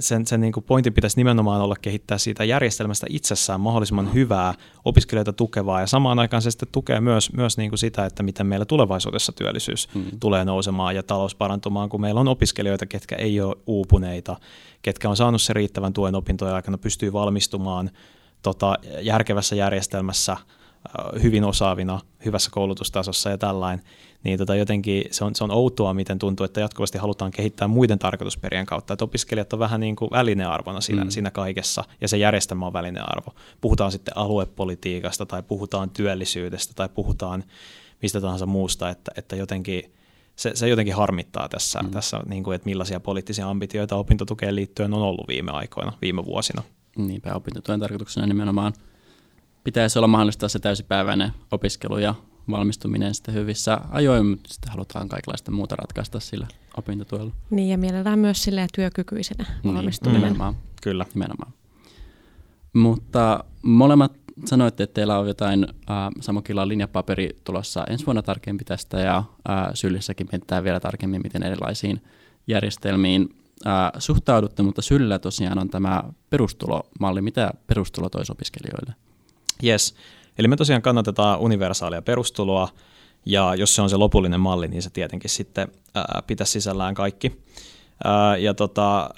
sen, 0.00 0.26
sen 0.26 0.40
niin 0.40 0.52
kuin 0.52 0.64
pointin 0.64 0.92
pitäisi 0.92 1.16
nimenomaan 1.16 1.60
olla 1.60 1.76
kehittää 1.82 2.18
siitä 2.18 2.44
järjestelmästä 2.44 3.06
itsessään 3.10 3.60
mahdollisimman 3.60 4.14
hyvää, 4.14 4.54
opiskelijoita 4.84 5.32
tukevaa 5.32 5.80
ja 5.80 5.86
samaan 5.86 6.18
aikaan 6.18 6.42
se 6.42 6.50
sitten 6.50 6.68
tukee 6.72 7.00
myös, 7.00 7.32
myös 7.32 7.58
niin 7.58 7.70
kuin 7.70 7.78
sitä, 7.78 8.06
että 8.06 8.22
miten 8.22 8.46
meillä 8.46 8.64
tulevaisuudessa 8.64 9.32
työllisyys 9.32 9.88
mm. 9.94 10.04
tulee 10.20 10.44
nousemaan 10.44 10.94
ja 10.94 11.02
talous 11.02 11.34
parantumaan, 11.34 11.88
kun 11.88 12.00
meillä 12.00 12.20
on 12.20 12.28
opiskelijoita, 12.28 12.86
ketkä 12.86 13.16
ei 13.16 13.40
ole 13.40 13.56
uupuneita, 13.66 14.36
ketkä 14.82 15.08
on 15.08 15.16
saanut 15.16 15.42
se 15.42 15.52
riittävän 15.52 15.92
tuen 15.92 16.14
opintojen 16.14 16.54
aikana, 16.54 16.78
pystyy 16.78 17.12
valmistumaan 17.12 17.90
tota, 18.42 18.76
järkevässä 19.00 19.56
järjestelmässä 19.56 20.36
hyvin 21.22 21.44
osaavina, 21.44 22.00
hyvässä 22.24 22.50
koulutustasossa 22.52 23.30
ja 23.30 23.38
tällainen 23.38 23.84
niin 24.24 24.38
tota 24.38 24.54
jotenkin 24.54 25.04
se 25.10 25.24
on, 25.24 25.34
se 25.34 25.44
on 25.44 25.50
outoa, 25.50 25.94
miten 25.94 26.18
tuntuu, 26.18 26.44
että 26.44 26.60
jatkuvasti 26.60 26.98
halutaan 26.98 27.30
kehittää 27.30 27.68
muiden 27.68 27.98
tarkoitusperien 27.98 28.66
kautta. 28.66 28.92
Että 28.92 29.04
opiskelijat 29.04 29.52
on 29.52 29.58
vähän 29.58 29.80
niin 29.80 29.96
kuin 29.96 30.10
välinearvona 30.10 30.80
siinä, 30.80 31.04
mm. 31.04 31.10
siinä 31.10 31.30
kaikessa, 31.30 31.84
ja 32.00 32.08
se 32.08 32.16
järjestelmä 32.16 32.66
on 32.66 32.72
välinearvo. 32.72 33.34
Puhutaan 33.60 33.92
sitten 33.92 34.16
aluepolitiikasta, 34.16 35.26
tai 35.26 35.42
puhutaan 35.42 35.90
työllisyydestä, 35.90 36.74
tai 36.76 36.88
puhutaan 36.88 37.44
mistä 38.02 38.20
tahansa 38.20 38.46
muusta, 38.46 38.90
että, 38.90 39.12
että 39.16 39.36
jotenkin 39.36 39.92
se, 40.36 40.50
se 40.54 40.68
jotenkin 40.68 40.94
harmittaa 40.94 41.48
tässä, 41.48 41.82
mm. 41.82 41.90
tässä 41.90 42.20
niin 42.26 42.44
kuin, 42.44 42.54
että 42.54 42.66
millaisia 42.66 43.00
poliittisia 43.00 43.48
ambitioita 43.48 43.96
opintotukeen 43.96 44.56
liittyen 44.56 44.94
on 44.94 45.02
ollut 45.02 45.28
viime 45.28 45.52
aikoina, 45.52 45.92
viime 46.02 46.24
vuosina. 46.24 46.62
Niinpä 46.96 47.34
opintotuen 47.34 47.80
tarkoituksena 47.80 48.26
nimenomaan 48.26 48.72
pitäisi 49.68 49.98
olla 49.98 50.08
mahdollista 50.08 50.48
se 50.48 50.58
täysipäiväinen 50.58 51.32
opiskelu 51.50 51.98
ja 51.98 52.14
valmistuminen 52.50 53.14
sitten 53.14 53.34
hyvissä 53.34 53.80
ajoin, 53.90 54.26
mutta 54.26 54.54
sitten 54.54 54.72
halutaan 54.72 55.08
kaikenlaista 55.08 55.50
muuta 55.50 55.76
ratkaista 55.76 56.20
sillä 56.20 56.46
opintotuella. 56.76 57.32
Niin 57.50 57.68
ja 57.68 57.78
mielellään 57.78 58.18
myös 58.18 58.44
sillä 58.44 58.66
työkykyisenä 58.74 59.44
niin, 59.62 59.74
valmistuminen. 59.74 60.20
Niin, 60.22 60.32
nimenomaan. 60.32 60.54
Kyllä. 60.82 61.06
Nimenomaan. 61.14 61.52
Mutta 62.72 63.44
molemmat 63.62 64.12
sanoitte, 64.44 64.82
että 64.82 64.94
teillä 64.94 65.18
on 65.18 65.28
jotain 65.28 65.66
äh, 65.90 65.96
Samokilla 66.20 66.68
linjapaperi 66.68 67.30
tulossa 67.44 67.84
ensi 67.90 68.06
vuonna 68.06 68.22
tarkempi 68.22 68.64
tästä 68.64 69.00
ja 69.00 69.16
äh, 69.16 69.66
Syllissäkin 69.74 70.28
mietitään 70.32 70.64
vielä 70.64 70.80
tarkemmin, 70.80 71.22
miten 71.22 71.42
erilaisiin 71.42 72.02
järjestelmiin 72.46 73.36
äh, 73.66 73.72
suhtaudutte, 73.98 74.62
mutta 74.62 74.82
Syllä 74.82 75.18
tosiaan 75.18 75.58
on 75.58 75.68
tämä 75.68 76.02
perustulomalli. 76.30 77.22
Mitä 77.22 77.50
perustulo 77.66 78.08
toisi 78.08 78.32
opiskelijoille? 78.32 79.08
Yes. 79.64 79.94
Eli 80.38 80.48
me 80.48 80.56
tosiaan 80.56 80.82
kannatetaan 80.82 81.38
universaalia 81.38 82.02
perustuloa, 82.02 82.68
Ja 83.26 83.54
jos 83.54 83.74
se 83.74 83.82
on 83.82 83.90
se 83.90 83.96
lopullinen 83.96 84.40
malli, 84.40 84.68
niin 84.68 84.82
se 84.82 84.90
tietenkin 84.90 85.30
sitten 85.30 85.68
ää, 85.94 86.22
pitäisi 86.26 86.52
sisällään 86.52 86.94
kaikki. 86.94 87.40
Ää, 88.04 88.36
ja 88.36 88.54
tota, 88.54 89.10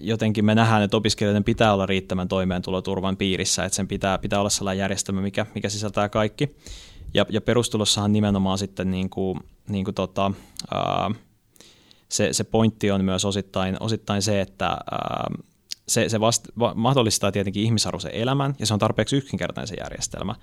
jotenkin 0.00 0.44
me 0.44 0.54
nähdään, 0.54 0.82
että 0.82 0.96
opiskelijoiden 0.96 1.44
pitää 1.44 1.74
olla 1.74 1.86
riittävän 1.86 2.28
toimeentuloturvan 2.28 3.16
piirissä, 3.16 3.64
että 3.64 3.76
sen 3.76 3.88
pitää, 3.88 4.18
pitää 4.18 4.40
olla 4.40 4.50
sellainen 4.50 4.80
järjestelmä, 4.80 5.20
mikä, 5.20 5.46
mikä 5.54 5.68
sisältää 5.68 6.08
kaikki. 6.08 6.56
Ja, 7.14 7.26
ja 7.28 7.40
perustulossahan 7.40 8.12
nimenomaan 8.12 8.58
sitten 8.58 8.90
niin 8.90 9.10
kuin, 9.10 9.40
niin 9.68 9.84
kuin 9.84 9.94
tota, 9.94 10.32
ää, 10.74 11.10
se, 12.08 12.32
se 12.32 12.44
pointti 12.44 12.90
on 12.90 13.04
myös 13.04 13.24
osittain, 13.24 13.76
osittain 13.80 14.22
se, 14.22 14.40
että 14.40 14.66
ää, 14.66 15.30
se, 15.88 16.08
se 16.08 16.20
vast, 16.20 16.48
va, 16.58 16.72
mahdollistaa 16.74 17.32
tietenkin 17.32 17.62
ihmisarvoisen 17.62 18.14
elämän, 18.14 18.54
ja 18.58 18.66
se 18.66 18.74
on 18.74 18.80
tarpeeksi 18.80 19.16
yksinkertainen 19.16 19.68
se 19.68 19.74
järjestelmä. 19.74 20.34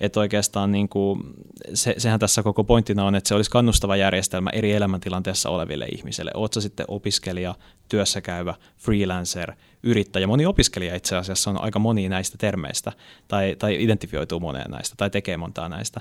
Että 0.00 0.20
oikeastaan 0.20 0.72
niin 0.72 0.88
kuin, 0.88 1.20
se, 1.74 1.94
sehän 1.98 2.20
tässä 2.20 2.42
koko 2.42 2.64
pointtina 2.64 3.04
on, 3.04 3.14
että 3.14 3.28
se 3.28 3.34
olisi 3.34 3.50
kannustava 3.50 3.96
järjestelmä 3.96 4.50
eri 4.50 4.72
elämäntilanteessa 4.72 5.50
oleville 5.50 5.86
ihmisille. 5.86 6.30
Oletko 6.34 6.60
sitten 6.60 6.86
opiskelija, 6.88 7.54
työssäkäyvä, 7.88 8.54
freelancer, 8.78 9.52
yrittäjä. 9.82 10.26
Moni 10.26 10.46
opiskelija 10.46 10.94
itse 10.94 11.16
asiassa 11.16 11.50
on 11.50 11.60
aika 11.60 11.78
moni 11.78 12.08
näistä 12.08 12.38
termeistä, 12.38 12.92
tai, 13.28 13.56
tai 13.58 13.82
identifioituu 13.82 14.40
moneen 14.40 14.70
näistä, 14.70 14.94
tai 14.96 15.10
tekee 15.10 15.36
montaa 15.36 15.68
näistä. 15.68 16.00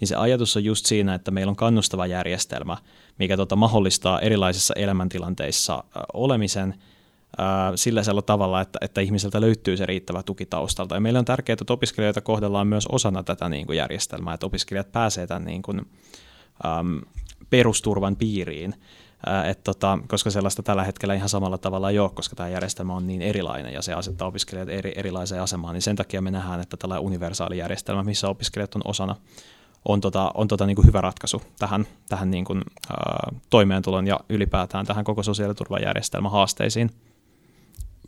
Niin 0.00 0.08
se 0.08 0.16
ajatus 0.16 0.56
on 0.56 0.64
just 0.64 0.86
siinä, 0.86 1.14
että 1.14 1.30
meillä 1.30 1.50
on 1.50 1.56
kannustava 1.56 2.06
järjestelmä, 2.06 2.76
mikä 3.18 3.36
tota 3.36 3.56
mahdollistaa 3.56 4.20
erilaisissa 4.20 4.74
elämäntilanteissa 4.76 5.84
olemisen– 6.14 6.74
sillä 7.74 8.02
tavalla, 8.26 8.60
että, 8.60 8.78
että 8.82 9.00
ihmiseltä 9.00 9.40
löytyy 9.40 9.76
se 9.76 9.86
riittävä 9.86 10.22
tuki 10.22 10.46
taustalta. 10.46 10.94
Ja 10.94 11.00
meillä 11.00 11.18
on 11.18 11.24
tärkeää, 11.24 11.56
että 11.60 11.72
opiskelijoita 11.72 12.20
kohdellaan 12.20 12.66
myös 12.66 12.86
osana 12.86 13.22
tätä 13.22 13.48
niin 13.48 13.66
kuin 13.66 13.76
järjestelmää, 13.76 14.34
että 14.34 14.46
opiskelijat 14.46 14.92
pääsevät 14.92 15.28
tämän 15.28 15.44
niin 15.44 15.62
kuin, 15.62 15.80
äm, 16.66 17.00
perusturvan 17.50 18.16
piiriin, 18.16 18.74
ää, 19.26 19.44
et 19.44 19.64
tota, 19.64 19.98
koska 20.08 20.30
sellaista 20.30 20.62
tällä 20.62 20.84
hetkellä 20.84 21.14
ihan 21.14 21.28
samalla 21.28 21.58
tavalla 21.58 21.90
ei 21.90 21.98
ole, 21.98 22.10
koska 22.14 22.36
tämä 22.36 22.48
järjestelmä 22.48 22.94
on 22.94 23.06
niin 23.06 23.22
erilainen 23.22 23.72
ja 23.72 23.82
se 23.82 23.94
asettaa 23.94 24.28
opiskelijat 24.28 24.68
eri, 24.68 24.92
erilaiseen 24.96 25.42
asemaan, 25.42 25.74
niin 25.74 25.82
sen 25.82 25.96
takia 25.96 26.22
me 26.22 26.30
nähdään, 26.30 26.60
että 26.60 26.76
tällä 26.76 26.98
universaali 26.98 27.58
järjestelmä, 27.58 28.02
missä 28.02 28.28
opiskelijat 28.28 28.74
on 28.74 28.82
osana, 28.84 29.16
on, 29.84 30.00
tota, 30.00 30.30
on 30.34 30.48
tota 30.48 30.66
niin 30.66 30.76
kuin 30.76 30.86
hyvä 30.86 31.00
ratkaisu 31.00 31.42
tähän, 31.58 31.86
tähän 32.08 32.30
niin 32.30 32.44
kuin, 32.44 32.62
ää, 32.90 33.32
toimeentulon 33.50 34.06
ja 34.06 34.20
ylipäätään 34.28 34.86
tähän 34.86 35.04
koko 35.04 35.22
sosiaaliturvajärjestelmän 35.22 36.32
haasteisiin. 36.32 36.90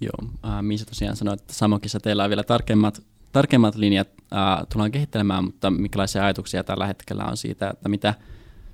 Joo, 0.00 0.30
äh, 0.44 0.62
Miisa 0.62 0.84
tosiaan 0.84 1.16
sanoi, 1.16 1.34
että 1.34 1.54
Samokissa 1.54 2.00
teillä 2.00 2.24
on 2.24 2.30
vielä 2.30 2.44
tarkemmat, 2.44 3.02
tarkemmat 3.32 3.74
linjat 3.74 4.08
äh, 4.32 4.66
tullaan 4.72 4.90
kehittelemään, 4.90 5.44
mutta 5.44 5.70
minkälaisia 5.70 6.24
ajatuksia 6.24 6.64
tällä 6.64 6.86
hetkellä 6.86 7.24
on 7.24 7.36
siitä, 7.36 7.70
että 7.70 7.88
mitä, 7.88 8.14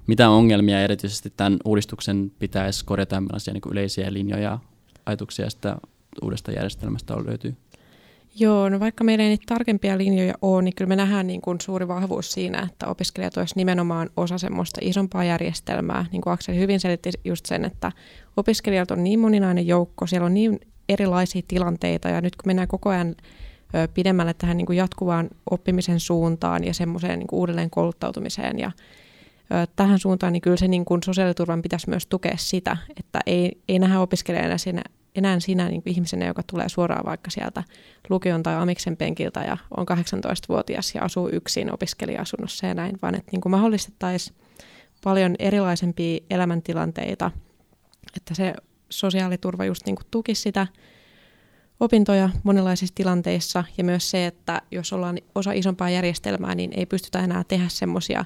mitä 0.06 0.30
ongelmia 0.30 0.80
erityisesti 0.80 1.32
tämän 1.36 1.56
uudistuksen 1.64 2.32
pitäisi 2.38 2.84
korjata, 2.84 3.20
millaisia 3.20 3.54
niin 3.54 3.62
yleisiä 3.70 4.12
linjoja, 4.12 4.58
ajatuksia 5.06 5.50
sitä 5.50 5.76
uudesta 6.22 6.52
järjestelmästä 6.52 7.14
on 7.14 7.26
löytyy? 7.26 7.56
Joo, 8.38 8.68
no 8.68 8.80
vaikka 8.80 9.04
meillä 9.04 9.24
ei 9.24 9.30
niitä 9.30 9.44
tarkempia 9.46 9.98
linjoja 9.98 10.34
ole, 10.42 10.62
niin 10.62 10.74
kyllä 10.74 10.88
me 10.88 10.96
nähdään 10.96 11.26
niin 11.26 11.40
kuin 11.40 11.60
suuri 11.60 11.88
vahvuus 11.88 12.32
siinä, 12.32 12.68
että 12.72 12.86
opiskelijat 12.86 13.36
olisivat 13.36 13.56
nimenomaan 13.56 14.10
osa 14.16 14.38
semmoista 14.38 14.80
isompaa 14.82 15.24
järjestelmää. 15.24 16.06
Niin 16.12 16.22
kuin 16.22 16.32
Aksel 16.32 16.54
hyvin 16.54 16.80
selitti 16.80 17.10
just 17.24 17.46
sen, 17.46 17.64
että 17.64 17.92
opiskelijat 18.36 18.90
on 18.90 19.04
niin 19.04 19.20
moninainen 19.20 19.66
joukko, 19.66 20.06
siellä 20.06 20.26
on 20.26 20.34
niin 20.34 20.60
erilaisia 20.92 21.42
tilanteita 21.48 22.08
ja 22.08 22.20
nyt 22.20 22.36
kun 22.36 22.48
mennään 22.48 22.68
koko 22.68 22.88
ajan 22.90 23.14
pidemmälle 23.94 24.34
tähän 24.34 24.56
niin 24.56 24.66
kuin 24.66 24.76
jatkuvaan 24.76 25.30
oppimisen 25.50 26.00
suuntaan 26.00 26.64
ja 26.64 26.74
semmoiseen 26.74 27.18
niin 27.18 27.28
uudelleen 27.32 27.70
kouluttautumiseen 27.70 28.58
ja 28.58 28.70
tähän 29.76 29.98
suuntaan, 29.98 30.32
niin 30.32 30.40
kyllä 30.40 30.56
se 30.56 30.68
niin 30.68 30.84
kuin 30.84 31.02
sosiaaliturvan 31.02 31.62
pitäisi 31.62 31.88
myös 31.88 32.06
tukea 32.06 32.36
sitä, 32.36 32.76
että 32.96 33.20
ei, 33.26 33.62
ei 33.68 33.78
nähdä 33.78 34.00
opiskelijana 34.00 34.58
siinä, 34.58 34.82
enää 35.14 35.40
sinä 35.40 35.68
niin 35.68 35.82
kuin 35.82 35.92
ihmisenä, 35.92 36.26
joka 36.26 36.42
tulee 36.42 36.68
suoraan 36.68 37.04
vaikka 37.06 37.30
sieltä 37.30 37.62
lukion 38.08 38.42
tai 38.42 38.54
amiksen 38.54 38.96
penkiltä 38.96 39.40
ja 39.40 39.56
on 39.76 39.86
18-vuotias 39.88 40.94
ja 40.94 41.02
asuu 41.02 41.28
yksin 41.32 41.74
opiskelija-asunnossa 41.74 42.66
ja 42.66 42.74
näin, 42.74 42.98
vaan 43.02 43.14
että 43.14 43.32
niin 43.32 43.40
kuin 43.40 43.50
mahdollistettaisiin 43.50 44.36
paljon 45.04 45.34
erilaisempia 45.38 46.20
elämäntilanteita, 46.30 47.30
että 48.16 48.34
se 48.34 48.54
sosiaaliturva 48.92 49.64
just 49.64 49.86
niin 49.86 49.96
tuki 50.10 50.34
sitä 50.34 50.66
opintoja 51.80 52.30
monenlaisissa 52.42 52.94
tilanteissa 52.94 53.64
ja 53.78 53.84
myös 53.84 54.10
se, 54.10 54.26
että 54.26 54.62
jos 54.70 54.92
ollaan 54.92 55.18
osa 55.34 55.52
isompaa 55.52 55.90
järjestelmää, 55.90 56.54
niin 56.54 56.70
ei 56.76 56.86
pystytä 56.86 57.18
enää 57.18 57.44
tehdä 57.48 57.68
semmoisia 57.68 58.24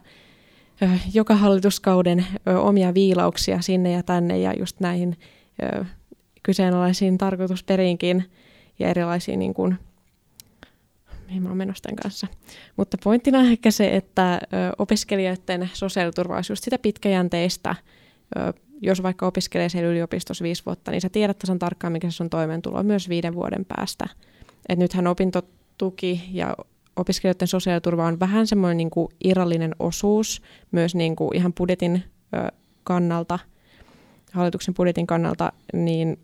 joka 1.14 1.34
hallituskauden 1.34 2.26
omia 2.60 2.94
viilauksia 2.94 3.60
sinne 3.60 3.92
ja 3.92 4.02
tänne 4.02 4.38
ja 4.38 4.52
just 4.58 4.80
näihin 4.80 5.16
kyseenalaisiin 6.42 7.18
tarkoitusperiinkin 7.18 8.30
ja 8.78 8.88
erilaisiin 8.88 9.38
niin 9.38 9.54
kuin, 9.54 9.78
mihin 11.26 11.42
mä 11.42 11.54
menossa 11.54 11.88
kanssa. 12.02 12.26
Mutta 12.76 12.98
pointtina 13.04 13.38
on 13.38 13.46
ehkä 13.46 13.70
se, 13.70 13.96
että 13.96 14.40
opiskelijoiden 14.78 15.70
sosiaaliturva 15.72 16.36
olisi 16.36 16.52
just 16.52 16.64
sitä 16.64 16.78
pitkäjänteistä 16.78 17.74
jos 18.82 19.02
vaikka 19.02 19.26
opiskelee 19.26 19.68
siellä 19.68 19.90
yliopistossa 19.90 20.42
viisi 20.42 20.62
vuotta, 20.66 20.90
niin 20.90 21.00
sä 21.00 21.08
tiedät 21.08 21.38
tasan 21.38 21.58
tarkkaan, 21.58 21.92
mikä 21.92 22.10
se 22.10 22.22
on 22.22 22.30
toimeentulo 22.30 22.82
myös 22.82 23.08
viiden 23.08 23.34
vuoden 23.34 23.64
päästä. 23.64 24.08
Et 24.68 24.78
nythän 24.78 25.06
opintotuki 25.06 26.24
ja 26.32 26.56
opiskelijoiden 26.96 27.48
sosiaaliturva 27.48 28.06
on 28.06 28.20
vähän 28.20 28.46
semmoinen 28.46 28.76
niin 28.76 28.90
kuin 28.90 29.08
irrallinen 29.24 29.74
osuus 29.78 30.42
myös 30.72 30.94
niin 30.94 31.16
kuin 31.16 31.36
ihan 31.36 31.52
budjetin 31.52 32.04
kannalta, 32.84 33.38
hallituksen 34.32 34.74
budjetin 34.74 35.06
kannalta, 35.06 35.52
niin 35.72 36.18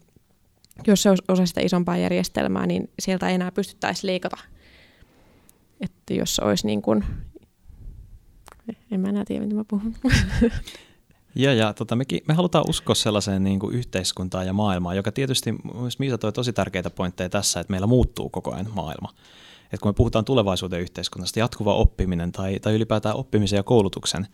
jos 0.87 1.03
se 1.03 1.09
olisi 1.09 1.25
osa 1.29 1.47
sitä 1.47 1.61
isompaa 1.61 1.97
järjestelmää, 1.97 2.67
niin 2.67 2.91
sieltä 2.99 3.29
ei 3.29 3.35
enää 3.35 3.53
pystyttäisi 3.53 4.07
leikata. 4.07 4.37
Että 5.81 6.15
jos 6.15 6.39
olisi 6.39 6.67
niin 6.67 6.83
kuin, 6.83 7.05
en 8.91 9.01
mä 9.01 9.09
enää 9.09 9.25
tiedä, 9.25 9.45
mitä 9.45 9.57
mä 9.57 9.65
puhun. 9.65 9.95
Ja, 11.35 11.55
ja 11.55 11.73
tota, 11.73 11.97
mekin, 11.97 12.21
me 12.29 12.35
halutaan 12.35 12.65
uskoa 12.69 12.95
sellaiseen 12.95 13.45
niin 13.45 13.59
kuin 13.59 13.75
yhteiskuntaan 13.75 14.47
ja 14.47 14.53
maailmaan, 14.53 14.97
joka 14.97 15.13
tietysti, 15.13 15.55
Miisa 15.99 16.19
toi 16.19 16.33
tosi 16.33 16.53
tärkeitä 16.53 16.91
pointteja 16.91 17.29
tässä, 17.29 17.61
että 17.61 17.71
meillä 17.71 17.87
muuttuu 17.87 18.29
koko 18.29 18.55
ajan 18.55 18.71
maailma. 18.75 19.15
Et 19.73 19.81
kun 19.81 19.89
me 19.89 19.93
puhutaan 19.93 20.25
tulevaisuuden 20.25 20.81
yhteiskunnasta, 20.81 21.39
jatkuva 21.39 21.75
oppiminen 21.75 22.33
tai, 22.33 22.61
tai 22.61 22.75
ylipäätään 22.75 23.17
oppimisen 23.17 23.57
ja 23.57 23.63
koulutuksen 23.63 24.27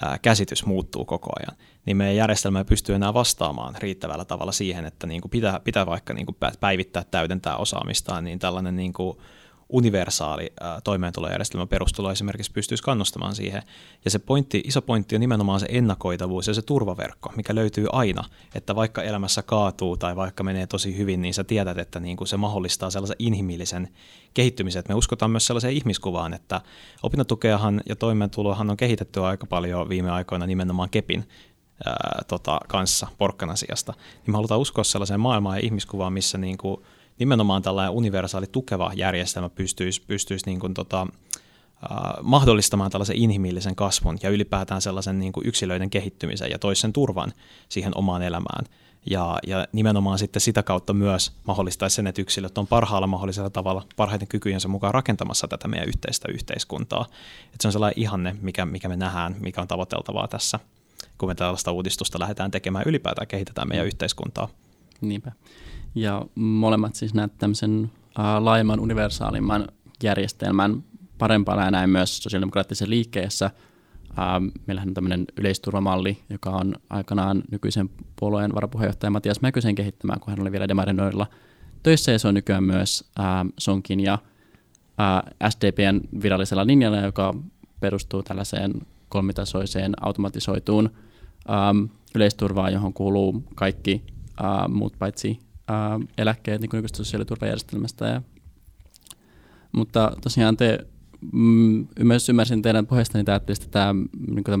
ää, 0.00 0.18
käsitys 0.18 0.66
muuttuu 0.66 1.04
koko 1.04 1.30
ajan, 1.40 1.58
niin 1.86 1.96
meidän 1.96 2.16
järjestelmä 2.16 2.58
ei 2.58 2.64
pysty 2.64 2.94
enää 2.94 3.14
vastaamaan 3.14 3.74
riittävällä 3.78 4.24
tavalla 4.24 4.52
siihen, 4.52 4.84
että 4.84 5.06
niin 5.06 5.20
kuin 5.20 5.30
pitää, 5.30 5.60
pitää 5.60 5.86
vaikka 5.86 6.14
niin 6.14 6.26
kuin 6.26 6.36
päivittää, 6.60 7.04
täydentää 7.10 7.56
osaamistaan, 7.56 8.24
niin 8.24 8.38
tällainen 8.38 8.76
niin 8.76 8.92
kuin 8.92 9.18
universaali 9.68 10.52
toimeentulojärjestelmä 10.84 11.66
perustulo 11.66 12.10
esimerkiksi 12.10 12.52
pystyisi 12.52 12.82
kannustamaan 12.82 13.34
siihen. 13.34 13.62
Ja 14.04 14.10
se 14.10 14.18
pointti, 14.18 14.62
iso 14.64 14.82
pointti 14.82 15.14
on 15.16 15.20
nimenomaan 15.20 15.60
se 15.60 15.66
ennakoitavuus 15.70 16.46
ja 16.46 16.54
se 16.54 16.62
turvaverkko, 16.62 17.32
mikä 17.36 17.54
löytyy 17.54 17.86
aina, 17.92 18.24
että 18.54 18.74
vaikka 18.74 19.02
elämässä 19.02 19.42
kaatuu 19.42 19.96
tai 19.96 20.16
vaikka 20.16 20.44
menee 20.44 20.66
tosi 20.66 20.96
hyvin, 20.96 21.22
niin 21.22 21.34
sä 21.34 21.44
tiedät, 21.44 21.78
että 21.78 22.00
niin 22.00 22.16
kuin 22.16 22.28
se 22.28 22.36
mahdollistaa 22.36 22.90
sellaisen 22.90 23.16
inhimillisen 23.18 23.88
kehittymisen. 24.34 24.80
Että 24.80 24.92
me 24.92 24.98
uskotaan 24.98 25.30
myös 25.30 25.46
sellaiseen 25.46 25.74
ihmiskuvaan, 25.74 26.34
että 26.34 26.60
opintotukeahan 27.02 27.80
ja 27.88 27.96
toimeentulohan 27.96 28.70
on 28.70 28.76
kehitetty 28.76 29.24
aika 29.24 29.46
paljon 29.46 29.88
viime 29.88 30.10
aikoina 30.10 30.46
nimenomaan 30.46 30.90
kepin 30.90 31.28
ää, 31.86 32.22
tota, 32.28 32.60
kanssa, 32.68 33.06
porkkanasiasta. 33.18 33.92
Niin 33.96 34.32
me 34.32 34.36
halutaan 34.36 34.60
uskoa 34.60 34.84
sellaiseen 34.84 35.20
maailmaan 35.20 35.58
ja 35.58 35.64
ihmiskuvaan, 35.64 36.12
missä 36.12 36.38
niin 36.38 36.58
kuin 36.58 36.80
nimenomaan 37.18 37.62
tällainen 37.62 37.94
universaali 37.94 38.46
tukeva 38.46 38.92
järjestelmä 38.94 39.48
pystyisi, 39.48 40.02
pystyisi 40.06 40.46
niin 40.46 40.60
kuin 40.60 40.74
tota, 40.74 41.06
mahdollistamaan 42.22 42.90
tällaisen 42.90 43.16
inhimillisen 43.16 43.76
kasvun 43.76 44.18
ja 44.22 44.30
ylipäätään 44.30 44.82
sellaisen 44.82 45.18
niin 45.18 45.32
kuin 45.32 45.46
yksilöiden 45.46 45.90
kehittymisen 45.90 46.50
ja 46.50 46.58
toisen 46.58 46.92
turvan 46.92 47.32
siihen 47.68 47.92
omaan 47.96 48.22
elämään. 48.22 48.64
Ja, 49.10 49.38
ja 49.46 49.66
nimenomaan 49.72 50.18
sitten 50.18 50.40
sitä 50.40 50.62
kautta 50.62 50.92
myös 50.92 51.32
mahdollistaisi 51.44 51.96
sen, 51.96 52.06
että 52.06 52.22
yksilöt 52.22 52.58
on 52.58 52.66
parhaalla 52.66 53.06
mahdollisella 53.06 53.50
tavalla 53.50 53.86
parhaiten 53.96 54.28
kykyjensä 54.28 54.68
mukaan 54.68 54.94
rakentamassa 54.94 55.48
tätä 55.48 55.68
meidän 55.68 55.88
yhteistä 55.88 56.28
yhteiskuntaa. 56.32 57.06
Että 57.44 57.56
se 57.60 57.68
on 57.68 57.72
sellainen 57.72 57.98
ihanne, 57.98 58.36
mikä, 58.40 58.66
mikä 58.66 58.88
me 58.88 58.96
nähdään, 58.96 59.36
mikä 59.40 59.60
on 59.60 59.68
tavoiteltavaa 59.68 60.28
tässä, 60.28 60.60
kun 61.18 61.28
me 61.28 61.34
tällaista 61.34 61.72
uudistusta 61.72 62.18
lähdetään 62.18 62.50
tekemään 62.50 62.84
ylipäätään 62.88 63.26
kehitetään 63.26 63.68
meidän 63.68 63.86
yhteiskuntaa. 63.86 64.48
Niinpä. 65.00 65.32
Ja 65.94 66.26
molemmat 66.34 66.94
siis 66.94 67.14
näet 67.14 67.38
tämmöisen 67.38 67.90
äh, 68.18 68.42
laajemman 68.42 68.80
universaalimman 68.80 69.68
järjestelmän 70.02 70.84
parempana 71.18 71.64
ja 71.64 71.70
näin 71.70 71.90
myös 71.90 72.22
sosiaalidemokraattisessa 72.22 72.90
liikkeessä. 72.90 73.46
Äh, 73.46 74.52
meillähän 74.66 74.88
on 74.88 74.94
tämmöinen 74.94 75.24
yleisturvamalli, 75.38 76.18
joka 76.30 76.50
on 76.50 76.74
aikanaan 76.90 77.42
nykyisen 77.50 77.90
puolueen 78.16 78.54
varapuheenjohtaja 78.54 79.10
Matias 79.10 79.40
Mäkysen 79.40 79.74
kehittämään, 79.74 80.20
kun 80.20 80.30
hän 80.30 80.40
oli 80.40 80.52
vielä 80.52 80.68
Demarinoilla 80.68 81.26
töissä 81.82 82.12
ja 82.12 82.18
se 82.18 82.28
on 82.28 82.34
nykyään 82.34 82.64
myös 82.64 83.04
äh, 83.20 83.26
Sonkin 83.58 84.00
ja 84.00 84.18
äh, 85.00 85.50
SDPn 85.50 86.00
virallisella 86.22 86.66
linjalla, 86.66 86.96
joka 86.96 87.34
perustuu 87.80 88.22
tällaiseen 88.22 88.72
kolmitasoiseen 89.08 89.92
automatisoituun 90.00 90.90
ähm, 91.50 91.84
yleisturvaan, 92.14 92.72
johon 92.72 92.92
kuuluu 92.92 93.44
kaikki 93.54 94.02
äh, 94.44 94.68
muut 94.68 94.98
paitsi 94.98 95.38
äh, 95.70 95.76
eläkkeet 96.18 96.60
niin 96.60 96.70
nykyistä 96.72 96.96
sosiaaliturvajärjestelmästä. 96.96 98.06
Ja, 98.06 98.22
mutta 99.72 100.12
tosiaan 100.22 100.56
te 100.56 100.86
mm, 101.32 101.86
myös 101.98 102.28
ymmärsin 102.28 102.62
teidän 102.62 102.86
puheesta, 102.86 103.18
ajattelitte, 103.18 103.64
että 103.64 103.70
tämä 103.70 103.94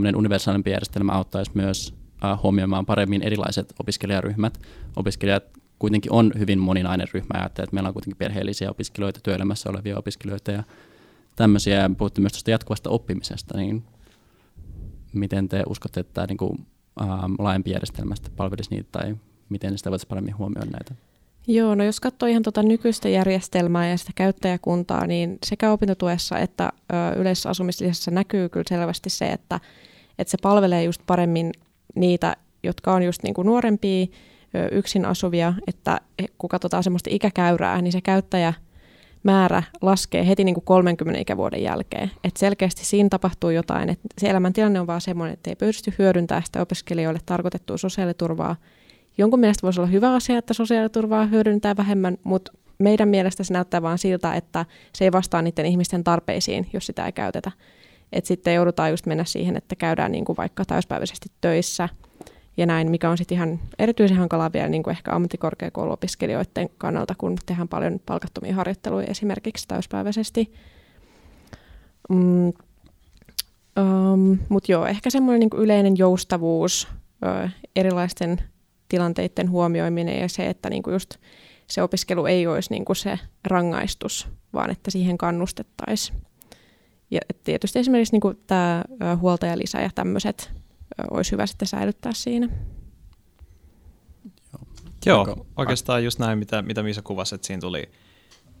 niin 0.04 0.16
universaalimpi 0.16 0.70
järjestelmä 0.70 1.12
auttaisi 1.12 1.50
myös 1.54 1.94
äh, 2.24 2.42
huomioimaan 2.42 2.86
paremmin 2.86 3.22
erilaiset 3.22 3.74
opiskelijaryhmät. 3.78 4.58
Opiskelijat 4.96 5.44
kuitenkin 5.78 6.12
on 6.12 6.32
hyvin 6.38 6.58
moninainen 6.58 7.08
ryhmä. 7.14 7.44
Että 7.46 7.66
meillä 7.72 7.88
on 7.88 7.92
kuitenkin 7.92 8.18
perheellisiä 8.18 8.70
opiskelijoita, 8.70 9.20
työelämässä 9.22 9.70
olevia 9.70 9.98
opiskelijoita 9.98 10.50
ja 10.50 10.62
tämmöisiä. 11.36 11.90
Puhutte 11.98 12.20
myös 12.20 12.32
tuosta 12.32 12.50
jatkuvasta 12.50 12.90
oppimisesta, 12.90 13.58
niin 13.58 13.84
miten 15.12 15.48
te 15.48 15.62
uskotte, 15.68 16.00
että 16.00 16.12
tämä 16.14 16.26
niin 16.26 16.36
kuin, 16.36 16.66
ähm, 17.00 17.34
laajempi 17.38 17.70
järjestelmästä 17.70 18.30
palvelisi 18.36 18.70
niitä 18.70 18.88
tai 18.92 19.16
miten 19.48 19.78
sitä 19.78 19.90
voitaisiin 19.90 20.08
paremmin 20.08 20.38
huomioida 20.38 20.70
näitä? 20.70 20.94
Joo, 21.46 21.74
no 21.74 21.84
jos 21.84 22.00
katsoo 22.00 22.28
ihan 22.28 22.42
tuota 22.42 22.62
nykyistä 22.62 23.08
järjestelmää 23.08 23.88
ja 23.88 23.96
sitä 23.96 24.12
käyttäjäkuntaa, 24.14 25.06
niin 25.06 25.38
sekä 25.44 25.72
opintotuessa 25.72 26.38
että 26.38 26.72
ö, 26.92 27.20
yleisessä 27.20 27.48
asumislisässä 27.48 28.10
näkyy 28.10 28.48
kyllä 28.48 28.64
selvästi 28.68 29.10
se, 29.10 29.26
että, 29.26 29.60
että 30.18 30.30
se 30.30 30.36
palvelee 30.42 30.84
just 30.84 31.02
paremmin 31.06 31.52
niitä, 31.94 32.36
jotka 32.62 32.94
on 32.94 33.02
just 33.02 33.22
niin 33.22 33.34
kuin 33.34 33.46
nuorempia, 33.46 34.06
ö, 34.54 34.68
yksin 34.72 35.04
asuvia, 35.04 35.54
että 35.66 36.00
kun 36.38 36.48
katsotaan 36.48 36.82
semmoista 36.82 37.10
ikäkäyrää, 37.12 37.82
niin 37.82 37.92
se 37.92 38.00
käyttäjä 38.00 38.54
määrä 39.26 39.62
laskee 39.82 40.28
heti 40.28 40.44
niin 40.44 40.54
kuin 40.54 40.64
30 40.64 41.20
ikävuoden 41.20 41.62
jälkeen. 41.62 42.10
Et 42.24 42.36
selkeästi 42.36 42.84
siinä 42.84 43.08
tapahtuu 43.08 43.50
jotain, 43.50 43.88
että 43.88 44.08
se 44.18 44.30
elämäntilanne 44.30 44.80
on 44.80 44.86
vaan 44.86 45.00
semmoinen, 45.00 45.34
että 45.34 45.50
ei 45.50 45.56
pysty 45.56 45.94
hyödyntämään 45.98 46.42
sitä 46.46 46.62
opiskelijoille 46.62 47.20
tarkoitettua 47.26 47.76
sosiaaliturvaa. 47.76 48.56
Jonkun 49.18 49.40
mielestä 49.40 49.62
voisi 49.62 49.80
olla 49.80 49.90
hyvä 49.90 50.14
asia, 50.14 50.38
että 50.38 50.54
sosiaaliturvaa 50.54 51.26
hyödyntää 51.26 51.76
vähemmän, 51.76 52.18
mutta 52.24 52.52
meidän 52.78 53.08
mielestä 53.08 53.44
se 53.44 53.52
näyttää 53.52 53.82
vaan 53.82 53.98
siltä, 53.98 54.34
että 54.34 54.66
se 54.92 55.04
ei 55.04 55.12
vastaa 55.12 55.42
niiden 55.42 55.66
ihmisten 55.66 56.04
tarpeisiin, 56.04 56.66
jos 56.72 56.86
sitä 56.86 57.06
ei 57.06 57.12
käytetä. 57.12 57.52
Et 58.12 58.26
sitten 58.26 58.54
joudutaan 58.54 58.90
just 58.90 59.06
mennä 59.06 59.24
siihen, 59.24 59.56
että 59.56 59.76
käydään 59.76 60.12
niin 60.12 60.24
kuin 60.24 60.36
vaikka 60.36 60.64
täyspäiväisesti 60.64 61.28
töissä– 61.40 61.88
ja 62.56 62.66
näin, 62.66 62.90
mikä 62.90 63.10
on 63.10 63.18
sitten 63.18 63.36
ihan 63.36 63.58
erityisen 63.78 64.16
hankalaa 64.16 64.52
vielä 64.52 64.68
niin 64.68 64.82
kuin 64.82 64.92
ehkä 64.92 65.12
ammattikorkeakouluopiskelijoiden 65.12 66.70
kannalta, 66.78 67.14
kun 67.18 67.36
tehdään 67.46 67.68
paljon 67.68 68.00
palkattomia 68.06 68.54
harjoitteluja 68.54 69.06
esimerkiksi 69.06 69.68
täyspäiväisesti. 69.68 70.52
Mm, 72.08 72.48
um, 72.48 74.38
Mutta 74.48 74.72
joo, 74.72 74.86
ehkä 74.86 75.10
semmoinen 75.10 75.40
niin 75.40 75.62
yleinen 75.62 75.98
joustavuus, 75.98 76.88
ö, 77.24 77.48
erilaisten 77.76 78.40
tilanteiden 78.88 79.50
huomioiminen 79.50 80.20
ja 80.20 80.28
se, 80.28 80.46
että 80.46 80.70
niin 80.70 80.82
kuin 80.82 80.92
just 80.92 81.14
se 81.66 81.82
opiskelu 81.82 82.26
ei 82.26 82.46
olisi 82.46 82.70
niin 82.70 82.84
kuin 82.84 82.96
se 82.96 83.18
rangaistus, 83.44 84.28
vaan 84.52 84.70
että 84.70 84.90
siihen 84.90 85.18
kannustettaisiin. 85.18 86.22
Ja 87.10 87.20
tietysti 87.44 87.78
esimerkiksi 87.78 88.12
niin 88.12 88.20
kuin 88.20 88.38
tämä 88.46 88.84
huoltajalisä 89.20 89.80
ja 89.80 89.90
tämmöiset 89.94 90.50
olisi 91.10 91.32
hyvä 91.32 91.46
sitten 91.46 91.68
säilyttää 91.68 92.12
siinä. 92.14 92.48
Joo, 95.06 95.26
Joo 95.26 95.46
oikeastaan 95.56 96.04
just 96.04 96.18
näin, 96.18 96.38
mitä, 96.38 96.62
mitä 96.62 96.82
Miisa 96.82 97.02
kuvasi, 97.02 97.34
että 97.34 97.46
siinä 97.46 97.60
tuli, 97.60 97.90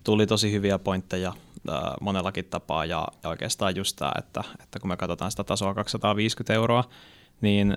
tuli 0.04 0.26
tosi 0.26 0.52
hyviä 0.52 0.78
pointteja 0.78 1.28
äh, 1.70 1.80
monellakin 2.00 2.44
tapaa, 2.44 2.84
ja, 2.84 3.08
ja 3.22 3.30
oikeastaan 3.30 3.76
just 3.76 3.96
tämä, 3.96 4.12
että, 4.18 4.44
että 4.62 4.80
kun 4.80 4.88
me 4.88 4.96
katsotaan 4.96 5.30
sitä 5.30 5.44
tasoa 5.44 5.74
250 5.74 6.54
euroa, 6.54 6.84
niin 7.40 7.76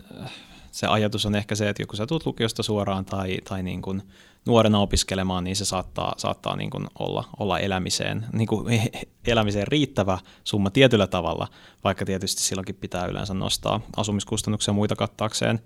se 0.72 0.88
ajatus 0.88 1.26
on 1.26 1.36
ehkä 1.36 1.56
se, 1.56 1.70
että 1.70 1.86
kun 1.86 1.98
sä 1.98 2.06
tulet 2.06 2.26
lukiosta 2.26 2.64
suoraan 2.64 3.06
tai, 3.06 3.38
tai 3.44 3.64
niin 3.64 3.82
kuin 3.82 4.02
nuorena 4.46 4.80
opiskelemaan, 4.80 5.44
niin 5.44 5.56
se 5.56 5.66
saattaa, 5.66 6.14
saattaa 6.18 6.56
niin 6.56 6.70
kuin 6.70 6.88
olla, 7.00 7.24
olla 7.40 7.60
elämiseen, 7.60 8.26
niin 8.34 8.48
kuin 8.48 8.82
elämiseen 9.28 9.68
riittävä 9.68 10.18
summa 10.44 10.70
tietyllä 10.70 11.08
tavalla, 11.08 11.48
vaikka 11.84 12.06
tietysti 12.06 12.42
silloinkin 12.42 12.76
pitää 12.76 13.06
yleensä 13.06 13.34
nostaa 13.34 13.82
asumiskustannuksia 13.98 14.74
muita 14.74 14.96
kattaakseen 14.96 15.60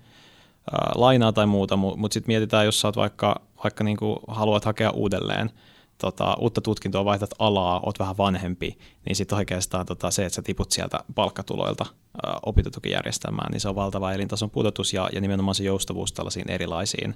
ää, 0.71 0.91
lainaa 0.95 1.33
tai 1.33 1.45
muuta, 1.45 1.75
mutta 1.77 2.13
sitten 2.13 2.33
mietitään, 2.33 2.65
jos 2.65 2.81
sä 2.81 2.87
oot 2.87 2.95
vaikka, 2.95 3.41
vaikka 3.63 3.83
niin 3.83 3.97
kuin 3.97 4.19
haluat 4.27 4.65
hakea 4.65 4.91
uudelleen 4.91 5.51
tota, 5.97 6.35
uutta 6.39 6.61
tutkintoa, 6.61 7.05
vaihdat 7.05 7.33
alaa, 7.39 7.79
oot 7.85 7.99
vähän 7.99 8.17
vanhempi, 8.17 8.77
niin 9.05 9.15
sitten 9.15 9.37
oikeastaan 9.37 9.85
tota, 9.85 10.11
se, 10.11 10.25
että 10.25 10.35
sä 10.35 10.41
tiput 10.41 10.71
sieltä 10.71 10.99
palkkatuloilta 11.15 11.85
ää, 12.25 12.39
opintotukijärjestelmään, 12.45 13.51
niin 13.51 13.61
se 13.61 13.69
on 13.69 13.75
valtava 13.75 14.13
elintason 14.13 14.49
pudotus 14.49 14.93
ja, 14.93 15.09
ja 15.13 15.21
nimenomaan 15.21 15.55
se 15.55 15.63
joustavuus 15.63 16.13
tällaisiin 16.13 16.51
erilaisiin 16.51 17.15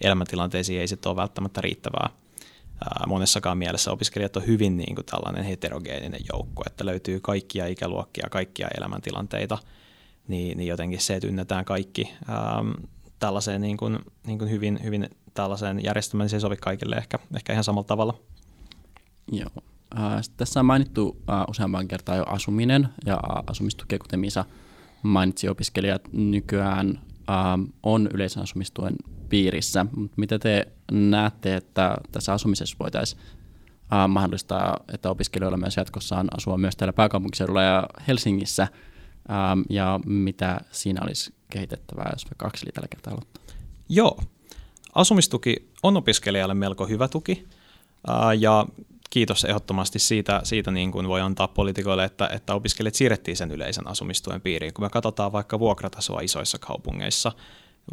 elämäntilanteisiin 0.00 0.80
ei 0.80 0.88
sitten 0.88 1.10
ole 1.10 1.16
välttämättä 1.16 1.60
riittävää. 1.60 2.10
Ää, 2.84 3.04
monessakaan 3.06 3.58
mielessä 3.58 3.92
opiskelijat 3.92 4.36
on 4.36 4.46
hyvin 4.46 4.76
niin 4.76 4.94
kuin 4.94 5.06
tällainen 5.06 5.44
heterogeeninen 5.44 6.20
joukko, 6.32 6.62
että 6.66 6.86
löytyy 6.86 7.20
kaikkia 7.20 7.66
ikäluokkia, 7.66 8.28
kaikkia 8.30 8.68
elämäntilanteita, 8.78 9.58
niin, 10.28 10.58
niin 10.58 10.68
jotenkin 10.68 11.00
se, 11.00 11.14
että 11.14 11.28
ynnätään 11.28 11.64
kaikki 11.64 12.12
ää, 12.28 12.64
tällaiseen 13.18 13.60
niin 13.60 13.76
kuin, 13.76 13.98
niin 14.26 14.38
kuin 14.38 14.50
hyvin, 14.50 14.80
hyvin 14.84 15.10
tällaiseen 15.34 15.84
järjestelmään, 15.84 16.24
niin 16.24 16.30
se 16.30 16.36
ei 16.36 16.40
sovi 16.40 16.56
kaikille 16.56 16.96
ehkä, 16.96 17.18
ehkä 17.36 17.52
ihan 17.52 17.64
samalla 17.64 17.86
tavalla. 17.86 18.14
Joo. 19.32 19.50
Äh, 19.98 20.22
tässä 20.36 20.60
on 20.60 20.66
mainittu 20.66 21.22
äh, 21.30 21.44
useamman 21.48 21.88
kertaa 21.88 22.16
jo 22.16 22.24
asuminen 22.26 22.88
ja 23.06 23.20
asumistuki, 23.46 23.98
kuten 23.98 24.20
Misa 24.20 24.44
mainitsi, 25.02 25.48
opiskelijat 25.48 26.12
nykyään 26.12 27.00
on 27.82 28.08
yleisen 28.14 28.42
asumistuen 28.42 28.94
piirissä. 29.28 29.86
Mitä 30.16 30.38
te 30.38 30.66
näette, 30.92 31.56
että 31.56 31.96
tässä 32.12 32.32
asumisessa 32.32 32.76
voitaisiin 32.80 33.22
mahdollistaa, 34.08 34.76
että 34.92 35.10
opiskelijoilla 35.10 35.56
myös 35.56 35.76
jatkossa 35.76 36.16
on 36.16 36.28
asua 36.36 36.58
myös 36.58 36.76
täällä 36.76 36.92
pääkaupunkiseudulla 36.92 37.62
ja 37.62 37.86
Helsingissä, 38.08 38.68
ja 39.70 40.00
mitä 40.06 40.60
siinä 40.70 41.00
olisi 41.04 41.34
kehitettävää, 41.50 42.10
jos 42.12 42.24
vaikka 42.24 42.46
Akseli 42.46 42.72
tällä 42.72 42.88
kertaa 42.88 43.12
aloittaa? 43.12 43.44
Joo, 43.88 44.20
asumistuki 44.94 45.56
on 45.82 45.96
opiskelijalle 45.96 46.54
melko 46.54 46.86
hyvä 46.86 47.08
tuki, 47.08 47.48
ja 48.38 48.66
kiitos 49.10 49.44
ehdottomasti 49.44 49.98
siitä, 49.98 50.40
siitä 50.44 50.70
niin 50.70 50.92
kuin 50.92 51.08
voi 51.08 51.20
antaa 51.20 51.48
poliitikoille, 51.48 52.04
että, 52.04 52.28
että 52.32 52.54
opiskelijat 52.54 52.94
siirrettiin 52.94 53.36
sen 53.36 53.50
yleisen 53.50 53.86
asumistuen 53.86 54.40
piiriin. 54.40 54.74
Kun 54.74 54.84
me 54.84 54.90
katsotaan 54.90 55.32
vaikka 55.32 55.58
vuokratasoa 55.58 56.20
isoissa 56.20 56.58
kaupungeissa, 56.58 57.32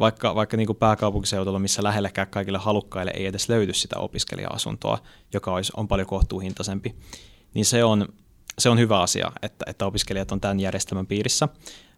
vaikka, 0.00 0.34
vaikka 0.34 0.56
niin 0.56 0.66
kuin 0.66 0.76
pääkaupunkiseudulla, 0.76 1.58
missä 1.58 1.82
lähellekään 1.82 2.28
kaikille 2.28 2.58
halukkaille 2.58 3.12
ei 3.14 3.26
edes 3.26 3.48
löydy 3.48 3.74
sitä 3.74 3.98
opiskelija-asuntoa, 3.98 4.98
joka 5.34 5.52
olisi, 5.52 5.72
on 5.76 5.88
paljon 5.88 6.08
kohtuuhintaisempi, 6.08 6.94
niin 7.54 7.64
se 7.64 7.84
on, 7.84 8.08
se 8.58 8.68
on 8.68 8.78
hyvä 8.78 9.00
asia, 9.00 9.32
että, 9.42 9.64
että 9.68 9.86
opiskelijat 9.86 10.32
on 10.32 10.40
tämän 10.40 10.60
järjestelmän 10.60 11.06
piirissä. 11.06 11.48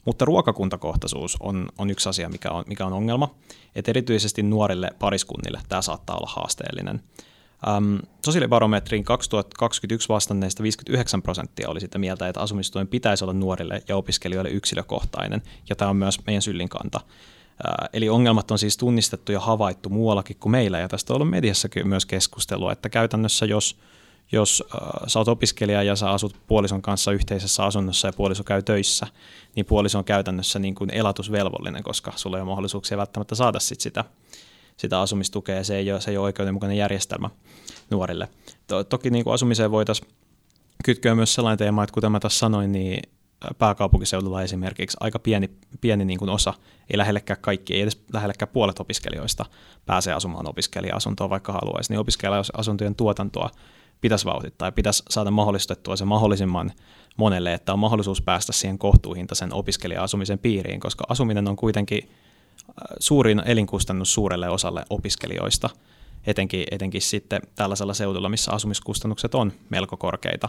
Mutta 0.04 0.24
ruokakuntakohtaisuus 0.24 1.36
on, 1.40 1.68
on 1.78 1.90
yksi 1.90 2.08
asia, 2.08 2.28
mikä 2.28 2.50
on, 2.50 2.64
mikä 2.66 2.86
on 2.86 2.92
ongelma. 2.92 3.34
Et 3.74 3.88
erityisesti 3.88 4.42
nuorille 4.42 4.90
pariskunnille 4.98 5.60
tämä 5.68 5.82
saattaa 5.82 6.16
olla 6.16 6.32
haasteellinen. 6.36 7.02
Ähm, 7.68 7.96
sosiaalibarometrin 8.24 9.04
2021 9.04 10.08
vastanneista 10.08 10.62
59 10.62 11.22
prosenttia 11.22 11.68
oli 11.68 11.80
sitä 11.80 11.98
mieltä, 11.98 12.28
että 12.28 12.40
asumistuen 12.40 12.88
pitäisi 12.88 13.24
olla 13.24 13.32
nuorille 13.34 13.82
ja 13.88 13.96
opiskelijoille 13.96 14.50
yksilökohtainen, 14.50 15.42
ja 15.68 15.76
tämä 15.76 15.90
on 15.90 15.96
myös 15.96 16.26
meidän 16.26 16.42
syllin 16.42 16.68
kanta. 16.68 17.00
Eli 17.92 18.08
ongelmat 18.08 18.50
on 18.50 18.58
siis 18.58 18.76
tunnistettu 18.76 19.32
ja 19.32 19.40
havaittu 19.40 19.88
muuallakin 19.88 20.36
kuin 20.36 20.50
meillä, 20.50 20.78
ja 20.78 20.88
tästä 20.88 21.12
on 21.12 21.14
ollut 21.14 21.30
mediassakin 21.30 21.88
myös 21.88 22.06
keskustelua, 22.06 22.72
että 22.72 22.88
käytännössä 22.88 23.46
jos, 23.46 23.76
jos 24.32 24.64
äh, 24.74 24.80
sä 25.06 25.18
oot 25.18 25.28
opiskelija 25.28 25.82
ja 25.82 25.96
sä 25.96 26.10
asut 26.10 26.36
puolison 26.46 26.82
kanssa 26.82 27.12
yhteisessä 27.12 27.64
asunnossa 27.64 28.08
ja 28.08 28.12
puoliso 28.12 28.44
käy 28.44 28.62
töissä, 28.62 29.06
niin 29.56 29.66
puoliso 29.66 29.98
on 29.98 30.04
käytännössä 30.04 30.58
niin 30.58 30.74
kuin 30.74 30.90
elatusvelvollinen, 30.94 31.82
koska 31.82 32.12
sulla 32.16 32.36
ei 32.36 32.40
ole 32.40 32.48
mahdollisuuksia 32.48 32.96
välttämättä 32.98 33.34
saada 33.34 33.60
sit 33.60 33.80
sitä, 33.80 34.04
sitä 34.76 35.00
asumistukea, 35.00 35.56
ja 35.56 35.64
se 35.64 35.76
ei 35.76 35.92
ole, 35.92 36.00
se 36.00 36.10
ei 36.10 36.16
ole 36.16 36.24
oikeudenmukainen 36.24 36.78
järjestelmä 36.78 37.30
nuorille. 37.90 38.28
To, 38.66 38.84
toki 38.84 39.10
niin 39.10 39.24
kuin 39.24 39.34
asumiseen 39.34 39.70
voitaisiin 39.70 40.08
kytköä 40.84 41.14
myös 41.14 41.34
sellainen 41.34 41.58
teema, 41.58 41.84
että 41.84 41.94
kuten 41.94 42.12
mä 42.12 42.20
tässä 42.20 42.38
sanoin, 42.38 42.72
niin 42.72 43.02
pääkaupunkiseudulla 43.58 44.42
esimerkiksi 44.42 44.96
aika 45.00 45.18
pieni, 45.18 45.50
pieni 45.80 46.04
niin 46.04 46.18
kuin 46.18 46.28
osa, 46.28 46.54
ei 46.90 46.98
lähellekään 46.98 47.40
kaikki, 47.40 47.74
ei 47.74 47.80
edes 47.80 48.02
lähellekään 48.12 48.48
puolet 48.52 48.80
opiskelijoista 48.80 49.46
pääsee 49.86 50.14
asumaan 50.14 50.48
opiskelija-asuntoon, 50.48 51.30
vaikka 51.30 51.52
haluaisi, 51.52 51.92
niin 51.92 52.00
opiskelija-asuntojen 52.00 52.94
tuotantoa 52.94 53.50
pitäisi 54.00 54.24
vauhdittaa 54.24 54.68
ja 54.68 54.72
pitäisi 54.72 55.02
saada 55.10 55.30
mahdollistettua 55.30 55.96
se 55.96 56.04
mahdollisimman 56.04 56.72
monelle, 57.16 57.54
että 57.54 57.72
on 57.72 57.78
mahdollisuus 57.78 58.22
päästä 58.22 58.52
siihen 58.52 58.78
kohtuuhintaisen 58.78 59.52
opiskelija-asumisen 59.52 60.38
piiriin, 60.38 60.80
koska 60.80 61.04
asuminen 61.08 61.48
on 61.48 61.56
kuitenkin 61.56 62.02
äh, 62.04 62.74
suurin 63.00 63.42
elinkustannus 63.46 64.14
suurelle 64.14 64.48
osalle 64.48 64.84
opiskelijoista, 64.90 65.70
etenkin, 66.26 66.64
etenkin 66.70 67.02
sitten 67.02 67.40
tällaisella 67.54 67.94
seudulla, 67.94 68.28
missä 68.28 68.52
asumiskustannukset 68.52 69.34
on 69.34 69.52
melko 69.70 69.96
korkeita, 69.96 70.48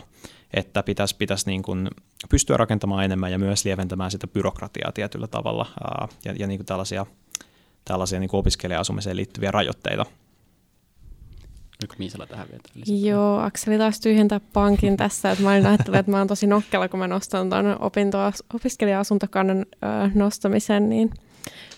että 0.53 0.83
pitäisi, 0.83 1.15
pitäisi 1.15 1.49
niin 1.49 1.63
kuin 1.63 1.89
pystyä 2.29 2.57
rakentamaan 2.57 3.05
enemmän 3.05 3.31
ja 3.31 3.39
myös 3.39 3.65
lieventämään 3.65 4.11
sitä 4.11 4.27
byrokratiaa 4.27 4.91
tietyllä 4.91 5.27
tavalla 5.27 5.65
ja, 6.25 6.33
ja 6.39 6.47
niin 6.47 6.57
kuin 6.57 6.65
tällaisia, 6.65 7.05
tällaisia 7.85 8.19
niin 8.19 8.29
kuin 8.29 8.39
opiskelija-asumiseen 8.39 9.17
liittyviä 9.17 9.51
rajoitteita. 9.51 10.05
Oliko 11.81 11.95
Miisala 11.97 12.27
tähän 12.27 12.47
vielä? 12.47 12.63
Lisätä? 12.75 13.07
Joo, 13.07 13.39
Akseli 13.39 13.77
taas 13.77 13.99
tyhjentää 13.99 14.39
pankin 14.53 14.97
tässä. 14.97 15.31
Että 15.31 15.43
mä 15.43 15.51
olin 15.51 15.65
ajatellut, 15.65 15.95
että 15.95 16.11
mä 16.11 16.17
oon 16.17 16.27
tosi 16.27 16.47
nokkela, 16.47 16.87
kun 16.89 16.99
mä 16.99 17.07
nostan 17.07 17.49
tuon 17.49 17.65
opiskelija-asuntokannan 18.53 19.57
ö, 19.59 19.65
nostamisen. 20.13 20.89
Niin. 20.89 21.09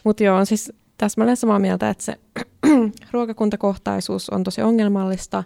Mutta 0.03 0.23
joo, 0.23 0.37
on 0.37 0.45
siis 0.45 0.73
täsmälleen 0.97 1.37
samaa 1.37 1.59
mieltä, 1.59 1.89
että 1.89 2.03
se 2.03 2.19
ruokakuntakohtaisuus 3.11 4.29
on 4.29 4.43
tosi 4.43 4.61
ongelmallista. 4.61 5.43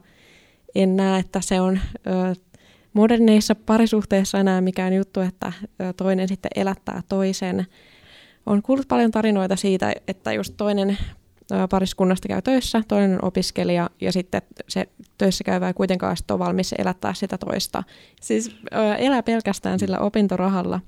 En 0.76 0.96
näe, 0.96 1.20
että 1.20 1.42
se 1.42 1.62
on 1.62 1.80
ö, 2.08 2.36
moderneissa 2.94 3.56
parisuhteissa 3.56 4.40
enää 4.40 4.62
mikään 4.62 4.94
juttu, 4.94 5.20
että 5.20 5.54
toinen 5.98 6.28
sitten 6.28 6.52
elättää 6.56 7.02
toisen. 7.10 7.68
On 8.46 8.62
kuullut 8.62 8.88
paljon 8.88 9.12
tarinoita 9.12 9.56
siitä, 9.56 9.94
että 10.08 10.34
just 10.34 10.54
toinen 10.58 10.98
pariskunnasta 11.70 12.28
käy 12.28 12.42
töissä, 12.42 12.84
toinen 12.88 13.12
on 13.12 13.28
opiskelija 13.28 13.90
ja 14.02 14.12
sitten 14.12 14.42
se 14.70 14.90
töissä 15.18 15.44
käyvä 15.44 15.68
ei 15.68 15.74
kuitenkaan 15.74 16.18
ole 16.32 16.40
valmis 16.40 16.76
elättää 16.78 17.14
sitä 17.14 17.38
toista. 17.38 17.84
Siis 18.22 18.56
elää 18.98 19.24
pelkästään 19.24 19.80
sillä 19.80 20.00
opintorahalla. 20.00 20.80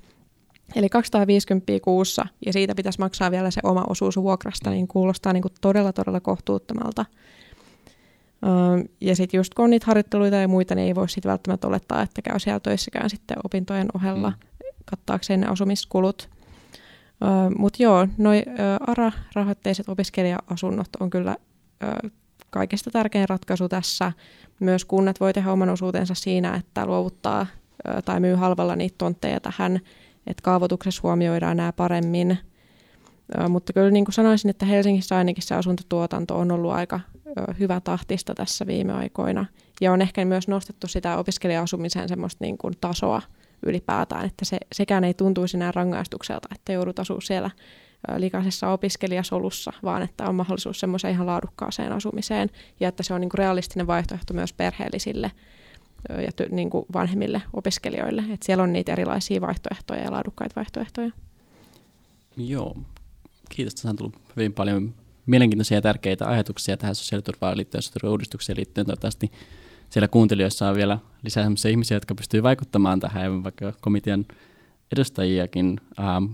Eli 0.76 0.88
250 0.88 1.72
kuussa 1.82 2.26
ja 2.46 2.52
siitä 2.52 2.74
pitäisi 2.74 2.98
maksaa 2.98 3.30
vielä 3.30 3.50
se 3.50 3.60
oma 3.64 3.84
osuus 3.88 4.16
vuokrasta, 4.16 4.70
niin 4.70 4.88
kuulostaa 4.88 5.32
niin 5.32 5.42
kuin 5.42 5.54
todella 5.60 5.92
todella 5.92 6.20
kohtuuttomalta. 6.20 7.04
Ja 9.00 9.16
sitten 9.16 9.38
just 9.38 9.54
kun 9.54 9.64
on 9.64 9.70
niitä 9.70 9.86
harjoitteluita 9.86 10.36
ja 10.36 10.48
muita, 10.48 10.74
niin 10.74 10.86
ei 10.86 10.94
voi 10.94 11.08
sitten 11.08 11.30
välttämättä 11.30 11.68
olettaa, 11.68 12.02
että 12.02 12.22
käy 12.22 12.38
siellä 12.38 12.60
töissäkään 12.60 13.10
sitten 13.10 13.36
opintojen 13.44 13.88
ohella 13.94 14.30
mm. 14.30 14.36
kattaakseen 14.84 15.40
ne 15.40 15.46
asumiskulut. 15.46 16.28
Mutta 17.58 17.82
joo, 17.82 18.08
noi 18.18 18.42
ARA-rahoitteiset 18.86 19.88
opiskelija-asunnot 19.88 20.88
on 21.00 21.10
kyllä 21.10 21.36
kaikista 22.50 22.90
tärkein 22.90 23.28
ratkaisu 23.28 23.68
tässä. 23.68 24.12
Myös 24.60 24.84
kunnat 24.84 25.20
voi 25.20 25.32
tehdä 25.32 25.52
oman 25.52 25.68
osuutensa 25.68 26.14
siinä, 26.14 26.54
että 26.54 26.86
luovuttaa 26.86 27.46
tai 28.04 28.20
myy 28.20 28.34
halvalla 28.34 28.76
niitä 28.76 28.94
tontteja 28.98 29.40
tähän, 29.40 29.80
että 30.26 30.42
kaavoituksessa 30.42 31.00
huomioidaan 31.02 31.56
nämä 31.56 31.72
paremmin. 31.72 32.38
Mutta 33.48 33.72
kyllä 33.72 33.90
niin 33.90 34.04
kuin 34.04 34.14
sanoisin, 34.14 34.50
että 34.50 34.66
Helsingissä 34.66 35.16
ainakin 35.16 35.42
se 35.42 35.54
asuntotuotanto 35.54 36.38
on 36.38 36.52
ollut 36.52 36.72
aika 36.72 37.00
hyvä 37.58 37.80
tahtista 37.80 38.34
tässä 38.34 38.66
viime 38.66 38.92
aikoina. 38.92 39.46
Ja 39.80 39.92
on 39.92 40.02
ehkä 40.02 40.24
myös 40.24 40.48
nostettu 40.48 40.88
sitä 40.88 41.16
opiskelija-asumisen 41.16 42.08
semmoista 42.08 42.44
niin 42.44 42.58
kuin 42.58 42.74
tasoa– 42.80 43.22
ylipäätään, 43.66 44.26
että 44.26 44.44
se, 44.44 44.58
sekään 44.72 45.04
ei 45.04 45.14
tuntuisi 45.14 45.56
enää 45.56 45.72
rangaistukselta, 45.72 46.48
että 46.54 46.72
joudut 46.72 46.98
asua 46.98 47.20
siellä 47.20 47.50
likaisessa 48.16 48.68
opiskelijasolussa, 48.68 49.72
vaan 49.82 50.02
että 50.02 50.24
on 50.24 50.34
mahdollisuus 50.34 50.80
semmoiseen 50.80 51.14
ihan 51.14 51.26
laadukkaaseen 51.26 51.92
asumiseen 51.92 52.50
ja 52.80 52.88
että 52.88 53.02
se 53.02 53.14
on 53.14 53.20
niin 53.20 53.28
kuin 53.28 53.38
realistinen 53.38 53.86
vaihtoehto 53.86 54.34
myös 54.34 54.52
perheellisille 54.52 55.30
ja 56.08 56.32
ty, 56.36 56.48
niin 56.50 56.70
kuin 56.70 56.86
vanhemmille 56.92 57.42
opiskelijoille. 57.52 58.22
Että 58.22 58.46
siellä 58.46 58.64
on 58.64 58.72
niitä 58.72 58.92
erilaisia 58.92 59.40
vaihtoehtoja 59.40 60.02
ja 60.02 60.10
laadukkaita 60.10 60.56
vaihtoehtoja. 60.56 61.10
Joo, 62.36 62.76
kiitos. 63.48 63.74
Tässä 63.74 63.90
on 63.90 63.96
tullut 63.96 64.16
hyvin 64.36 64.52
paljon 64.52 64.94
mielenkiintoisia 65.26 65.78
ja 65.78 65.82
tärkeitä 65.82 66.28
ajatuksia 66.28 66.76
tähän 66.76 66.94
sosiaaliturvaan 66.94 67.56
liittyen, 67.56 67.82
sosiaaliturvauudistukseen 67.82 68.56
liittyen. 68.56 68.86
Toivottavasti 68.86 69.32
siellä 69.90 70.08
kuuntelijoissa 70.08 70.68
on 70.68 70.76
vielä 70.76 70.98
lisää 71.22 71.42
sellaisia 71.42 71.70
ihmisiä, 71.70 71.96
jotka 71.96 72.14
pystyvät 72.14 72.42
vaikuttamaan 72.42 73.00
tähän, 73.00 73.44
vaikka 73.44 73.72
komitean 73.80 74.26
edustajiakin. 74.92 75.80
Ähm, 75.98 76.24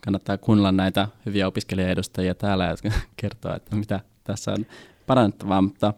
kannattaa 0.00 0.38
kuunnella 0.38 0.72
näitä 0.72 1.08
hyviä 1.26 1.46
opiskelijaedustajia 1.46 2.34
täällä, 2.34 2.66
jotka 2.66 2.90
kertoo, 3.16 3.54
että 3.54 3.76
mitä 3.76 4.00
tässä 4.24 4.52
on 4.52 4.66
parannettavaa. 5.06 5.62
Mutta 5.62 5.94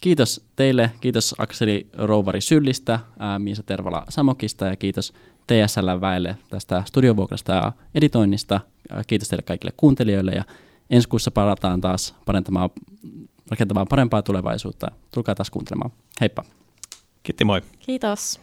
kiitos 0.00 0.44
teille, 0.56 0.90
kiitos 1.00 1.34
Akseli 1.38 1.86
Rouvari 1.92 2.40
Syllistä, 2.40 2.94
äh, 2.94 3.00
Miisa 3.38 3.62
Tervala 3.62 4.04
Samokista 4.08 4.66
ja 4.66 4.76
kiitos 4.76 5.12
TSL 5.46 6.00
väelle 6.00 6.36
tästä 6.50 6.82
studiovuokrasta 6.86 7.52
ja 7.52 7.72
editoinnista. 7.94 8.60
Äh, 8.92 9.06
kiitos 9.06 9.28
teille 9.28 9.42
kaikille 9.42 9.72
kuuntelijoille 9.76 10.32
ja 10.32 10.44
ensi 10.90 11.08
kuussa 11.08 11.30
palataan 11.30 11.80
taas 11.80 12.14
rakentamaan 13.50 13.88
parempaa 13.88 14.22
tulevaisuutta. 14.22 14.90
Tulkaa 15.14 15.34
taas 15.34 15.50
kuuntelemaan. 15.50 15.90
Heippa! 16.20 16.44
Kiitti 17.22 17.44
moi. 17.44 17.62
Kiitos. 17.78 18.40